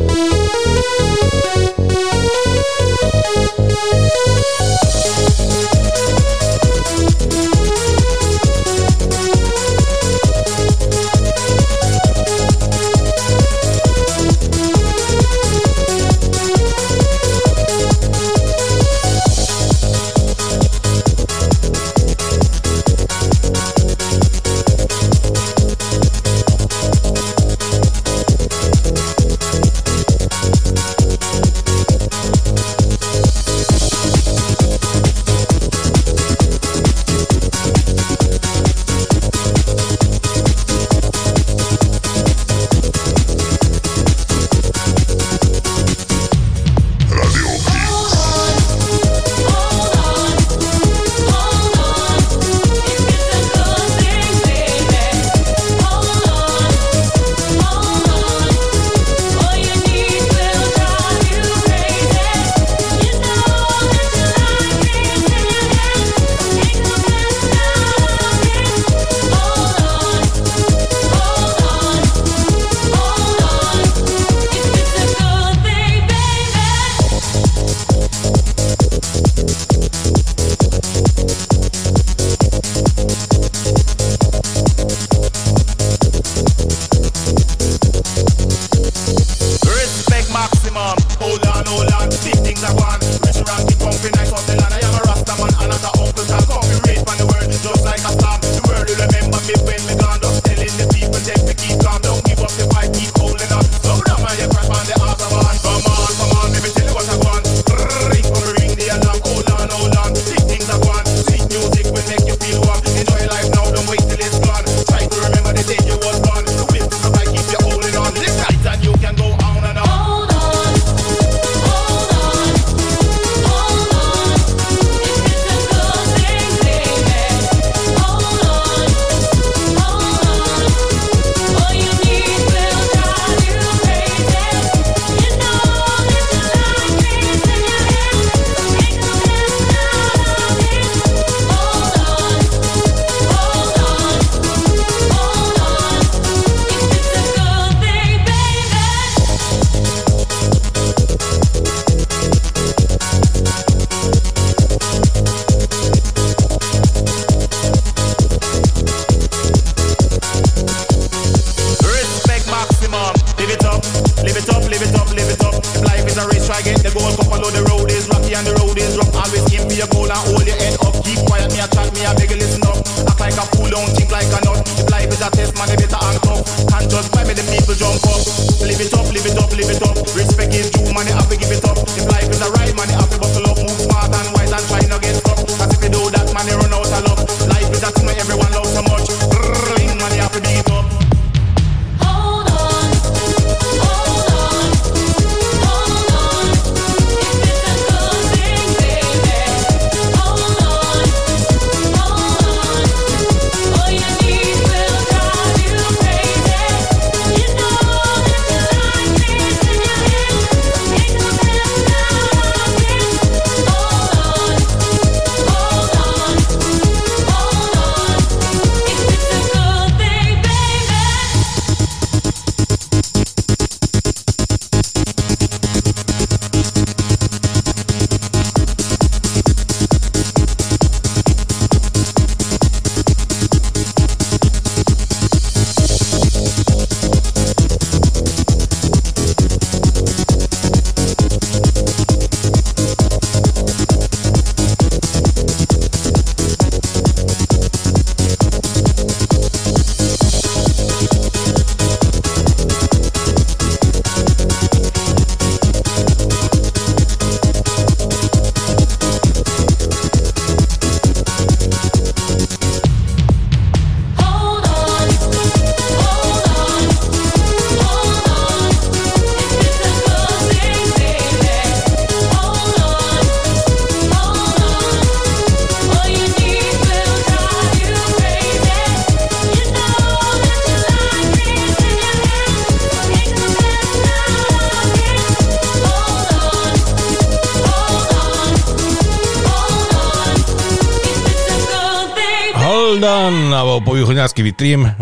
Východňarsky 294.38 294.42
vytrím. 294.42 294.86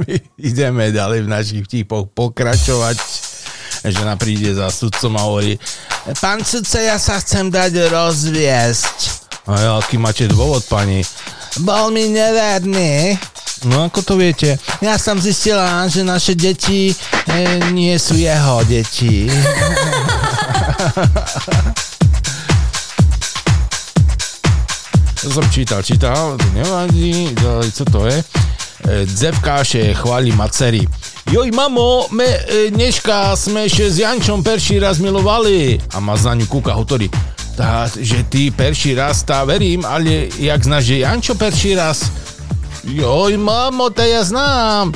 My 0.00 0.20
ideme 0.38 0.92
ďalej 0.92 1.22
v 1.24 1.28
našich 1.28 1.64
vtipoch 1.64 2.08
pokračovať. 2.12 2.96
Žena 3.84 4.16
príde 4.16 4.54
za 4.56 4.72
sudcom 4.72 5.12
a 5.20 5.28
hovorí 5.28 5.60
Pán 6.20 6.40
sudca, 6.40 6.80
ja 6.80 6.96
sa 6.96 7.20
chcem 7.20 7.52
dať 7.52 7.92
rozviesť. 7.92 8.96
A 9.44 9.76
aký 9.76 10.00
máte 10.00 10.24
dôvod, 10.24 10.64
pani? 10.64 11.04
Bol 11.60 11.92
mi 11.92 12.08
neverný. 12.08 13.20
No 13.68 13.84
ako 13.88 14.00
to 14.04 14.16
viete? 14.16 14.56
Ja 14.80 14.96
som 14.96 15.20
zistila, 15.20 15.84
že 15.88 16.04
naše 16.04 16.34
deti 16.36 16.92
e, 16.92 16.94
nie 17.72 17.96
sú 17.96 18.16
jeho 18.16 18.64
deti. 18.64 19.28
som 25.34 25.50
čítal, 25.50 25.82
čítal, 25.82 26.38
to 26.38 26.46
nevadí, 26.54 27.34
ďalej, 27.34 27.68
to 27.90 28.06
je? 28.06 28.18
E, 28.22 29.02
Dzevkáše 29.02 29.90
chváli 29.98 30.30
macery. 30.30 30.86
Joj, 31.26 31.50
mamo, 31.50 32.06
me 32.14 32.22
e, 32.22 32.70
dneška 32.70 33.34
sme 33.34 33.66
ešte 33.66 33.90
s 33.90 33.96
Jančom 33.98 34.46
perší 34.46 34.78
raz 34.78 35.02
milovali. 35.02 35.82
A 35.90 35.98
ma 35.98 36.14
za 36.14 36.38
ňu 36.38 36.46
kúka 36.46 36.70
hotorí. 36.70 37.10
Tá, 37.58 37.90
že 37.90 38.22
ty 38.30 38.54
perší 38.54 38.94
raz, 38.94 39.26
tá 39.26 39.42
verím, 39.42 39.82
ale 39.82 40.30
jak 40.38 40.62
znáš, 40.62 40.94
že 40.94 41.02
Jančo 41.02 41.34
perší 41.34 41.74
raz? 41.74 42.06
Joj, 42.86 43.34
mamo, 43.34 43.90
to 43.90 44.06
ja 44.06 44.22
znám. 44.22 44.94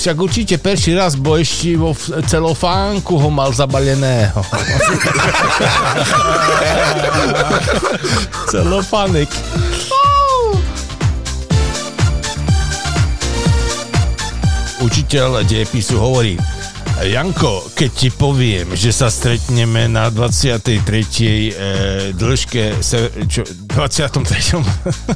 Však 0.00 0.16
určite 0.16 0.56
perší 0.56 0.96
raz, 0.96 1.12
bo 1.12 1.36
ešte 1.36 1.76
vo 1.76 1.92
celofánku 2.24 3.20
ho 3.20 3.28
mal 3.28 3.52
zabaleného. 3.52 4.40
Celofánek. 8.48 9.28
Učiteľ 14.80 15.44
dejepisu 15.44 16.00
hovorí, 16.00 16.40
Janko, 17.04 17.64
keď 17.76 17.90
ti 17.92 18.08
poviem, 18.08 18.76
že 18.76 18.92
sa 18.92 19.08
stretneme 19.08 19.88
na 19.88 20.08
23. 20.08 20.80
E, 20.80 21.52
dĺžke, 22.12 22.80
se, 22.84 23.12
čo, 23.24 23.40
23. 23.80 24.60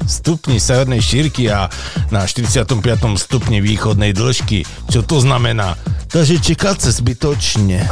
stupni 0.09 0.57
severnej 0.57 1.05
šírky 1.05 1.53
a 1.53 1.69
na 2.09 2.25
45. 2.25 2.81
stupni 3.21 3.61
východnej 3.61 4.17
dĺžky, 4.17 4.65
čo 4.89 5.05
to 5.05 5.21
znamená? 5.21 5.77
Takže 6.09 6.41
čekáte 6.41 6.89
zbytočne. 6.89 7.85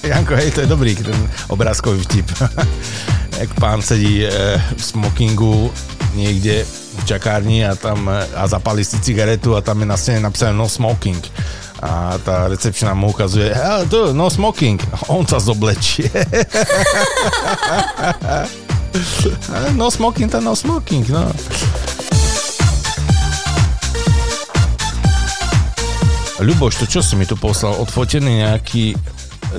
Janko, 0.00 0.40
hej, 0.40 0.56
to 0.56 0.64
je 0.64 0.72
dobrý 0.72 0.96
ten 0.96 1.28
obrázkový 1.52 2.00
vtip. 2.00 2.24
Jak 3.44 3.52
pán 3.60 3.84
sedí 3.84 4.24
e, 4.24 4.32
v 4.56 4.80
smokingu 4.80 5.68
niekde 6.16 6.64
čakárni 7.06 7.62
a 7.62 7.78
tam 7.78 8.10
a 8.10 8.42
zapálí 8.50 8.82
si 8.82 8.98
cigaretu 8.98 9.54
a 9.54 9.62
tam 9.62 9.78
je 9.80 9.86
na 9.86 9.94
stene 9.94 10.26
napísané 10.26 10.58
no 10.58 10.66
smoking. 10.66 11.22
A 11.78 12.18
tá 12.18 12.50
recepčná 12.50 12.96
mu 12.96 13.12
ukazuje, 13.14 13.54
to, 13.86 14.10
no 14.10 14.26
smoking. 14.26 14.82
On 15.14 15.22
sa 15.22 15.38
zoblečie. 15.38 16.10
no 19.78 19.86
smoking, 19.86 20.26
to 20.26 20.42
no 20.42 20.58
smoking, 20.58 21.06
no. 21.06 21.30
Ľuboš, 26.36 26.84
to 26.84 26.86
čo 26.90 27.00
si 27.00 27.16
mi 27.16 27.24
tu 27.24 27.32
poslal? 27.32 27.80
Odfotený 27.80 28.44
nejaký, 28.44 28.92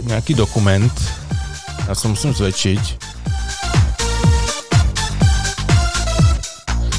nejaký 0.06 0.38
dokument. 0.38 0.94
Ja 1.90 1.98
sa 1.98 2.06
musím 2.12 2.38
zväčšiť. 2.38 3.07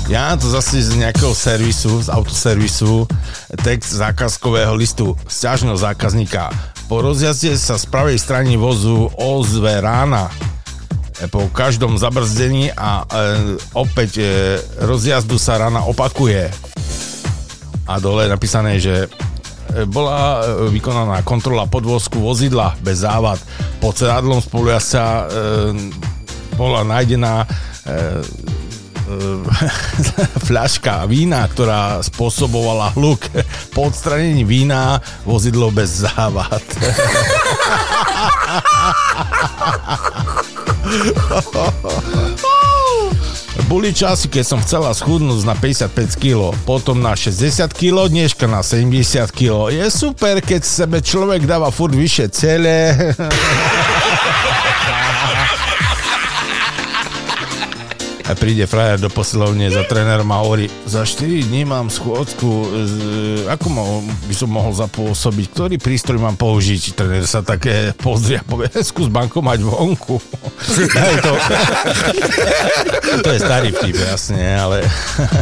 Ja 0.08 0.32
to 0.40 0.48
zase 0.48 0.80
z 0.80 0.96
nejakého 0.96 1.36
servisu, 1.36 2.00
z 2.00 2.08
autoservisu, 2.08 3.04
text 3.60 3.92
zákazkového 3.92 4.72
listu, 4.72 5.12
sťažnosť 5.28 5.84
zákazníka. 5.84 6.48
Po 6.88 7.04
rozjazde 7.04 7.52
sa 7.60 7.76
z 7.76 7.84
pravej 7.92 8.16
strany 8.16 8.56
vozu 8.56 9.12
ozve 9.20 9.84
rána 9.84 10.32
po 11.28 11.52
každom 11.52 12.00
zabrzdení 12.00 12.72
a 12.72 13.04
e, 13.04 13.60
opäť 13.76 14.10
e, 14.16 14.24
rozjazdu 14.80 15.36
sa 15.36 15.60
rana 15.60 15.84
opakuje. 15.84 16.48
A 17.84 18.00
dole 18.00 18.24
je 18.24 18.32
napísané, 18.32 18.72
že 18.80 19.12
bola 19.92 20.40
vykonaná 20.72 21.20
kontrola 21.20 21.68
podvozku 21.68 22.16
vozidla 22.16 22.80
bez 22.80 23.04
závad. 23.04 23.36
Pod 23.76 23.92
sedadlom 23.92 24.40
spolujazca 24.40 25.04
e, 25.04 25.24
bola 26.56 26.80
nájdená 26.80 27.44
e, 27.44 27.46
e, 27.46 28.67
fľaška 30.48 31.08
vína, 31.08 31.48
ktorá 31.48 32.04
spôsobovala 32.04 32.92
hluk. 32.96 33.20
Po 33.72 33.88
odstranení 33.88 34.44
vína 34.44 35.00
vozidlo 35.24 35.72
bez 35.72 36.04
závad. 36.04 36.60
Boli 43.68 43.92
časy, 43.92 44.32
keď 44.32 44.44
som 44.48 44.64
chcela 44.64 44.96
schudnúť 44.96 45.44
na 45.44 45.52
55 45.52 46.16
kg, 46.16 46.56
potom 46.64 47.04
na 47.04 47.12
60 47.12 47.68
kg, 47.76 48.08
dneška 48.08 48.48
na 48.48 48.64
70 48.64 49.28
kg. 49.28 49.68
Je 49.68 49.84
super, 49.92 50.40
keď 50.40 50.64
sebe 50.64 51.04
človek 51.04 51.44
dáva 51.44 51.68
furt 51.68 51.92
vyššie 51.92 52.26
cele. 52.32 52.96
A 58.28 58.36
príde 58.36 58.68
frajer 58.68 59.00
do 59.00 59.08
posilovne 59.08 59.72
za 59.72 59.88
trénerom 59.88 60.28
a 60.28 60.44
hovorí, 60.44 60.68
za 60.84 61.00
4 61.00 61.48
dní 61.48 61.64
mám 61.64 61.88
schôdzku, 61.88 62.48
z- 62.84 63.48
ako 63.48 63.66
by 64.28 64.34
som 64.36 64.52
mohol 64.52 64.76
zapôsobiť, 64.76 65.46
ktorý 65.48 65.74
prístroj 65.80 66.20
mám 66.20 66.36
použiť? 66.36 66.92
Tréner 66.92 67.24
sa 67.24 67.40
také 67.40 67.96
pozrie 67.96 68.36
a 68.36 68.44
povie, 68.44 68.68
skús 68.84 69.08
banko 69.08 69.40
mať 69.40 69.64
vonku. 69.64 70.20
To, 71.18 71.32
to 73.24 73.28
je 73.32 73.40
starý 73.40 73.72
vtip, 73.74 73.96
jasne, 73.96 74.38
ale 74.54 74.84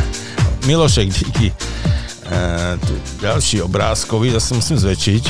Milošek, 0.66 1.10
díky. 1.10 1.50
E, 1.50 2.78
ďalší 3.20 3.62
obrázkový, 3.62 4.30
zase 4.34 4.54
musím 4.54 4.78
zväčšiť. 4.78 5.24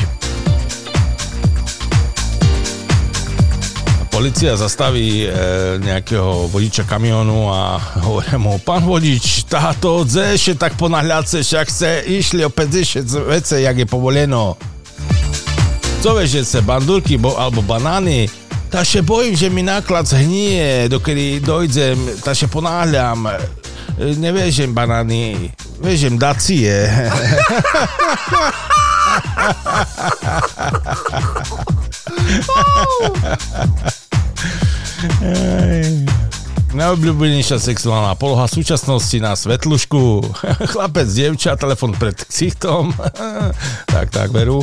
Polícia 4.17 4.57
zastaví 4.57 5.29
e, 5.29 5.31
nejakého 5.77 6.49
vodiča 6.49 6.89
kamionu 6.89 7.53
a 7.53 7.77
hovorí 8.01 8.33
mu, 8.41 8.57
pán 8.57 8.81
vodič, 8.81 9.45
táto 9.45 10.01
dzeše 10.01 10.57
tak 10.57 10.73
ponahľadce, 10.73 11.45
však 11.45 11.69
chce 11.69 12.01
išli 12.17 12.41
o 12.41 12.49
50 12.49 13.05
vece, 13.05 13.61
jak 13.61 13.77
je 13.77 13.85
povoleno. 13.85 14.57
Co 16.01 16.17
vieš, 16.17 16.29
že 16.33 16.41
chce 16.49 16.59
bandurky 16.65 17.21
bo, 17.21 17.37
alebo 17.37 17.61
banány? 17.61 18.25
Taše 18.73 19.05
bojím, 19.05 19.37
že 19.37 19.53
mi 19.53 19.61
náklad 19.61 20.09
zhnie, 20.09 20.89
dokedy 20.89 21.37
dojdem, 21.37 22.17
taše 22.25 22.49
ponáhľam. 22.49 23.29
E, 23.29 23.37
Nevežem 24.17 24.73
banány, 24.73 25.53
vežem 25.77 26.17
dacie. 26.17 26.73
Ej. 26.89 27.13
Najobľúbenejšia 36.77 37.57
sexuálna 37.57 38.13
poloha 38.19 38.45
súčasnosti 38.45 39.17
na 39.17 39.33
svetlušku. 39.33 40.21
Chlapec, 40.73 41.09
dievča, 41.09 41.57
telefon 41.57 41.95
pred 41.95 42.13
ksichtom. 42.13 42.93
tak, 43.93 44.13
tak, 44.13 44.29
veru. 44.29 44.61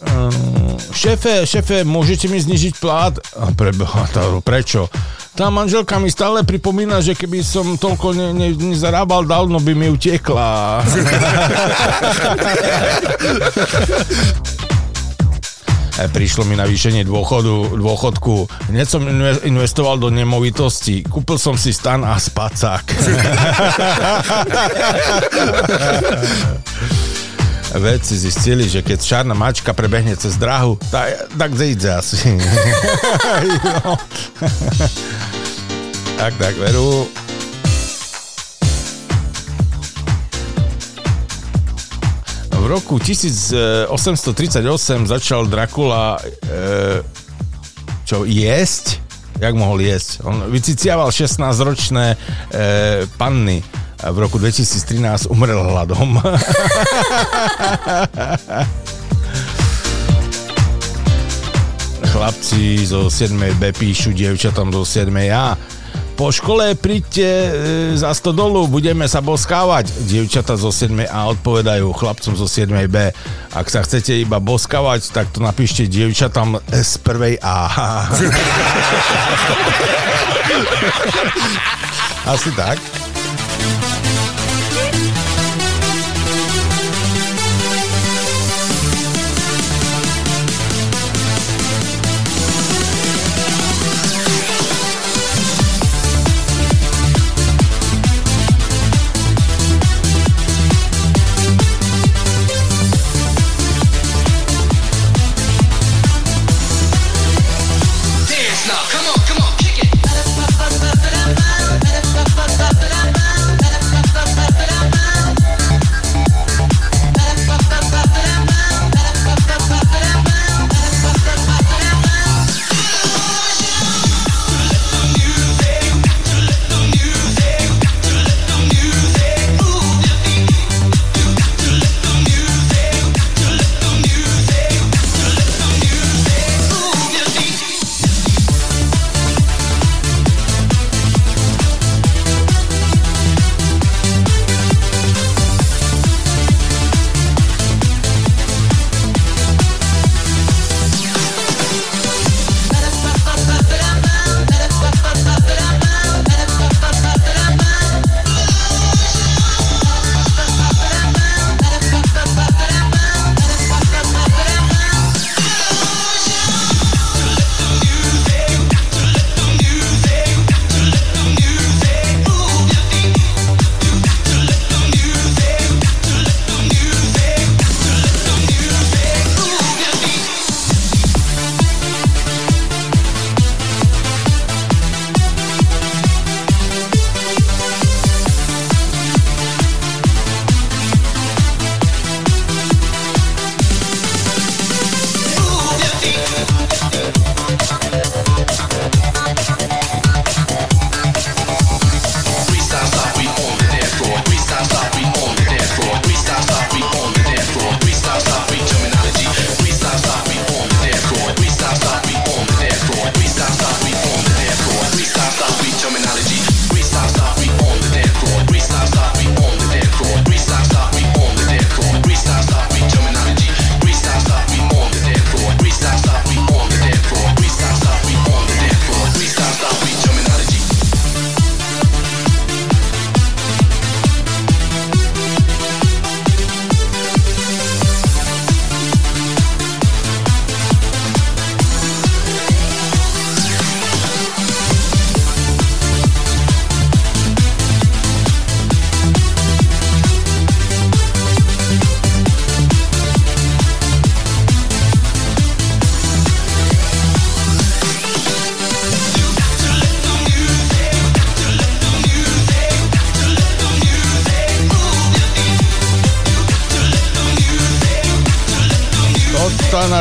Um, 0.00 0.80
šéfe, 0.96 1.44
šéfe, 1.44 1.84
môžete 1.84 2.24
mi 2.28 2.40
znižiť 2.40 2.80
plát? 2.80 3.20
A 3.36 3.52
Preboha, 3.52 4.08
prečo? 4.40 4.88
Tá 5.36 5.48
manželka 5.48 5.98
mi 6.02 6.10
stále 6.10 6.42
pripomína, 6.42 7.00
že 7.00 7.14
keby 7.14 7.44
som 7.46 7.78
toľko 7.78 8.12
ne, 8.12 8.34
ne, 8.34 8.50
nezarábal 8.50 9.24
dávno, 9.24 9.60
by 9.62 9.72
mi 9.72 9.88
utekla. 9.88 10.82
E, 15.98 16.06
prišlo 16.06 16.46
mi 16.46 16.54
navýšenie 16.54 17.02
dôchodu, 17.02 17.74
dôchodku. 17.74 18.46
Hneď 18.70 18.86
som 18.86 19.02
inve- 19.02 19.42
investoval 19.42 19.98
do 19.98 20.08
nemovitosti. 20.08 21.02
Kúpil 21.02 21.38
som 21.40 21.58
si 21.58 21.74
stan 21.74 22.06
a 22.06 22.14
spacák. 22.14 22.84
Vedci 27.70 28.18
zistili, 28.18 28.66
že 28.66 28.82
keď 28.82 28.98
čarná 28.98 29.30
mačka 29.30 29.70
prebehne 29.70 30.18
cez 30.18 30.34
drahu, 30.34 30.74
tak, 30.90 31.30
tak 31.38 31.50
zíde 31.54 31.90
asi. 31.94 32.18
Tak, 36.20 36.36
tak, 36.36 36.52
veru. 36.60 37.08
V 42.60 42.68
roku 42.68 43.00
1838 43.00 43.88
začal 45.08 45.48
Dracula 45.48 46.20
e, 46.20 46.28
čo, 48.04 48.28
jesť? 48.28 49.00
Jak 49.40 49.56
mohol 49.56 49.80
jesť? 49.80 50.20
On 50.28 50.44
vyciciaval 50.52 51.08
16-ročné 51.08 52.12
e, 52.12 52.16
panny. 53.16 53.64
A 54.04 54.12
v 54.12 54.28
roku 54.28 54.36
2013 54.36 55.32
umrel 55.32 55.72
hladom. 55.72 56.20
Chlapci 62.12 62.84
zo 62.84 63.08
7B 63.08 63.72
píšu 63.72 64.12
dievčatom 64.12 64.68
zo 64.68 64.84
7A. 64.84 65.79
Po 66.20 66.28
škole 66.28 66.76
príďte 66.76 67.24
e, 67.24 67.48
za 67.96 68.12
100 68.12 68.36
dolu, 68.36 68.68
budeme 68.68 69.08
sa 69.08 69.24
boskávať. 69.24 69.88
Dievčata 70.04 70.52
zo 70.52 70.68
7A 70.68 71.32
odpovedajú 71.32 71.96
chlapcom 71.96 72.36
zo 72.36 72.44
7B. 72.44 73.16
Ak 73.56 73.72
sa 73.72 73.80
chcete 73.80 74.20
iba 74.20 74.36
boskávať, 74.36 75.16
tak 75.16 75.32
to 75.32 75.40
napíšte 75.40 75.88
dievčatám 75.88 76.60
z 76.68 76.92
prvej 77.00 77.40
A. 77.40 77.72
Asi 82.36 82.52
tak. 82.52 82.99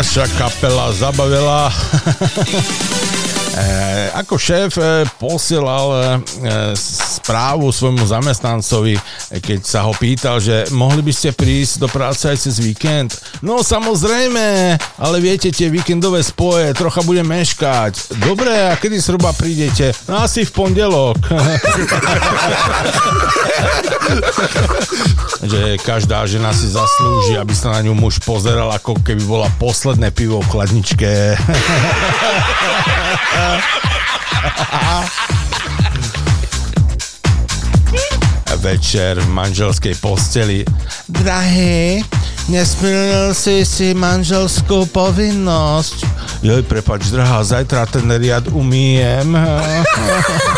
Naša 0.10 0.26
kapela 0.38 0.92
zabavila. 0.92 1.70
E, 3.60 4.10
ako 4.14 4.38
šéf 4.38 4.78
e, 4.78 5.04
posielal 5.20 5.90
e, 5.92 6.00
správu 6.78 7.72
svojmu 7.72 8.06
zamestnancovi, 8.08 8.96
keď 9.30 9.62
sa 9.62 9.86
ho 9.86 9.94
pýtal, 9.94 10.42
že 10.42 10.66
mohli 10.74 11.06
by 11.06 11.14
ste 11.14 11.38
prísť 11.38 11.86
do 11.86 11.88
práce 11.88 12.26
aj 12.26 12.50
cez 12.50 12.58
víkend. 12.58 13.14
No 13.46 13.62
samozrejme, 13.62 14.74
ale 14.98 15.18
viete, 15.22 15.54
tie 15.54 15.70
víkendové 15.70 16.26
spoje, 16.26 16.74
trocha 16.74 17.06
budem 17.06 17.30
meškať. 17.30 18.18
Dobre, 18.18 18.50
a 18.50 18.74
kedy 18.74 18.98
zhruba 18.98 19.30
prídete? 19.38 19.94
No 20.10 20.26
asi 20.26 20.42
v 20.42 20.52
pondelok. 20.52 21.22
že 25.46 25.78
každá 25.86 26.26
žena 26.26 26.50
si 26.50 26.66
zaslúži, 26.66 27.38
aby 27.38 27.54
sa 27.54 27.78
na 27.78 27.86
ňu 27.86 27.94
muž 27.94 28.18
pozeral, 28.26 28.74
ako 28.74 28.98
keby 29.06 29.22
bola 29.30 29.46
posledné 29.62 30.10
pivo 30.10 30.42
v 30.42 30.50
chladničke. 30.50 31.38
Večer 38.60 39.16
v 39.24 39.30
manželskej 39.32 39.96
posteli. 40.04 40.68
Drahý, 41.08 42.04
nesplnil 42.52 43.32
si 43.32 43.64
si 43.64 43.96
manželskú 43.96 44.84
povinnosť. 44.92 46.04
Joj, 46.44 46.68
prepač, 46.68 47.08
drahá, 47.08 47.40
zajtra 47.40 47.88
ten 47.88 48.12
riad 48.12 48.52
umiem. 48.52 49.32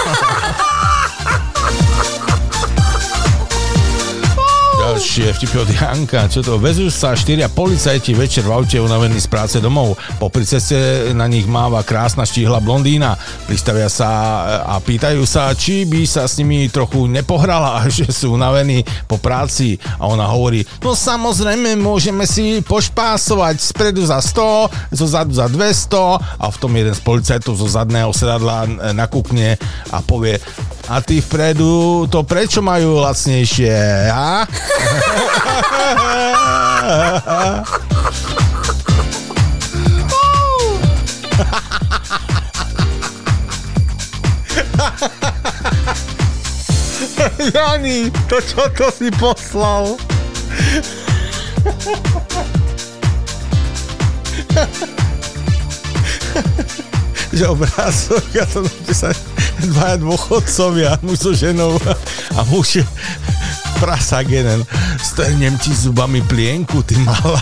ďalšie 5.11 5.43
vtipy 5.43 5.57
od 5.59 5.69
Janka. 5.75 6.31
Čo 6.31 6.39
to? 6.39 6.53
Vezujú 6.55 6.87
sa 6.87 7.11
štyria 7.11 7.51
policajti 7.51 8.15
večer 8.15 8.47
v 8.47 8.55
aute 8.55 8.79
unavení 8.79 9.19
z 9.19 9.27
práce 9.27 9.59
domov. 9.59 9.99
Po 10.23 10.31
ceste 10.31 11.11
na 11.11 11.27
nich 11.27 11.43
máva 11.51 11.83
krásna 11.83 12.23
štíhla 12.23 12.63
blondína. 12.63 13.19
Pristavia 13.43 13.91
sa 13.91 14.07
a 14.63 14.79
pýtajú 14.79 15.27
sa, 15.27 15.51
či 15.51 15.83
by 15.83 16.07
sa 16.07 16.31
s 16.31 16.39
nimi 16.39 16.71
trochu 16.71 17.11
nepohrala, 17.11 17.83
že 17.91 18.07
sú 18.07 18.39
unavení 18.39 18.87
po 19.03 19.19
práci. 19.19 19.75
A 19.99 20.07
ona 20.07 20.31
hovorí, 20.31 20.63
no 20.79 20.95
samozrejme 20.95 21.75
môžeme 21.75 22.23
si 22.23 22.63
pošpásovať 22.63 23.59
spredu 23.59 24.07
za 24.07 24.23
100, 24.23 24.95
zo 24.95 25.07
zadu 25.11 25.35
za 25.35 25.51
200 25.51 26.39
a 26.39 26.45
v 26.47 26.55
tom 26.55 26.71
jeden 26.71 26.95
z 26.95 27.03
policajtov 27.03 27.59
zo 27.59 27.67
zadného 27.67 28.15
sedadla 28.15 28.63
nakúkne 28.95 29.59
a 29.91 29.99
povie, 29.99 30.39
a 30.91 30.99
tí 30.99 31.23
vpredu 31.23 32.03
to 32.11 32.19
prečo 32.27 32.59
majú 32.59 32.99
lacnejšie, 32.99 34.11
ha? 34.11 34.43
Jani, 47.55 48.11
to 48.27 48.43
čo 48.43 48.67
to 48.75 48.91
si 48.91 49.07
poslal? 49.15 49.95
že 57.31 57.47
obrázok, 57.47 58.27
ja 58.35 58.43
to 58.43 58.67
napísať 58.67 59.30
dvaja 59.59 59.97
dôchodcovia, 59.99 61.01
muž 61.03 61.19
so 61.19 61.31
ženou 61.35 61.75
a 62.37 62.39
muž 62.47 62.79
je 62.79 62.85
prasák 63.81 64.29
jeden. 64.29 64.63
Strnem 65.01 65.57
ti 65.57 65.73
zubami 65.75 66.21
plienku, 66.21 66.85
ty 66.85 66.95
malá. 67.01 67.41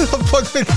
No 0.00 0.16
poďme 0.26 0.60
na... 0.64 0.76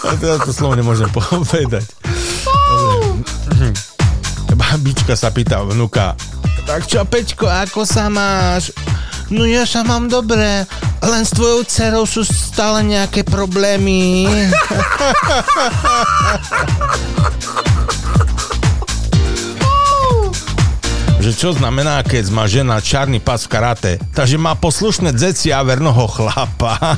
A 0.00 0.16
teda 0.16 0.40
to 0.42 0.50
slovo 0.50 0.74
nemôžem 0.74 1.10
povedať. 1.12 1.84
Dobre. 2.70 3.70
Babička 4.54 5.18
sa 5.18 5.34
pýta 5.34 5.62
vnuka. 5.66 6.14
Tak 6.64 6.86
čo, 6.86 7.02
Peťko, 7.02 7.50
ako 7.50 7.82
sa 7.82 8.06
máš? 8.06 8.70
No 9.30 9.42
ja 9.46 9.66
sa 9.66 9.82
mám 9.82 10.06
dobre, 10.06 10.66
len 11.04 11.24
s 11.24 11.32
tvojou 11.32 11.64
dcerou 11.64 12.04
sú 12.04 12.20
stále 12.24 12.82
nejaké 12.84 13.24
problémy. 13.24 14.28
že 21.20 21.36
čo 21.36 21.52
znamená, 21.52 22.00
keď 22.00 22.32
má 22.32 22.48
žena 22.48 22.80
čarný 22.80 23.20
pas 23.20 23.44
v 23.44 23.52
karate. 23.52 24.00
Takže 24.16 24.40
má 24.40 24.56
poslušné 24.56 25.12
dzeci 25.12 25.52
a 25.52 25.60
vernoho 25.60 26.08
chlapa. 26.08 26.80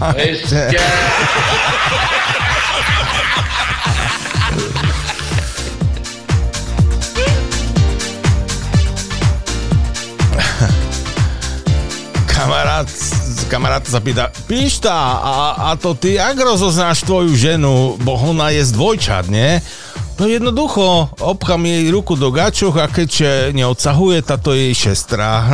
kamarát 13.53 13.85
sa 13.85 14.01
pýta, 14.01 14.33
Pišta, 14.49 14.97
a, 15.21 15.69
a 15.69 15.77
to 15.77 15.93
ty, 15.93 16.17
ak 16.17 16.41
rozoznáš 16.41 17.05
tvoju 17.05 17.37
ženu, 17.37 18.01
bo 18.01 18.17
ona 18.17 18.49
je 18.49 18.65
zdvojčat, 18.65 19.29
nie? 19.29 19.61
No 20.17 20.25
jednoducho, 20.25 21.13
obchám 21.21 21.69
jej 21.69 21.85
ruku 21.93 22.17
do 22.17 22.33
gačoch 22.33 22.81
a 22.81 22.89
keď 22.89 23.13
neodsahuje 23.53 24.25
táto 24.25 24.57
jej 24.57 24.73
šestra. 24.73 25.45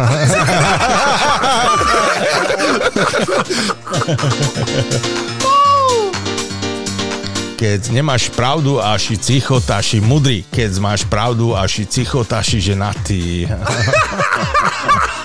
Keď 7.58 7.90
nemáš 7.90 8.30
pravdu 8.30 8.78
a 8.78 8.94
si 9.02 9.18
cichotáši 9.18 9.98
mudrý. 9.98 10.46
Keď 10.46 10.78
máš 10.78 11.02
pravdu 11.10 11.58
a 11.58 11.66
si 11.66 11.82
cichotáši 11.82 12.62
ženatý. 12.62 13.50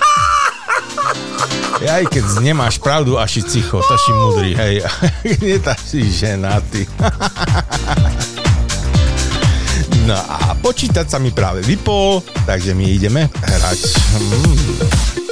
Aj 1.82 2.04
keď 2.06 2.38
nemáš 2.38 2.78
pravdu, 2.78 3.18
až 3.18 3.40
si 3.40 3.58
cicho, 3.58 3.82
to 3.82 3.94
si 3.98 4.10
mudrý, 4.14 4.50
hej. 4.54 4.74
Nie 5.42 5.58
tak 5.58 5.82
si 5.82 6.06
ženatý. 6.06 6.86
No 10.04 10.20
a 10.20 10.52
počítať 10.60 11.08
sa 11.08 11.16
mi 11.16 11.32
práve 11.32 11.64
vypol, 11.64 12.20
takže 12.44 12.76
my 12.76 12.84
ideme 12.92 13.24
hrať. 13.40 13.80
Mm. 14.20 15.23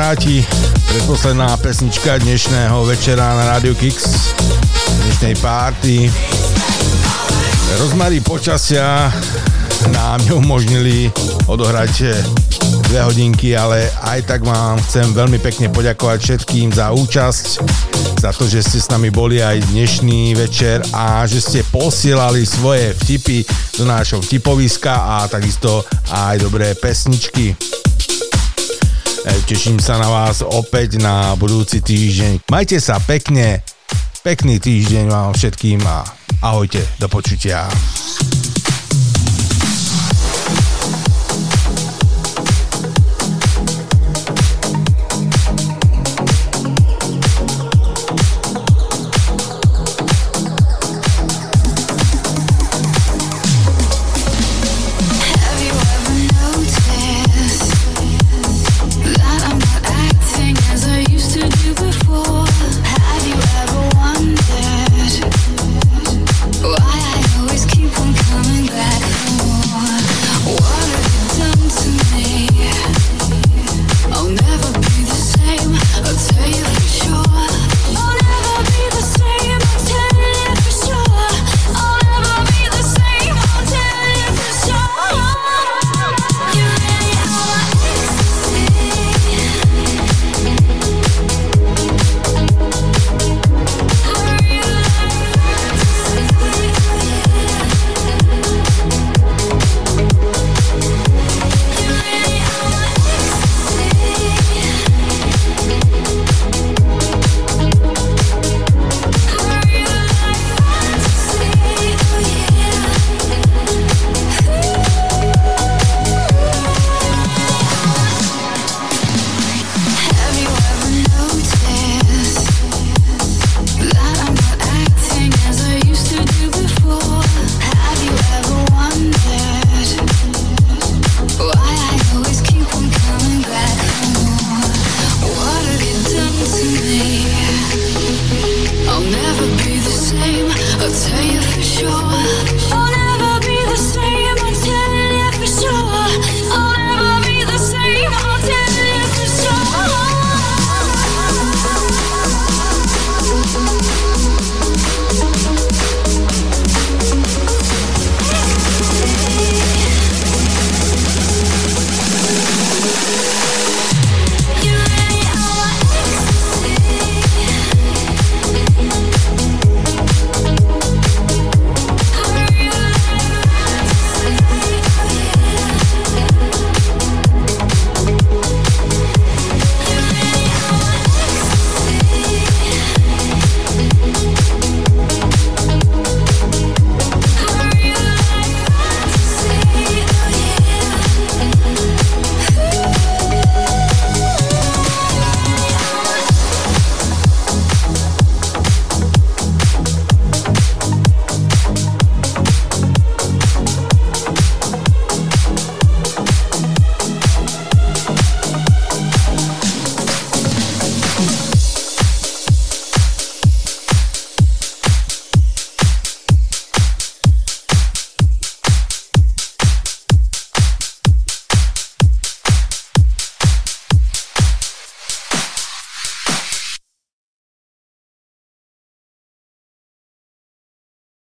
Kamaráti, 0.00 0.40
predposledná 0.88 1.60
pesnička 1.60 2.16
dnešného 2.24 2.88
večera 2.88 3.36
na 3.36 3.52
Radio 3.52 3.76
Kix, 3.76 4.32
dnešnej 5.04 5.36
párty. 5.44 6.08
Rozmary 7.76 8.24
počasia 8.24 9.12
nám 9.92 10.24
neumožnili 10.24 11.12
odohrať 11.44 12.16
dve 12.88 13.00
hodinky, 13.04 13.52
ale 13.52 13.92
aj 14.08 14.24
tak 14.24 14.40
vám 14.40 14.80
chcem 14.88 15.04
veľmi 15.12 15.36
pekne 15.36 15.68
poďakovať 15.68 16.16
všetkým 16.16 16.72
za 16.72 16.96
účasť, 16.96 17.46
za 18.24 18.32
to, 18.32 18.48
že 18.48 18.64
ste 18.64 18.80
s 18.80 18.88
nami 18.88 19.12
boli 19.12 19.44
aj 19.44 19.68
dnešný 19.68 20.32
večer 20.32 20.80
a 20.96 21.28
že 21.28 21.44
ste 21.44 21.60
posielali 21.68 22.48
svoje 22.48 22.96
vtipy 23.04 23.44
do 23.76 23.84
nášho 23.84 24.24
vtipoviska 24.24 24.96
a 25.20 25.28
takisto 25.28 25.84
aj 26.08 26.40
dobré 26.40 26.72
pesničky. 26.72 27.52
E, 29.20 29.36
teším 29.44 29.76
sa 29.76 30.00
na 30.00 30.08
vás 30.08 30.40
opäť 30.40 30.96
na 30.96 31.36
budúci 31.36 31.84
týždeň. 31.84 32.48
Majte 32.48 32.80
sa 32.80 32.96
pekne, 32.96 33.60
pekný 34.24 34.56
týždeň 34.56 35.12
vám 35.12 35.36
všetkým 35.36 35.84
a 35.84 36.08
ahojte, 36.40 36.80
do 36.96 37.04
počutia. 37.04 37.68